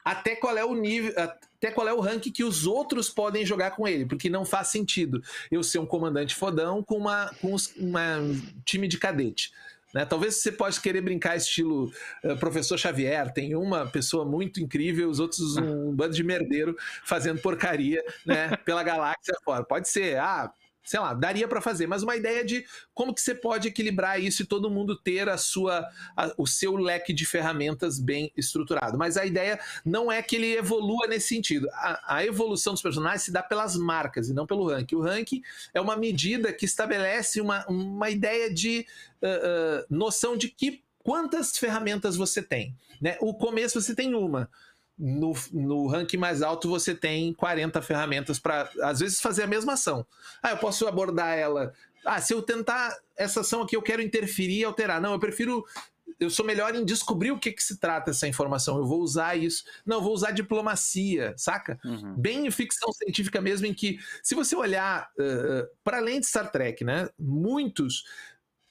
[0.04, 3.72] até qual é o nível, até qual é o rank que os outros podem jogar
[3.72, 5.22] com ele, porque não faz sentido
[5.52, 8.18] eu ser um comandante fodão com uma com uma
[8.66, 9.52] time de cadete.
[9.94, 10.06] Né?
[10.06, 11.92] Talvez você possa querer brincar estilo
[12.24, 17.42] uh, professor Xavier, tem uma pessoa muito incrível, os outros um bando de merdeiro fazendo
[17.42, 19.64] porcaria né, pela galáxia fora.
[19.64, 20.52] Pode ser, ah,
[20.84, 24.42] sei lá, daria para fazer, mas uma ideia de como que você pode equilibrar isso
[24.42, 28.98] e todo mundo ter a sua, a, o seu leque de ferramentas bem estruturado.
[28.98, 31.70] Mas a ideia não é que ele evolua nesse sentido.
[31.74, 34.96] A, a evolução dos personagens se dá pelas marcas e não pelo ranking.
[34.96, 35.42] O ranking
[35.74, 38.86] é uma medida que estabelece uma, uma ideia de
[39.22, 42.76] uh, uh, noção de que quantas ferramentas você tem.
[43.02, 43.18] Né?
[43.20, 44.50] O começo você tem uma
[45.02, 49.74] no, no ranking mais alto você tem 40 ferramentas para, às vezes, fazer a mesma
[49.74, 50.06] ação.
[50.44, 51.74] Ah, eu posso abordar ela.
[52.06, 55.02] Ah, se eu tentar essa ação aqui, eu quero interferir e alterar.
[55.02, 55.66] Não, eu prefiro.
[56.20, 58.78] Eu sou melhor em descobrir o que, que se trata essa informação.
[58.78, 59.64] Eu vou usar isso.
[59.84, 61.80] Não, eu vou usar diplomacia, saca?
[61.84, 62.14] Uhum.
[62.16, 66.52] Bem em ficção científica mesmo, em que, se você olhar uh, para além de Star
[66.52, 67.10] Trek, né?
[67.18, 68.04] Muitos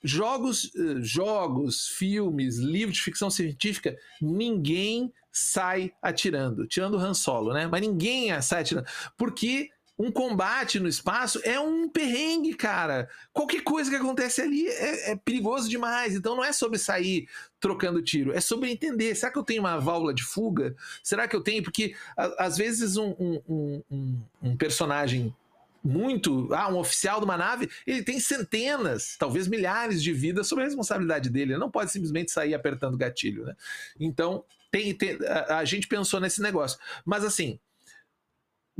[0.03, 0.71] jogos,
[1.01, 7.67] jogos, filmes, livros de ficção científica, ninguém sai atirando, tirando o Han Solo, né?
[7.67, 8.87] Mas ninguém sai atirando,
[9.17, 9.71] porque
[10.01, 13.07] um combate no espaço é um perrengue, cara.
[13.35, 16.15] Qualquer coisa que acontece ali é, é, perigoso demais.
[16.15, 17.29] Então não é sobre sair
[17.61, 19.15] trocando tiro, é sobre entender.
[19.15, 20.75] Será que eu tenho uma válvula de fuga?
[21.03, 21.63] Será que eu tenho?
[21.63, 25.37] Porque a, às vezes um, um, um, um personagem
[25.85, 26.49] muito.
[26.55, 30.65] Ah, um oficial de uma nave, ele tem centenas, talvez milhares de vidas sob a
[30.65, 31.53] responsabilidade dele.
[31.53, 33.55] Ele não pode simplesmente sair apertando gatilho, né?
[33.99, 36.79] Então, tem, tem a, a, gente pensou nesse negócio.
[37.05, 37.59] Mas assim,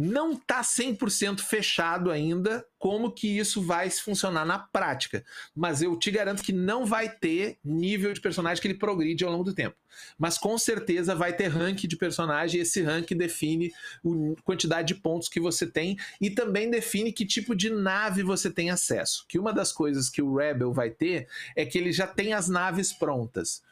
[0.01, 5.23] não está 100% fechado ainda como que isso vai funcionar na prática.
[5.55, 9.31] Mas eu te garanto que não vai ter nível de personagem que ele progride ao
[9.31, 9.77] longo do tempo.
[10.19, 13.71] Mas com certeza vai ter rank de personagem e esse rank define
[14.05, 18.51] a quantidade de pontos que você tem e também define que tipo de nave você
[18.51, 19.27] tem acesso.
[19.29, 22.49] Que uma das coisas que o Rebel vai ter é que ele já tem as
[22.49, 23.63] naves prontas.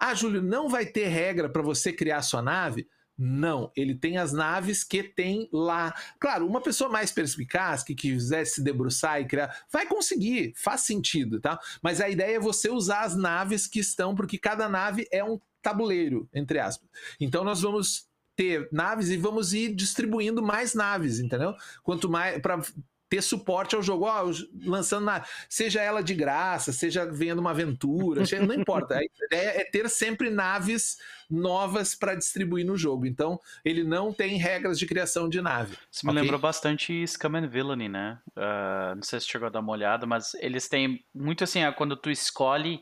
[0.00, 2.88] Ah, Júlio, não vai ter regra para você criar sua nave?
[3.22, 5.94] Não, ele tem as naves que tem lá.
[6.18, 11.38] Claro, uma pessoa mais perspicaz que quiser se debruçar e criar, vai conseguir, faz sentido,
[11.38, 11.60] tá?
[11.82, 15.38] Mas a ideia é você usar as naves que estão, porque cada nave é um
[15.60, 16.88] tabuleiro, entre aspas.
[17.20, 21.54] Então nós vamos ter naves e vamos ir distribuindo mais naves, entendeu?
[21.82, 22.62] Quanto mais para
[23.10, 24.30] ter suporte ao jogo, ó,
[24.64, 28.98] lançando na, seja ela de graça, seja vendo uma aventura, não importa.
[28.98, 30.96] A ideia é ter sempre naves
[31.28, 33.04] novas para distribuir no jogo.
[33.04, 35.76] Então, ele não tem regras de criação de nave.
[35.90, 36.22] Isso me okay?
[36.22, 38.20] lembrou bastante Scum and Villainy, né?
[38.28, 41.96] Uh, não sei se chegou a dar uma olhada, mas eles têm muito assim, quando
[41.96, 42.80] tu escolhe,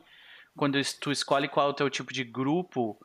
[0.55, 3.01] quando tu escolhe qual é o teu tipo de grupo,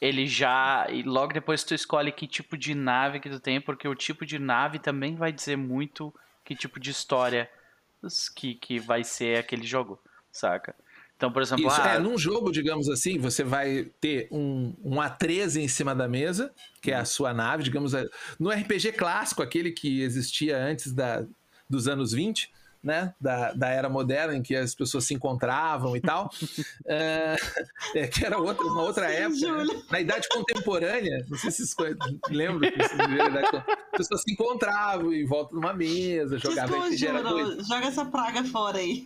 [0.00, 0.86] ele já.
[0.88, 4.24] E logo depois tu escolhe que tipo de nave que tu tem, porque o tipo
[4.24, 6.14] de nave também vai dizer muito
[6.48, 7.50] que tipo de história
[8.34, 10.00] que, que vai ser aquele jogo,
[10.32, 10.74] saca?
[11.14, 14.94] Então, por exemplo, Isso, ah, é, num jogo, digamos assim, você vai ter um, um
[14.94, 16.50] A13 em cima da mesa,
[16.80, 18.06] que é a sua nave, digamos, é,
[18.38, 21.26] no RPG clássico, aquele que existia antes da,
[21.68, 22.50] dos anos 20,
[22.82, 26.30] né, da, da era moderna em que as pessoas se encontravam e tal,
[26.86, 27.36] é,
[27.94, 29.82] é, que era outra, uma outra época, né?
[29.90, 31.96] na idade contemporânea, não sei se vocês
[32.30, 32.92] lembram que as
[33.96, 37.64] pessoas se encontravam em volta de uma mesa, jogavam refrigerador.
[37.64, 39.04] Joga essa praga fora aí.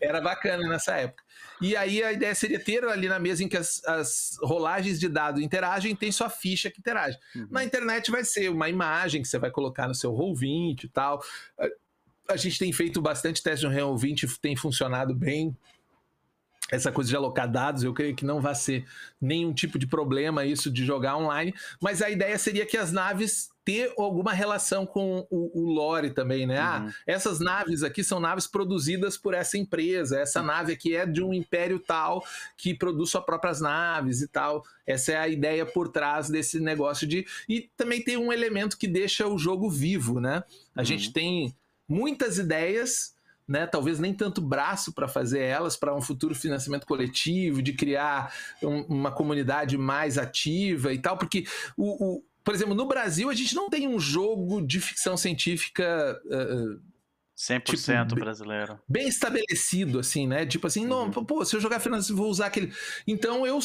[0.00, 0.08] É.
[0.08, 1.22] Era bacana nessa época.
[1.60, 5.08] E aí a ideia seria ter ali na mesa em que as, as rolagens de
[5.08, 7.18] dado interagem, tem sua ficha que interage.
[7.34, 7.48] Uhum.
[7.50, 11.22] Na internet vai ser uma imagem que você vai colocar no seu Roll20 e tal
[12.32, 15.56] a gente tem feito bastante teste no Real 20, tem funcionado bem.
[16.70, 18.84] Essa coisa de alocar dados, eu creio que não vai ser
[19.20, 23.50] nenhum tipo de problema isso de jogar online, mas a ideia seria que as naves
[23.64, 26.58] ter alguma relação com o, o lore também, né?
[26.58, 26.88] Ah, uhum.
[26.88, 31.22] Ah, essas naves aqui são naves produzidas por essa empresa, essa nave aqui é de
[31.22, 32.24] um império tal
[32.56, 34.64] que produz suas próprias naves e tal.
[34.86, 37.26] Essa é a ideia por trás desse negócio de.
[37.48, 40.42] E também tem um elemento que deixa o jogo vivo, né?
[40.74, 40.84] A uhum.
[40.84, 41.54] gente tem
[41.90, 43.66] muitas ideias, né?
[43.66, 48.82] Talvez nem tanto braço para fazer elas, para um futuro financiamento coletivo, de criar um,
[48.82, 51.44] uma comunidade mais ativa e tal, porque
[51.76, 56.20] o, o, por exemplo, no Brasil a gente não tem um jogo de ficção científica.
[56.26, 56.80] Uh,
[57.36, 58.78] 100% tipo, brasileiro.
[58.86, 60.46] Bem estabelecido, assim, né?
[60.46, 61.10] Tipo assim, uhum.
[61.10, 62.72] não, pô, se eu jogar Finance, vou usar aquele.
[63.06, 63.58] Então eu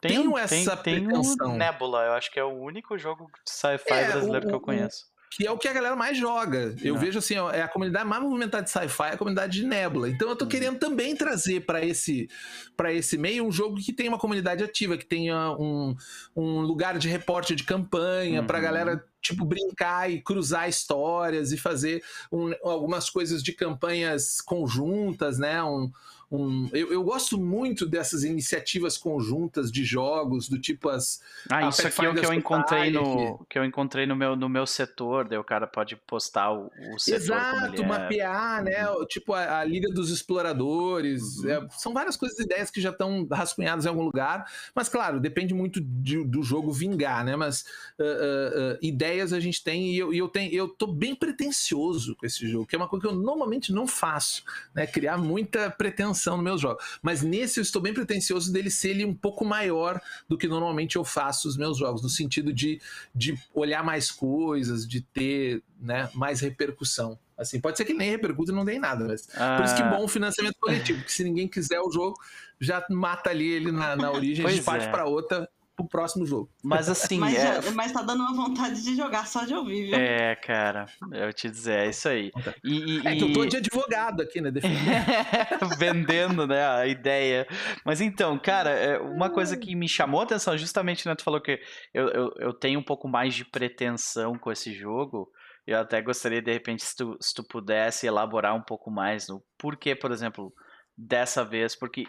[0.00, 1.50] tem, tenho essa tem, pretensão.
[1.50, 4.54] Tem Nebula, eu acho que é o único jogo de sci-fi é, brasileiro o, que
[4.54, 6.76] eu conheço que é o que a galera mais joga.
[6.80, 10.08] Eu vejo assim, é a comunidade mais movimentada de sci-fi, é a comunidade de Nebula.
[10.08, 10.50] Então eu tô uhum.
[10.50, 12.28] querendo também trazer para esse
[12.76, 15.96] para esse meio um jogo que tenha uma comunidade ativa, que tenha um,
[16.36, 18.46] um lugar de reporte de campanha, uhum.
[18.46, 25.38] pra galera tipo, brincar e cruzar histórias e fazer um, algumas coisas de campanhas conjuntas,
[25.38, 25.62] né?
[25.64, 25.90] Um,
[26.30, 31.20] um, eu, eu, gosto muito dessas iniciativas conjuntas de jogos, do tipo as.
[31.50, 34.48] Ah, isso aqui é o que eu encontrei no que eu encontrei no meu, no
[34.48, 37.16] meu setor, daí o cara pode postar o, o setor.
[37.16, 37.86] Exato, é.
[37.86, 38.88] mapear, né?
[38.90, 39.06] Uhum.
[39.06, 41.38] Tipo a, a, Liga dos Exploradores.
[41.38, 41.50] Uhum.
[41.50, 44.44] É, são várias coisas, ideias que já estão rascunhadas em algum lugar.
[44.74, 47.36] Mas, claro, depende muito de, do jogo vingar, né?
[47.36, 47.64] Mas
[47.98, 51.14] uh, uh, uh, ideias a gente tem e eu, e eu tenho, eu tô bem
[51.14, 54.42] pretencioso com esse jogo, que é uma coisa que eu normalmente não faço,
[54.74, 54.86] né?
[54.86, 56.82] Criar muita pretensão atenção nos meus jogos.
[57.02, 60.96] Mas nesse eu estou bem pretensioso dele ser ele um pouco maior do que normalmente
[60.96, 62.80] eu faço os meus jogos, no sentido de,
[63.14, 67.18] de olhar mais coisas, de ter né, mais repercussão.
[67.36, 69.56] Assim, pode ser que nem repercute e não dê nada, mas ah.
[69.56, 69.90] por isso que ah.
[69.90, 72.16] bom o financiamento coletivo, porque se ninguém quiser o jogo,
[72.60, 74.70] já mata ali ele na, na origem, pois a gente é.
[74.70, 76.50] parte para outra pro próximo jogo.
[76.62, 77.18] Mas assim.
[77.18, 77.70] mas, é...
[77.70, 79.94] mas tá dando uma vontade de jogar só de ouvir, viu?
[79.94, 82.30] É, cara, eu te dizer, é isso aí.
[82.62, 84.50] E, e, é que eu tô de advogado aqui, né?
[85.78, 87.46] Vendendo, né, a ideia.
[87.84, 91.40] Mas então, cara, é, uma coisa que me chamou a atenção, justamente, né, tu falou
[91.40, 91.60] que
[91.92, 95.30] eu, eu, eu tenho um pouco mais de pretensão com esse jogo.
[95.66, 99.42] Eu até gostaria, de repente, se tu, se tu pudesse elaborar um pouco mais no
[99.56, 100.52] porquê, por exemplo,
[100.96, 102.04] dessa vez, porque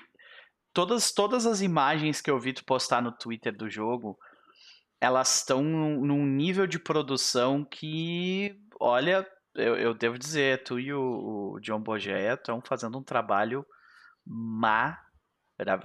[0.75, 4.19] todas, todas as imagens que eu vi tu postar no Twitter do jogo,
[4.99, 9.25] elas estão num nível de produção que, olha,
[9.55, 13.65] eu, eu devo dizer, tu e o, o John Bogé estão fazendo um trabalho
[14.27, 14.99] má.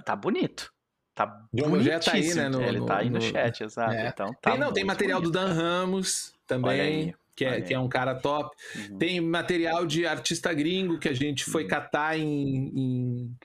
[0.03, 0.69] Tá bonito.
[1.15, 2.49] Tá John Bogé tá aí, né?
[2.49, 3.93] No, Ele tá aí no, no chat, exato.
[3.93, 4.09] É.
[4.09, 5.33] Então, tá tem, não, tem material bonito.
[5.33, 7.15] do Dan Ramos também.
[7.33, 8.53] Que é, que é, um cara top.
[8.75, 8.97] Uhum.
[8.97, 11.69] Tem material de artista gringo que a gente foi uhum.
[11.69, 13.37] catar em, em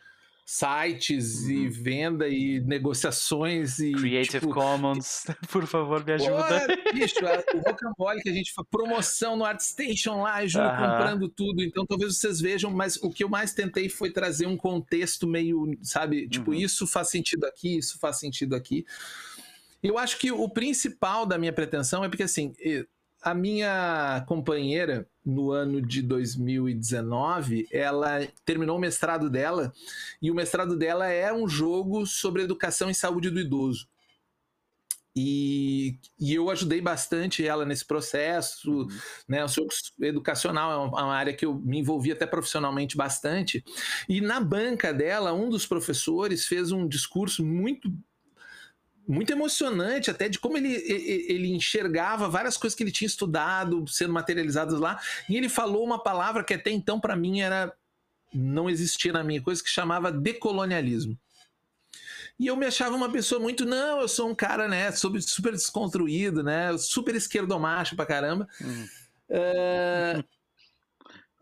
[0.49, 1.51] sites uhum.
[1.51, 6.67] e venda e negociações e Creative tipo, Commons, por favor, me ajuda.
[6.69, 7.17] Pô, bicho,
[7.53, 11.85] o Rocambole que a gente foi promoção no ArtStation lá, e Júlio comprando tudo, então
[11.85, 16.29] talvez vocês vejam, mas o que eu mais tentei foi trazer um contexto meio, sabe,
[16.29, 16.57] tipo, uhum.
[16.57, 18.87] isso faz sentido aqui, isso faz sentido aqui.
[19.83, 22.55] Eu acho que o principal da minha pretensão é porque assim,
[23.21, 29.73] a minha companheira, no ano de 2019, ela terminou o mestrado dela,
[30.23, 33.89] e o mestrado dela é um jogo sobre educação e saúde do idoso.
[35.19, 38.89] E, e eu ajudei bastante ela nesse processo, uhum.
[39.27, 39.45] né?
[39.45, 43.65] O educacional é uma, uma área que eu me envolvi até profissionalmente bastante.
[44.07, 47.91] E na banca dela, um dos professores fez um discurso muito
[49.07, 54.13] muito emocionante até de como ele, ele enxergava várias coisas que ele tinha estudado sendo
[54.13, 57.73] materializadas lá e ele falou uma palavra que até então para mim era
[58.35, 61.17] não existia na minha coisa que chamava decolonialismo
[62.39, 66.43] e eu me achava uma pessoa muito não eu sou um cara né super desconstruído
[66.43, 68.87] né super esquerdomacho pra caramba hum.
[69.31, 70.25] uh,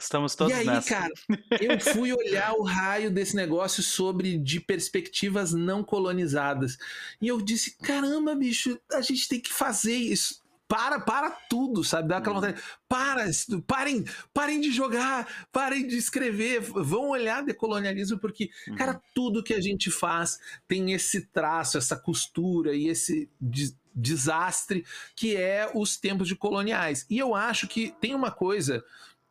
[0.04, 0.88] Estamos todos E aí, nessa.
[0.88, 1.12] cara,
[1.60, 6.76] eu fui olhar o raio desse negócio sobre de perspectivas não colonizadas.
[7.20, 10.44] E eu disse: caramba, bicho, a gente tem que fazer isso.
[10.66, 12.08] Para, para tudo, sabe?
[12.08, 12.40] Dá aquela uhum.
[12.40, 12.62] vontade.
[12.88, 13.30] Para,
[13.66, 18.74] parem, parem de jogar, parem de escrever, vão olhar decolonialismo, porque, uhum.
[18.74, 23.28] cara, tudo que a gente faz tem esse traço, essa costura e esse
[23.94, 27.06] desastre que é os tempos de coloniais.
[27.08, 28.82] E eu acho que tem uma coisa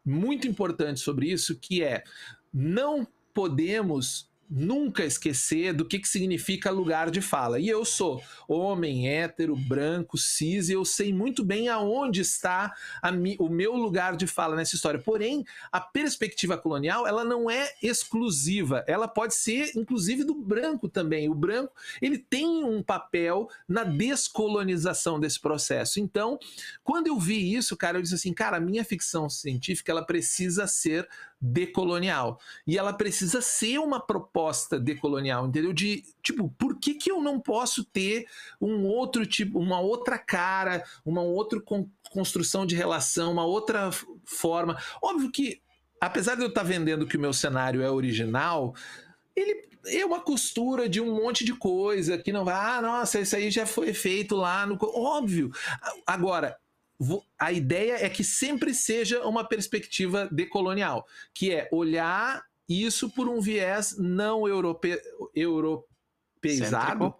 [0.05, 2.03] muito importante sobre isso, que é
[2.53, 7.59] não podemos nunca esquecer do que, que significa lugar de fala.
[7.59, 12.71] E eu sou homem, hétero, branco, cis, e eu sei muito bem aonde está
[13.13, 14.99] mi, o meu lugar de fala nessa história.
[14.99, 21.29] Porém, a perspectiva colonial, ela não é exclusiva, ela pode ser inclusive do branco também.
[21.29, 25.99] O branco, ele tem um papel na descolonização desse processo.
[25.99, 26.37] Então,
[26.83, 30.67] quando eu vi isso, cara, eu disse assim, cara, a minha ficção científica, ela precisa
[30.67, 31.07] ser
[31.45, 32.39] decolonial.
[32.65, 35.73] E ela precisa ser uma proposta decolonial, entendeu?
[35.73, 38.25] De tipo, por que, que eu não posso ter
[38.61, 43.89] um outro tipo, uma outra cara, uma outra con construção de relação, uma outra
[44.23, 44.77] forma?
[45.01, 45.61] Óbvio que,
[45.99, 48.73] apesar de eu estar vendendo que o meu cenário é original,
[49.35, 53.35] ele é uma costura de um monte de coisa que não vai, ah, nossa, isso
[53.35, 54.77] aí já foi feito lá no.
[54.81, 55.51] Óbvio.
[56.07, 56.57] Agora,
[57.37, 63.41] a ideia é que sempre seja uma perspectiva decolonial, que é olhar isso por um
[63.41, 64.99] viés não europe,
[65.35, 67.13] europeizado,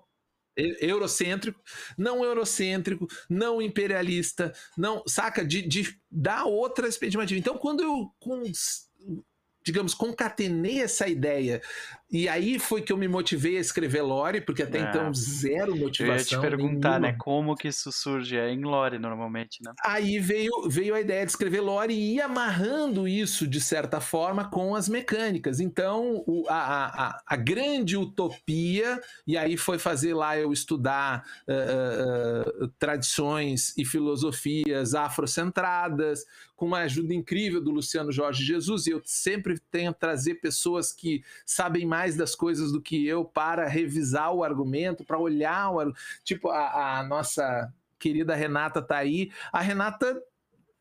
[0.55, 1.59] eurocêntrico,
[1.97, 5.43] não eurocêntrico, não imperialista, não, saca?
[5.43, 7.25] De, de dar outra perspectiva.
[7.31, 8.43] Então, quando eu, com,
[9.63, 11.61] digamos, concatenei essa ideia
[12.13, 14.81] E aí foi que eu me motivei a escrever lore, porque até É.
[14.83, 16.13] então zero motivação.
[16.15, 17.11] Eu ia te perguntar, nenhuma.
[17.13, 17.15] né?
[17.19, 18.37] Como que isso surge?
[18.37, 19.73] É em lore, normalmente, né?
[19.83, 24.47] Aí veio, veio a ideia de escrever lore e ir amarrando isso, de certa forma,
[24.47, 25.59] com as mecânicas.
[25.59, 31.23] Então, o- a, a, a- a grande utopia, e aí foi fazer lá eu estudar
[31.49, 31.53] ah,
[32.63, 36.25] ah, tradições e filosofias afrocentradas,
[36.55, 41.23] com uma ajuda incrível do Luciano Jorge Jesus, e eu sempre tento trazer pessoas que
[41.45, 45.93] sabem mais das coisas do que eu para revisar o argumento, para olhar o.
[46.23, 49.31] Tipo, a, a nossa querida Renata tá aí.
[49.51, 50.21] A Renata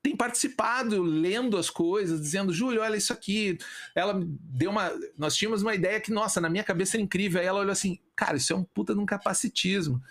[0.03, 3.57] tem participado, lendo as coisas, dizendo, Júlio, olha isso aqui.
[3.95, 4.91] Ela deu uma.
[5.17, 7.41] Nós tínhamos uma ideia que, nossa, na minha cabeça era incrível.
[7.41, 10.03] Aí ela olhou assim, cara, isso é um puta de um capacitismo.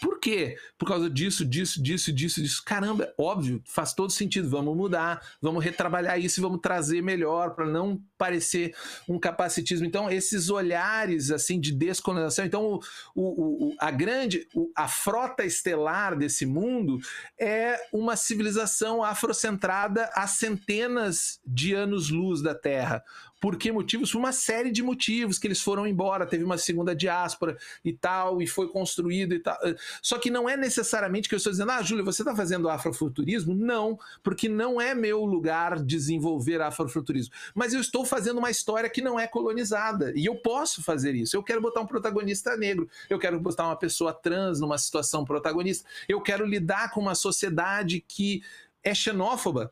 [0.00, 0.58] Por quê?
[0.78, 2.62] Por causa disso, disso, disso, disso, disso.
[2.64, 4.48] Caramba, óbvio, faz todo sentido.
[4.48, 8.74] Vamos mudar, vamos retrabalhar isso e vamos trazer melhor para não parecer
[9.08, 9.86] um capacitismo.
[9.86, 12.44] Então, esses olhares assim de descolonização.
[12.44, 16.98] Então, o, o, o- a grande, a frota estelar desse mundo
[17.38, 23.04] é uma civilização afrocentrada a centenas de anos-luz da Terra.
[23.38, 24.10] Por que motivos?
[24.10, 28.40] Por uma série de motivos que eles foram embora, teve uma segunda diáspora e tal,
[28.40, 29.58] e foi construído e tal.
[30.00, 33.54] Só que não é necessariamente que eu estou dizendo, ah, Júlio, você está fazendo afrofuturismo?
[33.54, 37.34] Não, porque não é meu lugar desenvolver afrofuturismo.
[37.54, 41.36] Mas eu estou fazendo uma história que não é colonizada, e eu posso fazer isso.
[41.36, 45.86] Eu quero botar um protagonista negro, eu quero botar uma pessoa trans numa situação protagonista,
[46.08, 48.42] eu quero lidar com uma sociedade que
[48.82, 49.70] é xenófoba,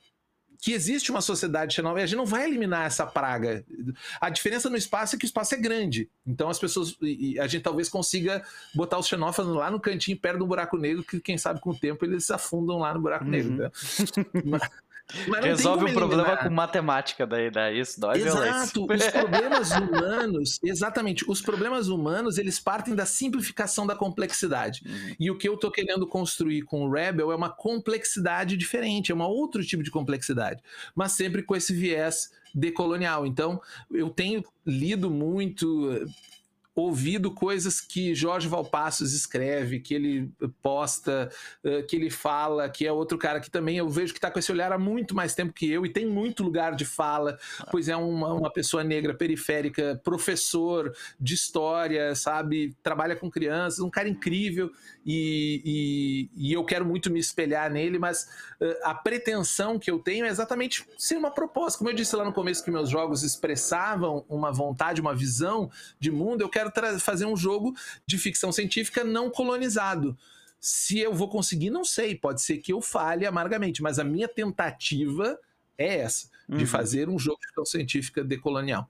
[0.61, 3.62] que existe uma sociedade xenófoba, e a gente não vai eliminar essa praga.
[4.19, 6.09] A diferença no espaço é que o espaço é grande.
[6.27, 6.97] Então as pessoas.
[7.02, 8.43] e- a gente talvez consiga
[8.74, 11.78] botar os xenófobos lá no cantinho, perto do buraco negro, que quem sabe com o
[11.78, 13.31] tempo eles se afundam lá no buraco Uhum.
[13.31, 13.52] negro.
[13.56, 13.70] né?
[15.43, 16.48] Resolve um problema eliminar.
[16.48, 18.22] com matemática daí, daí isso dói.
[18.22, 24.82] Exato, os problemas humanos, exatamente, os problemas humanos, eles partem da simplificação da complexidade.
[24.86, 25.16] Uhum.
[25.20, 29.14] E o que eu tô querendo construir com o Rebel é uma complexidade diferente, é
[29.14, 30.62] um outro tipo de complexidade,
[30.94, 33.26] mas sempre com esse viés decolonial.
[33.26, 33.60] Então,
[33.90, 36.09] eu tenho lido muito,
[36.74, 40.30] ouvido coisas que Jorge Valpassos escreve, que ele
[40.60, 41.30] posta,
[41.62, 44.38] eh, que ele fala, que é outro cara que também eu vejo que está com
[44.38, 47.38] esse olhar há muito mais tempo que eu e tem muito lugar de fala,
[47.70, 53.90] pois é uma, uma pessoa negra periférica, professor de história, sabe, trabalha com crianças, um
[53.90, 54.70] cara incrível
[55.06, 58.26] e, e, e eu quero muito me espelhar nele, mas
[58.60, 61.78] eh, a pretensão que eu tenho é exatamente ser uma proposta.
[61.78, 65.70] Como eu disse lá no começo que meus jogos expressavam uma vontade, uma visão
[66.01, 67.74] de mundo, eu quero tra- fazer um jogo
[68.07, 70.16] de ficção científica não colonizado.
[70.61, 72.15] Se eu vou conseguir, não sei.
[72.15, 75.39] Pode ser que eu falhe amargamente, mas a minha tentativa
[75.77, 76.66] é essa, de Uhum.
[76.66, 78.89] fazer um jogo de ficção científica decolonial.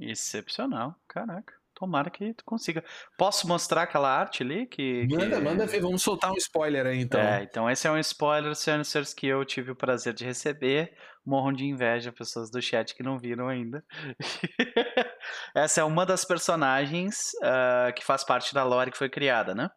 [0.00, 1.54] Excepcional, caraca.
[1.84, 2.82] Tomara que tu consiga.
[3.18, 4.66] Posso mostrar aquela arte ali?
[4.66, 5.80] Que, que- Manda, manda ver.
[5.82, 7.20] Vamos soltar um spoiler aí, então.
[7.20, 10.94] É, então esse é um spoiler, senhores, que eu tive o prazer de receber.
[11.26, 13.84] Morram de inveja pessoas do chat que não viram ainda.
[15.54, 19.68] Essa é uma das personagens ah, que faz parte da lore que foi criada, né?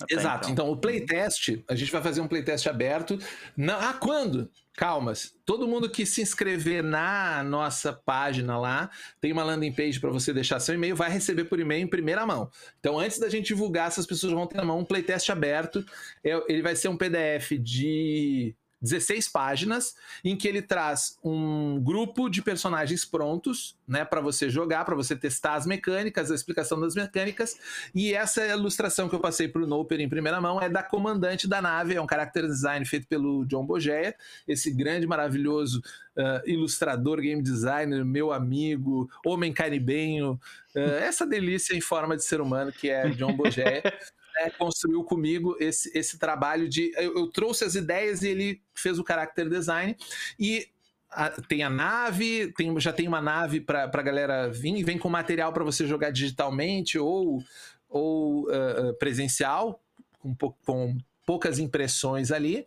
[0.00, 0.50] Até Exato.
[0.50, 0.70] Então.
[0.70, 3.18] o playtest, a gente vai fazer um playtest aberto.
[3.56, 3.90] Na...
[3.90, 4.48] Ah, quando?
[4.74, 5.34] Calmas.
[5.44, 8.90] Todo mundo que se inscrever na nossa página lá,
[9.20, 12.24] tem uma landing page para você deixar seu e-mail, vai receber por e-mail em primeira
[12.24, 12.50] mão.
[12.80, 15.84] Então, antes da gente divulgar, essas pessoas vão ter na mão um playtest aberto.
[16.24, 19.94] É- Ele vai ser um PDF de 16 páginas,
[20.24, 25.14] em que ele traz um grupo de personagens prontos, né, para você jogar, para você
[25.14, 27.56] testar as mecânicas, a explicação das mecânicas.
[27.94, 31.48] E essa ilustração que eu passei para o Noper em primeira mão é da comandante
[31.48, 34.14] da nave, é um character design feito pelo John Bogeia,
[34.48, 35.82] esse grande, maravilhoso
[36.16, 40.38] ah, ilustrador, game designer, meu amigo, homem caribenho,
[40.76, 43.82] ah, essa delícia em forma de ser humano que é John Bogeia.
[44.44, 46.92] né, construiu comigo esse, esse trabalho de.
[46.96, 49.96] Eu, eu trouxe as ideias e ele fez o character design.
[50.38, 50.68] E
[51.10, 55.08] a- tem a nave, tem, já tem uma nave para a galera vir, vem com
[55.08, 57.42] material para você jogar digitalmente ou,
[57.88, 59.82] ou ah, presencial,
[60.18, 60.98] com, com
[61.32, 62.66] poucas impressões ali.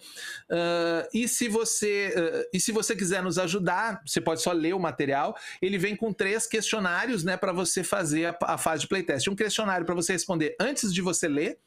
[0.50, 4.74] Ah, e, se você, ah, e se você quiser nos ajudar, você pode só ler
[4.74, 5.38] o material.
[5.62, 9.28] Ele vem com três questionários né, para você fazer a, a fase de playtest.
[9.28, 11.60] Um questionário para você responder antes de você ler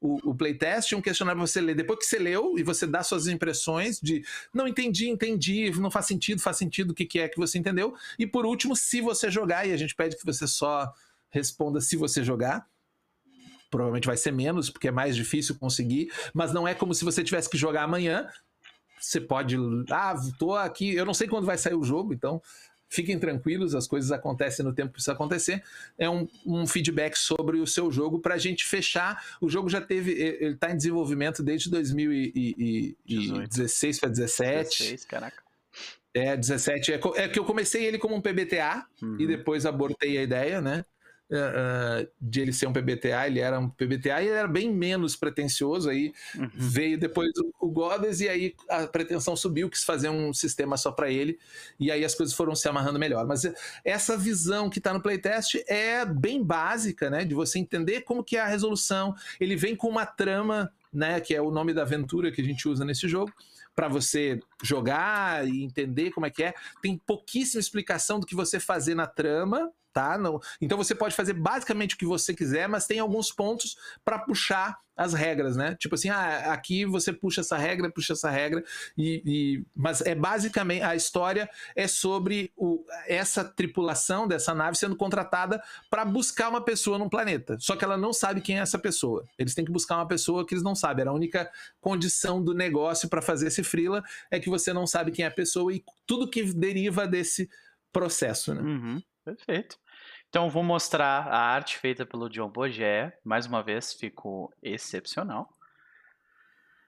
[0.00, 3.02] o, o playtest, um questionário para você ler depois que você leu e você dá
[3.02, 4.24] suas impressões de
[4.54, 7.92] não entendi, entendi, não faz sentido, faz sentido, o que, que é que você entendeu.
[8.16, 10.92] E por último, se você jogar, e a gente pede que você só
[11.28, 12.68] responda se você jogar.
[13.70, 17.22] Provavelmente vai ser menos, porque é mais difícil conseguir, mas não é como se você
[17.24, 18.28] tivesse que jogar amanhã.
[19.00, 19.56] Você pode.
[19.90, 20.94] Ah, tô aqui.
[20.94, 22.40] Eu não sei quando vai sair o jogo, então
[22.88, 25.62] fiquem tranquilos, as coisas acontecem no tempo que precisa acontecer.
[25.98, 29.22] É um, um feedback sobre o seu jogo para a gente fechar.
[29.40, 34.78] O jogo já teve, ele está em desenvolvimento desde 2016 para 17.
[34.78, 35.42] 16, caraca.
[36.14, 36.92] É, 17.
[36.94, 39.20] É, é que eu comecei ele como um PBTA Uhum.
[39.20, 40.84] e depois abortei a ideia, né?
[41.30, 45.16] Eh, de ele ser um PBTA, ele era um PBTA e ele era bem menos
[45.16, 45.88] pretencioso.
[45.90, 46.50] Aí Uhum.
[46.54, 50.90] veio depois o, o Goddess e aí a pretensão subiu, quis fazer um sistema só
[50.92, 51.38] para ele
[51.78, 53.26] e aí as coisas foram se amarrando melhor.
[53.26, 53.42] Mas
[53.84, 57.24] essa visão que está no playtest é bem básica, né?
[57.24, 59.14] De você entender como que é a resolução.
[59.40, 61.20] Ele vem com uma trama, né?
[61.20, 63.32] Que é o nome da aventura que a gente usa nesse jogo
[63.74, 66.54] para você jogar e entender como é que é.
[66.80, 70.18] Tem pouquíssima explicação do que você fazer na trama, tá?
[70.18, 74.18] Não, então você pode fazer basicamente o que você quiser, mas tem alguns pontos para
[74.18, 75.74] puxar as regras, né?
[75.78, 78.62] Tipo assim, ah, aqui você puxa essa regra, puxa essa regra,
[78.96, 84.96] e, e- mas é basicamente a história é sobre o, essa tripulação dessa nave sendo
[84.96, 87.56] contratada para buscar uma pessoa num planeta.
[87.58, 89.24] Só que ela não sabe quem é essa pessoa.
[89.38, 91.02] Eles têm que buscar uma pessoa que eles não sabem.
[91.02, 91.50] Era a única
[91.80, 95.30] condição do negócio para fazer esse freela é que você não sabe quem é a
[95.30, 97.48] pessoa e tudo que deriva desse
[97.92, 98.60] processo, né?
[98.60, 99.02] Uhum,
[99.34, 99.76] perfeito.
[100.28, 103.12] Então, vou mostrar a arte feita pelo John Bogé.
[103.24, 105.48] Mais uma vez, ficou excepcional.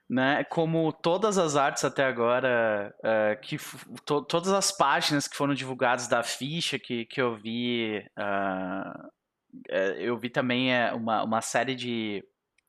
[0.09, 0.43] Né?
[0.45, 3.57] Como todas as artes até agora, eh, que
[4.05, 10.17] to- todas as páginas que foram divulgadas da ficha que, que eu vi, eh, eu
[10.17, 12.23] vi também uma, uma série de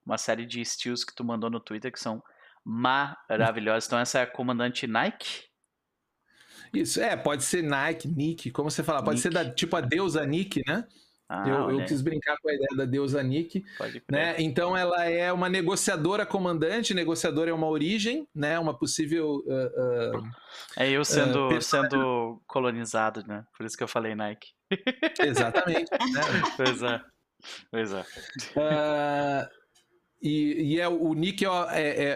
[0.05, 2.23] uma série de steals que tu mandou no Twitter que são
[2.65, 3.87] maravilhosos.
[3.87, 5.50] Então, essa é a comandante Nike.
[6.73, 10.25] Isso, é, pode ser Nike, Nick, como você fala, pode ser da, tipo a deusa
[10.27, 10.85] Nick, né?
[11.33, 13.65] Ah, eu, eu quis brincar com a ideia da deusa Nick,
[14.11, 14.35] né?
[14.39, 18.59] Então ela é uma negociadora comandante, negociadora é uma origem, né?
[18.59, 19.45] Uma possível.
[19.49, 19.71] ah,
[20.77, 23.45] ah, É eu sendo, personagem- sendo colonizado, né?
[23.57, 24.49] Por isso que eu falei Nike.
[25.21, 25.91] exatamente.
[25.91, 26.21] né?
[26.57, 27.01] Pois é.
[27.71, 28.05] Pois é.
[30.23, 31.49] E, e é, o Nick é,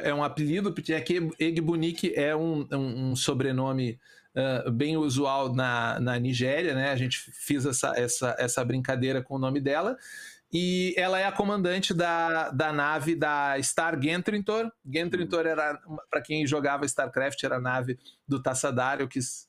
[0.05, 3.99] é- é um apelido, porque aqui Egbo Nick é um, um- um sobrenome
[4.73, 6.91] bem usual na, na Nigéria, né?
[6.91, 9.97] A gente fez essa, essa, essa brincadeira com o nome dela.
[10.53, 14.71] E ela é a comandante da, da nave da Star Gentrintor.
[14.85, 15.77] Gentrintor era,
[16.09, 19.01] para quem jogava StarCraft, era a nave do Tassadar.
[19.01, 19.49] Eu quis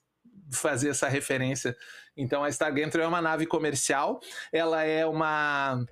[0.50, 1.76] fazer essa referência.
[2.16, 4.20] Então a Star Gentry é uma nave comercial.
[4.52, 5.84] Ela é uma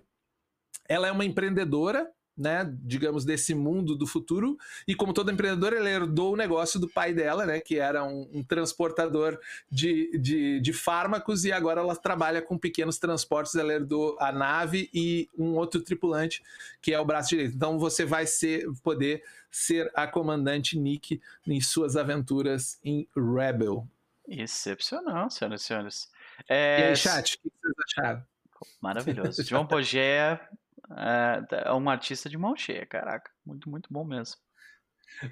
[0.89, 5.89] ela é uma empreendedora, né, digamos, desse mundo do futuro, e como toda empreendedora, ela
[5.89, 9.39] herdou o negócio do pai dela, né, que era um, um transportador
[9.71, 14.91] de, de, de fármacos, e agora ela trabalha com pequenos transportes, ela herdou a nave
[14.93, 16.43] e um outro tripulante,
[16.83, 17.55] que é o braço direito.
[17.55, 23.87] Então você vai ser, poder ser a comandante Nick em suas aventuras em Rebel.
[24.27, 26.11] Excepcional, senhoras e senhores.
[26.49, 28.25] E É, aí, chat, o que vocês acharam?
[28.81, 29.43] Maravilhoso.
[29.45, 30.41] João Pogé
[30.97, 33.31] é, é um artista de mão cheia, caraca.
[33.45, 34.37] Muito, muito bom mesmo.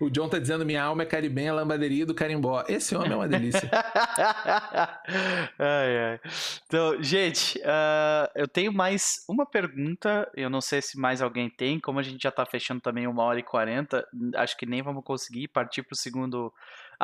[0.00, 2.64] O John tá dizendo minha alma é caribenha, lambaderia do carimbó.
[2.68, 3.68] Esse homem é uma delícia.
[5.58, 6.20] ai, ai.
[6.66, 10.30] Então, gente, ah, eu tenho mais uma pergunta.
[10.34, 11.80] Eu não sei se mais alguém tem.
[11.80, 14.06] Como a gente já tá fechando também uma hora e quarenta,
[14.36, 16.52] acho que nem vamos conseguir partir pro segundo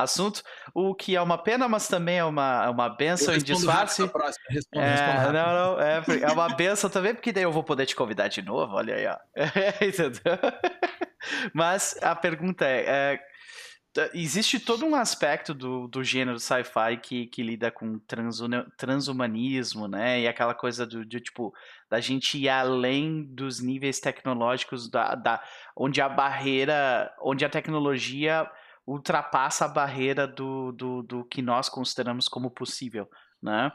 [0.03, 0.43] assunto.
[0.75, 4.07] O que é uma pena, mas também é uma, é uma benção em disfarce.
[4.09, 7.65] próxima, respondo, É, respondo não, não, é, é uma benção também, porque daí eu vou
[7.65, 9.17] poder te convidar de novo, olha aí, ó.
[9.85, 10.39] Entendeu?
[11.53, 13.21] Mas a pergunta é,
[13.97, 17.99] é, existe todo um aspecto do, do gênero sci-fi que, que lida com
[18.77, 21.53] transhumanismo, né, e aquela coisa do, de, tipo,
[21.91, 25.43] da gente ir além dos níveis tecnológicos, da, da,
[25.77, 28.49] onde a barreira, onde a tecnologia
[28.89, 33.07] ultrapassa a barreira do, do, do que nós consideramos como possível,
[33.43, 33.71] né?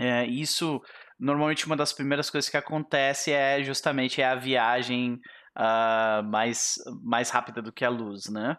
[0.00, 0.80] É, isso,
[1.20, 5.20] normalmente uma das primeiras coisas que acontece é justamente a viagem
[5.54, 8.56] ah, mais, mais rápida do que a luz, né?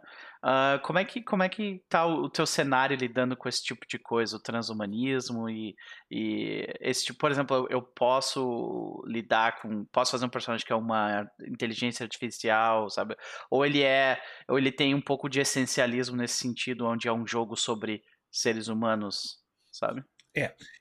[0.48, 3.64] Ah, como é que como é que tá o, o teu cenário lidando com esse
[3.64, 5.76] tipo de coisa, o transhumanismo e,
[6.12, 10.72] e esse tipo, por exemplo, eu, eu posso lidar com, posso fazer um personagem que
[10.72, 13.16] é uma inteligência artificial, sabe?
[13.50, 17.26] Ou ele é, ou ele tem um pouco de essencialismo nesse sentido, onde é um
[17.26, 19.40] jogo sobre seres humanos,
[19.72, 20.04] sabe?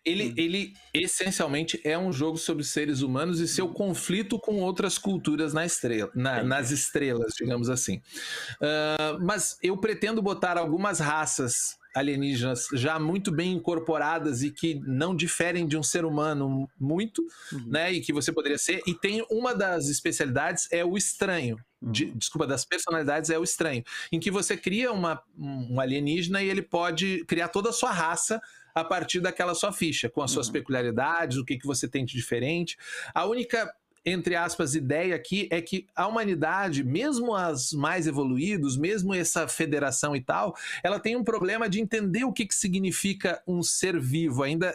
[0.04, 0.34] Ele, Hum.
[0.36, 5.64] ele essencialmente é um jogo sobre seres humanos e seu conflito com outras culturas na
[5.64, 8.02] estrela, na- nas estrelas, digamos assim.
[8.60, 15.14] Ah, mas eu pretendo botar algumas raças alienígenas já muito bem incorporadas e que não
[15.14, 17.22] diferem de um ser humano muito,
[17.52, 17.66] Uhum.
[17.68, 17.92] né?
[17.92, 18.82] E que você poderia ser.
[18.84, 21.56] E tem uma das especialidades é o estranho.
[21.80, 22.16] De- Uhum.
[22.18, 26.62] desculpa, das personalidades é o estranho, em que você cria uma, um alienígena e ele
[26.62, 28.40] pode criar toda a sua raça
[28.74, 30.52] a partir daquela sua ficha, com as suas Uhum.
[30.54, 32.76] peculiaridades, o que, que você tem de diferente.
[33.14, 33.72] A única
[34.04, 40.14] entre aspas, ideia aqui é que a humanidade, mesmo as mais evoluídos, mesmo essa federação
[40.14, 44.42] e tal, ela tem um problema de entender o que, que significa um ser vivo.
[44.42, 44.74] Ainda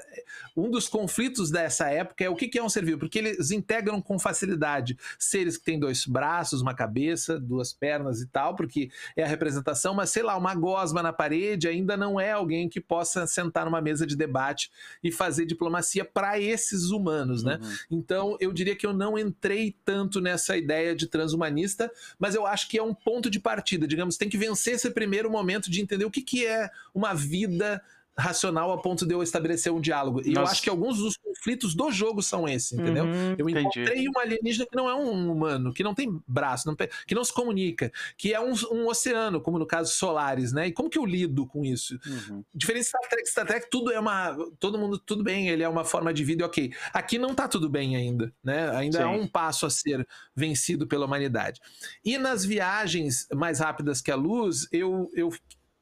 [0.58, 3.52] um dos conflitos dessa época é o que, que é um ser vivo, porque eles
[3.52, 8.90] integram com facilidade seres que têm dois braços, uma cabeça, duas pernas e tal, porque
[9.16, 12.82] é a representação, mas sei lá, uma gosma na parede ainda não é alguém que
[12.82, 14.72] possa sentar numa mesa de debate
[15.04, 17.60] e fazer diplomacia para esses humanos, né?
[17.62, 17.70] Uhum.
[17.92, 22.68] Então, eu diria que eu não entrei tanto nessa ideia de transhumanista, mas eu acho
[22.70, 23.88] que é um ponto de partida.
[23.88, 27.82] Digamos, tem que vencer esse primeiro momento de entender o que, que é uma vida
[28.20, 30.22] racional a ponto de eu estabelecer um diálogo.
[30.24, 30.52] E eu Nossa.
[30.52, 33.06] acho que alguns dos conflitos do jogo são esses, entendeu?
[33.06, 33.80] Uhum, Eu entendi.
[33.80, 36.76] encontrei um alienígena que não é um humano, que não tem braço, não
[37.08, 40.68] que não se comunica, que é um, um oceano, como no caso Solaris, né?
[40.68, 42.00] E como que eu lido com isso?
[42.06, 42.44] Uhum.
[42.54, 44.36] Diferente de Star Trek, Star Trek tudo é uma.
[44.60, 46.74] Todo mundo, tudo bem, ele é uma forma de vida, ok.
[46.94, 48.70] Aqui não tá tudo bem ainda, né?
[48.76, 49.20] Ainda há Sim.
[49.20, 51.60] um passo a ser vencido pela humanidade.
[52.04, 55.10] E nas viagens mais rápidas que a luz, eu.
[55.14, 55.32] eu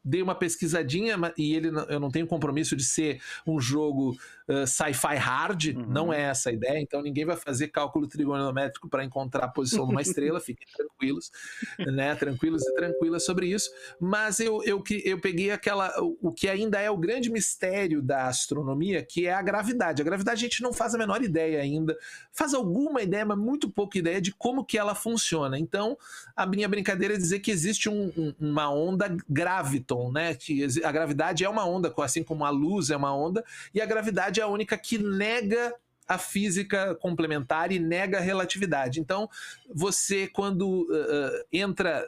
[0.07, 4.17] Dei uma pesquisadinha e ele, eu não tenho compromisso de ser um jogo
[4.47, 5.85] uh, sci-fi hard, Uhum.
[5.87, 9.85] não é essa a ideia, então ninguém vai fazer cálculo trigonométrico para encontrar a posição
[9.85, 11.31] de uma estrela, fiquem tranquilos,
[11.79, 12.15] né?
[12.15, 13.69] Tranquilos e tranquilas sobre isso
[13.99, 18.27] mas eu, eu, eu peguei aquela o- o que ainda é o grande mistério da
[18.27, 20.01] astronomia, que é a gravidade.
[20.01, 21.97] A gravidade a gente não faz a menor ideia ainda,
[22.31, 25.57] faz alguma ideia, mas muito pouca ideia de como que ela funciona.
[25.57, 25.97] Então,
[26.35, 30.33] a minha brincadeira é dizer que existe um- um- uma onda graviton, né?
[30.35, 33.43] Que a gravidade é uma onda, assim como a luz é uma onda,
[33.73, 35.73] e a gravidade é a única que nega
[36.07, 39.01] a física complementar e nega a relatividade.
[39.01, 39.29] Então,
[39.69, 42.07] você, quando uh, entra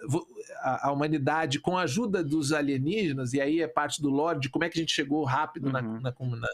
[0.61, 4.47] a, a humanidade com a ajuda dos alienígenas, e aí é parte do lore de
[4.49, 5.99] como é que a gente chegou rápido na- Uhum.
[5.99, 6.49] na, na,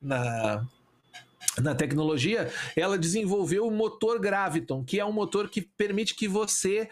[0.00, 0.66] na,
[1.60, 6.88] na tecnologia, ela desenvolveu o motor Graviton, que é um motor que permite que você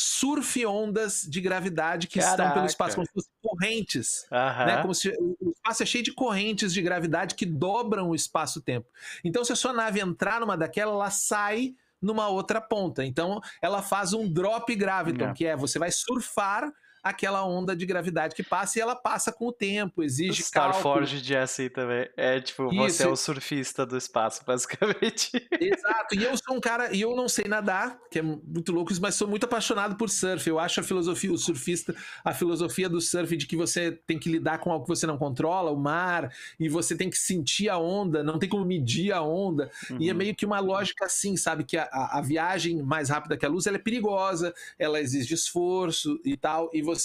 [0.00, 2.54] surfe ondas de gravidade que estão Caraca.
[2.54, 4.64] pelo espaço, como se fossem correntes Aham.
[4.66, 4.82] né?
[4.82, 8.86] Como se o espaço é cheio de correntes de gravidade que dobram o espaço-tempo.
[9.24, 13.04] Então, se a sua nave entrar numa daquela, ela sai numa outra ponta.
[13.04, 15.32] Então, ela faz um drop graviton, É.
[15.34, 16.72] que é você vai surfar
[17.02, 20.78] aquela onda de gravidade que passa e ela passa com o tempo, exige cálculo.
[20.78, 22.08] Starforge é assim também.
[22.16, 23.02] É tipo, você Isso.
[23.04, 25.30] é o surfista do espaço, basicamente.
[25.60, 28.92] Exato, e eu sou um cara, e eu não sei nadar, que é muito louco
[28.92, 30.48] isso, mas sou muito apaixonado por surf.
[30.48, 31.94] Eu acho a filosofia, o surfista,
[32.24, 35.18] a filosofia do surf de que você tem que lidar com algo que você não
[35.18, 39.22] controla, o mar, e você tem que sentir a onda, não tem como medir a
[39.22, 39.70] onda.
[39.98, 40.18] E é Uhum.
[40.18, 41.64] meio que uma lógica assim, sabe?
[41.64, 45.34] Que a, a- a viagem mais rápida que a luz ela é perigosa, ela exige
[45.34, 46.97] esforço e tal, e você.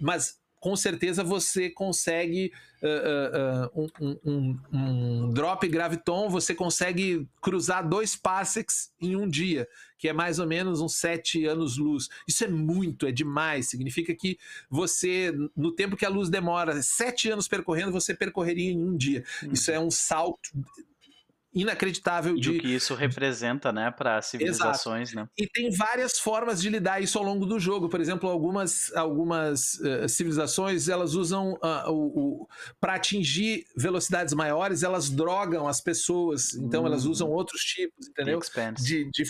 [0.00, 3.88] Mas com certeza você consegue ah, ah, um,
[4.24, 9.66] um- um- drop graviton, você consegue cruzar dois parsecs em um dia,
[9.98, 12.08] que é mais ou menos uns sete anos-luz.
[12.28, 13.68] Isso é muito, é demais.
[13.68, 14.38] Significa que
[14.68, 19.24] você, no tempo que a luz demora sete anos percorrendo, você percorreria em um dia.
[19.52, 20.50] Isso é um salto
[21.56, 22.36] inacreditável.
[22.36, 25.26] E de o que isso representa, né, para civilizações, né?
[25.38, 27.88] e tem várias formas de lidar isso ao longo do jogo.
[27.88, 32.46] Por exemplo, algumas, algumas eh, civilizações elas usam ah, o,
[32.80, 36.54] para atingir velocidades maiores, elas drogam as pessoas.
[36.54, 37.10] Então elas Hum.
[37.10, 38.38] usam outros tipos, entendeu?
[38.82, 39.24] De, de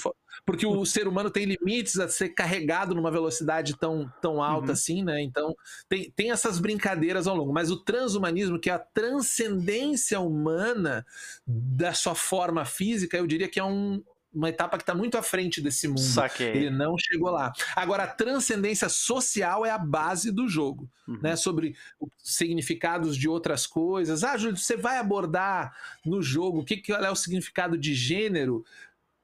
[0.44, 4.72] porque o ser humano tem limites a ser carregado numa velocidade tão, tão alta Uhum.
[4.72, 5.22] assim, né?
[5.22, 5.54] Então
[5.88, 7.52] tem, tem essas brincadeiras ao longo.
[7.52, 11.04] Mas o transhumanismo, que é a transcendência humana
[11.46, 14.02] da sua forma física, eu diria que é um-
[14.34, 16.00] uma etapa que está muito à frente desse mundo.
[16.00, 16.48] Saquei.
[16.48, 17.52] Ele não chegou lá.
[17.74, 21.18] Agora, a transcendência social é a base do jogo, Uhum.
[21.22, 21.36] né?
[21.36, 24.22] Sobre os significados de outras coisas.
[24.22, 28.62] Ah, Júlio, você vai abordar no jogo o que, que é o significado de gênero?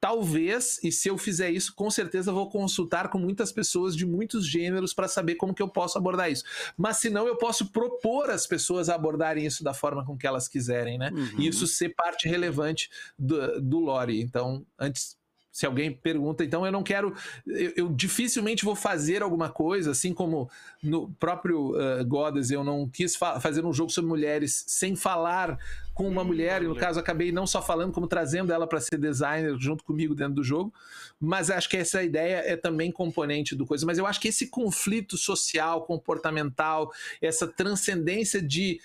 [0.02, 4.44] Talvez, e se eu fizer isso, com certeza vou consultar com muitas pessoas de muitos
[4.44, 6.42] gêneros para saber como que eu posso abordar isso.
[6.76, 10.26] Mas se não, eu posso propor às pessoas a abordarem isso da forma com que
[10.26, 11.12] elas quiserem, né?
[11.14, 11.40] Uhum.
[11.40, 14.20] E isso ser parte relevante do, do lore.
[14.20, 15.16] Então, antes,
[15.52, 17.14] se alguém pergunta, então eu não quero.
[17.46, 20.50] Eu, eu dificilmente vou fazer alguma coisa, assim como
[20.82, 25.58] no próprio uh, Goddess, eu não quis fa fazer um jogo sobre mulheres sem falar
[25.92, 28.80] com uma Hum, mulher, e no caso acabei não só falando, como trazendo ela para
[28.80, 30.72] ser designer junto comigo dentro do jogo.
[31.20, 33.84] Mas acho que essa ideia é também componente do coisa.
[33.84, 38.80] Mas eu acho que esse conflito social, comportamental, essa transcendência de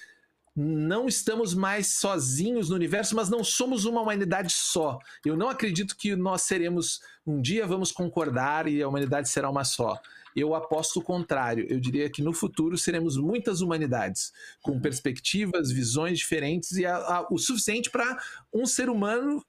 [0.60, 4.98] não estamos mais sozinhos no universo, mas não somos uma humanidade só.
[5.24, 9.64] Eu não acredito que nós seremos um dia vamos concordar e a humanidade será uma
[9.64, 10.02] só.
[10.36, 11.68] Eu aposto o contrário.
[11.70, 17.28] Eu diria que no futuro seremos muitas humanidades, com perspectivas, visões diferentes e a, a,
[17.30, 18.18] o suficiente para
[18.52, 19.46] um ser humano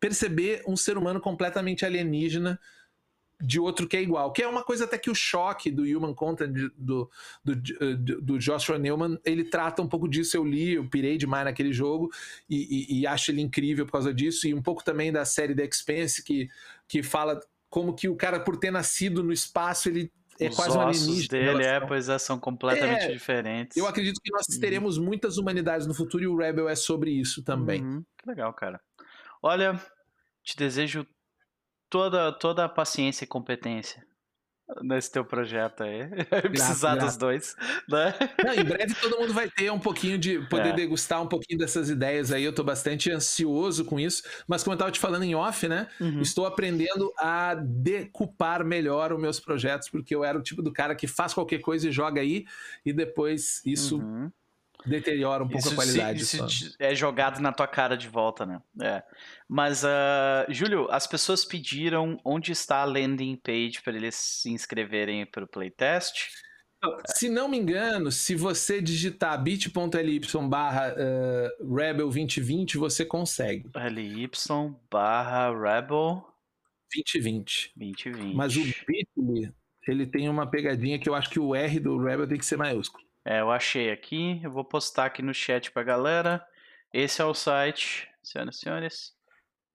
[0.00, 2.58] perceber um ser humano completamente alienígena
[3.40, 6.12] de outro que é igual, que é uma coisa até que o choque do Human
[6.12, 7.08] Content do,
[7.44, 11.44] do, do, do Joshua Newman, ele trata um pouco disso, eu li, eu pirei demais
[11.44, 12.10] naquele jogo
[12.50, 12.56] e,
[12.90, 15.64] e, e, acho ele incrível por causa disso, e um pouco também da série The
[15.64, 16.48] Expanse, que,
[16.88, 17.38] que fala
[17.70, 20.10] como que o cara, por ter nascido no espaço, ele
[20.40, 21.52] é Os quase um ossos alienígena.
[21.52, 23.76] dele, é, pois é, são completamente É, diferentes.
[23.76, 27.42] Eu acredito que nós teremos muitas humanidades no futuro e o Rebel é sobre isso
[27.42, 27.82] também.
[27.82, 28.80] Uhum, que legal, cara.
[29.42, 29.80] Olha,
[30.42, 31.06] te desejo
[31.90, 34.06] toda, toda a paciência e competência
[34.82, 36.00] nesse teu projeto aí.
[36.50, 37.56] Precisar dos dois,
[37.88, 38.12] né?
[38.44, 40.72] Não, em breve todo mundo vai ter um pouquinho de poder É.
[40.74, 42.44] degustar um pouquinho dessas ideias aí.
[42.44, 44.22] Eu tô bastante ansioso com isso.
[44.46, 45.88] Mas como eu tava te falando em off, né?
[45.98, 46.20] Uhum.
[46.20, 50.94] Estou aprendendo a decupar melhor os meus projetos, porque eu era o tipo do cara
[50.94, 52.44] que faz qualquer coisa e joga aí,
[52.84, 54.30] e depois isso Uhum.
[54.86, 56.24] Deteriora um pouco Isso, a qualidade.
[56.24, 56.46] se- só.
[56.46, 58.60] isso é jogado na tua cara de volta, né?
[58.80, 59.02] É.
[59.48, 65.26] Mas, ah, Júlio, as pessoas pediram onde está a landing page para eles se inscreverem
[65.26, 66.28] para o playtest.
[67.06, 73.68] Se não me engano, se você digitar bit.ly barra eh, Rebel 2020, você consegue.
[73.74, 74.30] LY
[74.88, 76.24] barra Rebel
[76.94, 77.72] 2020.
[77.76, 78.34] 2020.
[78.36, 79.52] Mas o bit.ly,
[79.88, 82.56] ele tem uma pegadinha que eu acho que o R do Rebel tem que ser
[82.56, 83.04] maiúsculo.
[83.30, 86.42] É, eu achei aqui, eu vou postar aqui no chat pra galera.
[86.92, 89.12] Esse é o site, senhoras e senhores.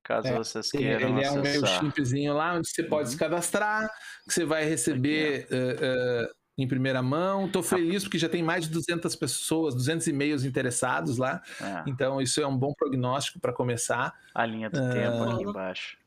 [0.03, 1.79] Caso É, vocês queiram ele é um meio acessar.
[1.81, 3.11] simplesinho lá, onde você pode Uhum.
[3.11, 3.87] se cadastrar,
[4.27, 7.47] que você vai receber eh, eh, em primeira mão.
[7.47, 11.39] Tô feliz porque já tem mais de 200 pessoas, 200 e-mails interessados lá.
[11.61, 14.13] É, Então isso é um bom prognóstico para começar.
[14.33, 15.97] a linha do tempo aqui embaixo.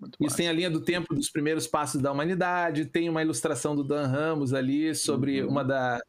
[0.00, 0.36] Muito Isso massa.
[0.36, 4.06] tem a linha do tempo dos primeiros passos da humanidade, tem uma ilustração do Dan
[4.06, 5.48] Ramos ali sobre Uhum.
[5.50, 6.00] uma da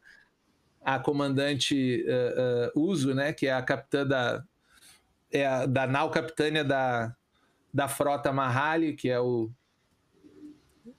[0.84, 4.42] a comandante eh, eh, Uso, né, que é a capitã da
[5.32, 7.14] é a, da nau capitânia da,
[7.72, 9.50] da frota Mahali, que é o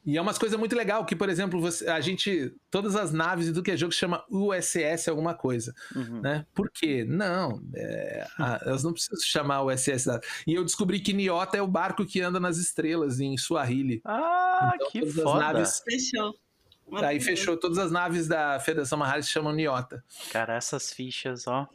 [0.05, 3.47] e é umas coisas muito legal que, por exemplo, você, a gente todas as naves
[3.47, 6.21] e do que é jogo se chama USS alguma coisa Uhum.
[6.21, 6.45] né?
[6.55, 7.03] Por quê?
[7.07, 10.07] Não, é, a- elas não precisam chamar o SS.
[10.07, 10.21] nada.
[10.47, 14.01] E eu descobri que Niota é o barco que anda nas estrelas em Swahili.
[14.05, 15.39] Ah, Então, que todas as foda.
[15.39, 16.33] naves- Fechou.
[16.91, 17.25] Aí Maravilhoso.
[17.25, 20.03] fechou, todas as naves da Federação Mahali se chamam Niota.
[20.31, 21.67] Cara, essas fichas, ó.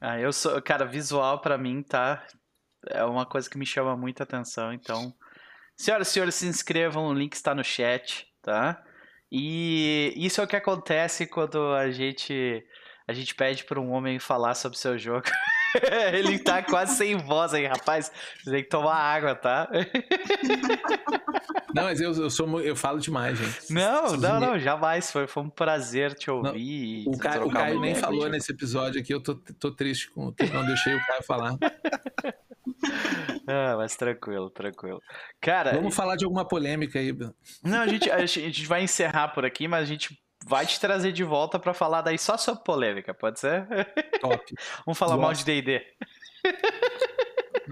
[0.00, 2.24] Ah, eu sou, cara, visual pra mim tá
[2.88, 5.14] é uma coisa que me chama muita atenção, então
[5.80, 8.84] Senhoras e senhores, se inscrevam, o link está no chat, tá?
[9.32, 12.62] E isso é o que acontece quando a gente
[13.08, 15.24] a gente pede para um homem falar sobre seu jogo.
[16.12, 18.10] Ele tá quase sem voz aí, rapaz.
[18.42, 19.68] Você tem que tomar água, tá?
[21.74, 23.72] Não, mas eu, eu sou eu falo demais, gente.
[23.72, 25.12] Não, não, não, jamais.
[25.12, 26.58] Foi, foi um prazer te ouvir.
[26.58, 28.32] e O Caio, o Caio nem falou contigo.
[28.32, 31.56] nesse episódio aqui, eu tô, tô triste com não deixei o Caio falar.
[33.46, 35.02] Ah, mas tranquilo, tranquilo.
[35.40, 37.12] Cara, Vamos falar de alguma polêmica aí.
[37.64, 41.12] não, a gente, a gente vai encerrar por aqui, mas a gente vai te trazer
[41.12, 43.66] de volta pra falar daí só sobre polêmica, pode ser?
[44.20, 44.54] Top.
[44.86, 45.44] Vamos falar mal Gosto.
[45.44, 45.82] de D&D.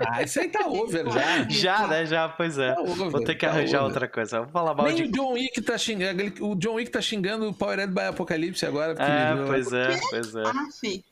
[0.06, 1.48] Ah, isso aí tá over já.
[1.48, 2.06] Já, né?
[2.06, 2.72] Já, pois é.
[2.74, 3.88] Tá over, Vou ter que tá arranjar over.
[3.88, 4.38] outra coisa.
[4.40, 5.02] Vamos falar mal Nem de...
[5.04, 6.46] o John Wick tá xingando.
[6.46, 8.92] O John Wick tá xingando o Powered by Apocalipse agora.
[8.92, 10.42] É, pois é, pois é.
[10.46, 11.04] Ah, fi.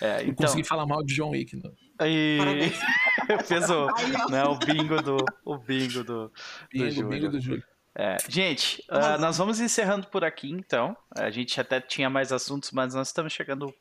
[0.00, 1.56] é então, consegui falar mal de John Wick.
[1.56, 1.72] Não.
[1.98, 2.38] aí...
[2.38, 2.78] Parabéns.
[3.46, 3.86] Fez o,
[4.28, 5.18] né, o bingo do...
[5.44, 6.26] O bingo do...
[6.26, 6.32] do
[6.72, 7.08] Bingo, Júlio.
[7.08, 7.62] bingo do Júlio.
[7.94, 10.96] É, gente, ah, nós vamos encerrando por aqui, então.
[11.16, 13.74] A gente até tinha mais assuntos, mas nós estamos chegando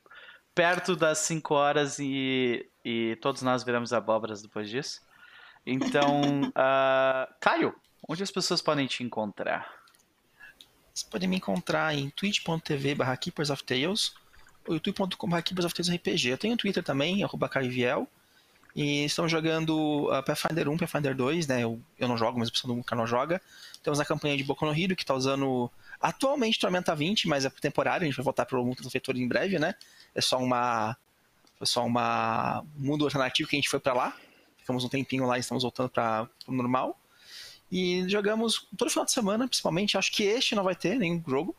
[0.54, 5.02] perto das 5 horas e, e todos nós viramos abóboras depois disso.
[5.66, 6.22] Então,
[6.56, 7.74] ah, Caio,
[8.08, 9.72] onde as pessoas podem te encontrar?
[10.94, 14.14] Vocês podem me encontrar em twitch.tv barra Keepers of Tales
[14.68, 16.30] ou youtube.com barra Keepers of Tales RPG.
[16.30, 18.08] Eu tenho um Twitter também, arroba Caiviel.
[18.82, 21.66] E estamos jogando uh, Pathfinder 1, Pathfinder 2, né?
[21.66, 23.42] Eu, eu não jogo, mas o pessoal do canal joga.
[23.84, 25.70] Temos a campanha de Boku no Hero, que está usando
[26.00, 29.28] atualmente Tormenta 20, mas é temporário, a gente vai voltar para o Mundo do em
[29.28, 29.76] breve, né?
[30.16, 30.96] É só uma.
[31.58, 34.16] Foi só uma um mundo alternativo que a gente foi para lá.
[34.60, 36.98] Ficamos um tempinho lá e estamos voltando para o normal.
[37.70, 39.98] E jogamos todo final de semana, principalmente.
[39.98, 41.54] Acho que este não vai ter nenhum jogo,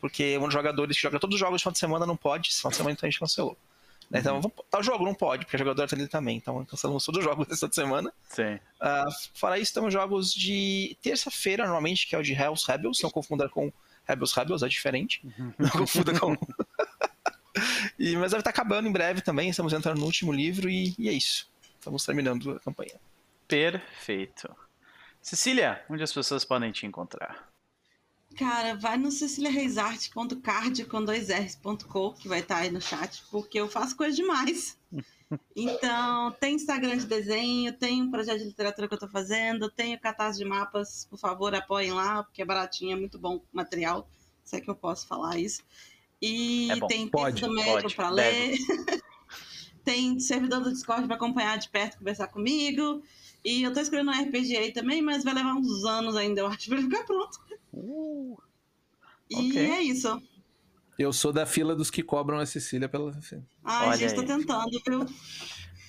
[0.00, 2.48] porque um dos jogadores que joga todos os jogos no final de semana não pode.
[2.48, 3.58] Esse final de semana então a gente cancelou.
[4.12, 4.18] Né?
[4.18, 6.36] Então, vamos, tal jogo não pode, porque o jogador tá ali também.
[6.36, 8.12] Então cancelamos todos os jogos dessa semana.
[8.28, 8.60] Sim.
[8.78, 13.00] Ah, fora isso, temos jogos de terça-feira, normalmente, que é o de Hells Rebels.
[13.02, 13.72] Não confunda com
[14.06, 15.26] Rebels Rebels, é diferente.
[15.58, 16.36] Não confunda com.
[17.98, 19.48] e, mas deve estar acabando em breve também.
[19.48, 21.50] Estamos entrando no último livro e, e é isso.
[21.78, 23.00] Estamos terminando a campanha.
[23.48, 24.54] Perfeito.
[25.22, 27.51] Cecília, onde as pessoas podem te encontrar?
[28.36, 33.68] Cara, vai no ceciliareisart.card com dois R's.co, que vai estar aí no chat, porque eu
[33.68, 34.78] faço coisa demais.
[35.56, 39.94] Então, tem Instagram de desenho, tem um projeto de literatura que eu tô fazendo, tem
[39.94, 44.06] o catarse de mapas, por favor, apoiem lá, porque é baratinho, é muito bom material.
[44.44, 45.62] Se é que eu posso falar isso.
[46.20, 48.56] E É tem Pode, texto pode, para ler.
[49.84, 53.02] tem servidor do Discord para acompanhar de perto, conversar comigo.
[53.44, 56.46] E eu tô escrevendo um RPG aí também, mas vai levar uns anos ainda, eu
[56.46, 57.40] acho, pra ele ficar pronto.
[57.72, 58.38] Uh,
[59.30, 60.20] E é isso.
[60.98, 63.10] Eu sou da fila dos que cobram a Cecília pela.
[63.64, 64.26] Ai, Olha gente, tô aí.
[64.26, 65.06] tentando, viu?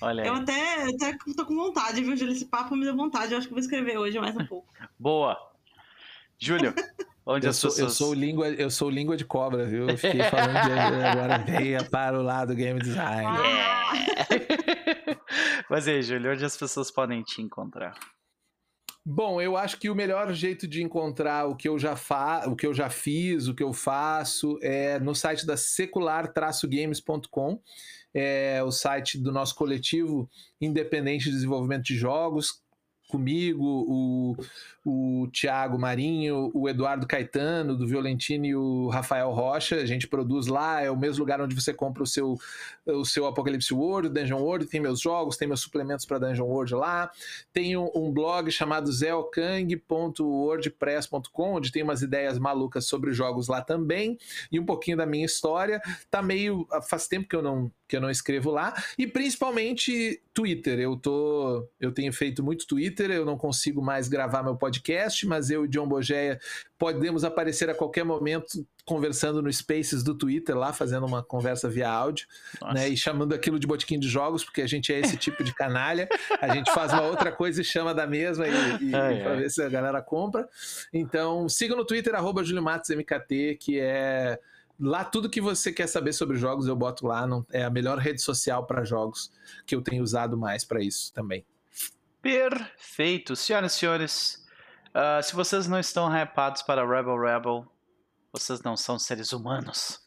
[0.00, 0.28] olha aí.
[0.28, 2.32] Eu até, até tô com vontade, viu, Júlio?
[2.34, 3.32] Esse papo me deu vontade.
[3.32, 4.66] Eu acho que vou escrever hoje mais um pouco.
[4.98, 5.36] Boa.
[6.38, 6.74] Júlio,
[7.24, 7.78] onde Eu sou, pessoas...
[7.78, 9.88] eu, sou língua, eu sou língua de cobra, viu?
[9.88, 10.72] Eu fiquei falando de
[11.06, 13.28] agora venha para o lado game design.
[13.38, 14.43] É.
[15.68, 17.94] Mas aí, Júlio, onde as pessoas podem te encontrar?
[19.06, 22.56] Bom, eu acho que o melhor jeito de encontrar o que eu já fa o
[22.56, 27.60] que eu já fiz, o que eu faço, é no site da secular-games.com.
[28.14, 30.26] É o site do nosso coletivo
[30.58, 32.63] independente de desenvolvimento de jogos.
[33.14, 34.36] Comigo, o,
[34.84, 39.76] o Tiago Marinho, o Eduardo Caetano, do Violentino e o Rafael Rocha.
[39.76, 42.36] A gente produz lá, é o mesmo lugar onde você compra o seu,
[42.84, 46.74] o seu Apocalipse World, Dungeon World, tem meus jogos, tem meus suplementos para Dungeon World
[46.74, 47.08] lá.
[47.52, 54.18] Tenho um blog chamado zeokang.wordpress.com, onde tem umas ideias malucas sobre jogos lá também,
[54.50, 55.80] e um pouquinho da minha história.
[56.10, 56.66] Tá meio.
[56.88, 58.74] Faz tempo que eu não, que eu não escrevo lá.
[58.98, 60.80] E principalmente Twitter.
[60.80, 61.68] Eu tô.
[61.80, 65.68] Eu tenho feito muito Twitter, eu não consigo mais gravar meu podcast, mas eu e
[65.68, 66.40] John Bogeia
[66.76, 71.88] podemos aparecer a qualquer momento conversando no Spaces do Twitter lá, fazendo uma conversa via
[71.88, 72.26] áudio
[72.60, 72.74] Nossa.
[72.74, 75.54] né, e chamando aquilo de botiquim de jogos, porque a gente é esse tipo de
[75.54, 76.06] canalha.
[76.40, 78.50] A gente faz uma outra coisa e chama da mesma e,
[78.90, 79.36] e, Ai, pra ai.
[79.38, 80.46] ver se a galera compra.
[80.92, 84.38] Então, siga no Twitter, arroba MKT, que é.
[84.78, 87.26] Lá tudo que você quer saber sobre jogos eu boto lá.
[87.26, 89.32] Não, é a melhor rede social para jogos
[89.66, 91.46] que eu tenho usado mais para isso também.
[92.20, 93.36] Perfeito.
[93.36, 94.46] Senhoras e senhores,
[94.92, 97.66] ah, se vocês não estão hypados para Rebel Rebel,
[98.32, 100.03] vocês não são seres humanos.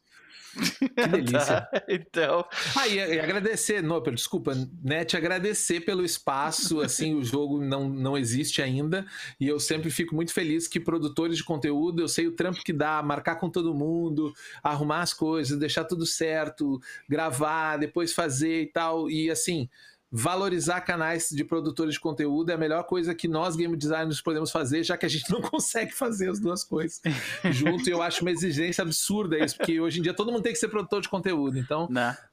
[0.95, 1.61] Que delícia.
[1.61, 1.83] Tá?
[1.87, 2.45] Então,
[2.75, 4.53] Ah, e, e agradecer, Noper, desculpa,
[4.83, 9.05] né, te agradecer pelo espaço, assim, o jogo não, não existe ainda,
[9.39, 12.73] e eu sempre fico muito feliz que produtores de conteúdo, eu sei o trampo que
[12.73, 14.33] dá, marcar com todo mundo,
[14.63, 19.69] arrumar as coisas, deixar tudo certo, gravar, depois fazer e tal, e assim,
[20.11, 24.51] valorizar canais de produtores de conteúdo é a melhor coisa que nós game designers podemos
[24.51, 27.01] fazer, já que a gente não consegue fazer as duas coisas
[27.51, 30.53] junto, e eu acho uma exigência absurda isso, porque hoje em dia todo mundo tem
[30.53, 31.87] que ser produtor de conteúdo, então?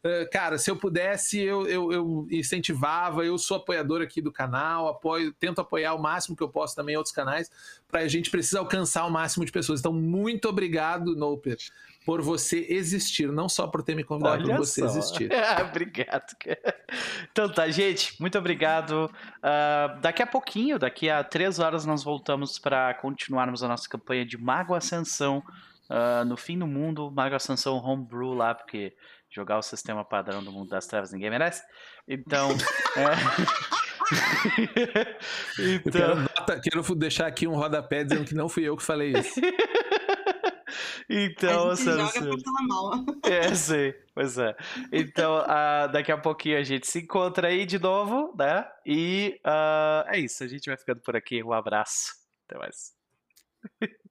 [0.05, 4.89] Uh, cara, se eu pudesse, eu, eu, eu incentivava, eu sou apoiador aqui do canal,
[4.89, 7.51] apoio, tento apoiar o máximo que eu posso também outros canais,
[7.89, 9.81] para a gente precisa alcançar o máximo de pessoas.
[9.81, 11.57] Então, muito obrigado, Noper,
[12.05, 14.87] por você existir, não só por ter me convidado, Olha por você só.
[14.87, 15.31] existir.
[15.67, 16.37] obrigado.
[16.39, 16.85] cara.
[17.33, 19.11] Então tá, gente, muito obrigado.
[19.43, 24.25] Ah, daqui a pouquinho, daqui a três horas, nós voltamos para continuarmos a nossa campanha
[24.27, 25.43] de Mago Ascensão.
[25.89, 28.95] ah, no fim do mundo, Mago Ascensão Homebrew lá, porque
[29.31, 31.63] jogar o sistema padrão do mundo das trevas ninguém merece.
[32.07, 32.51] Então.
[32.97, 33.15] é...
[35.59, 36.27] Então.
[36.47, 39.41] quero, quero deixar aqui um rodapé dizendo que não fui eu que falei isso.
[41.09, 43.05] Então, a gente senhoras e joga.
[43.25, 44.57] É, sei, pois é.
[44.93, 48.67] Então, ah, daqui a pouquinho a gente se encontra aí de novo, né?
[48.87, 51.43] E ah, é isso, a gente vai ficando por aqui.
[51.43, 52.15] Um abraço.
[52.47, 52.95] Até mais.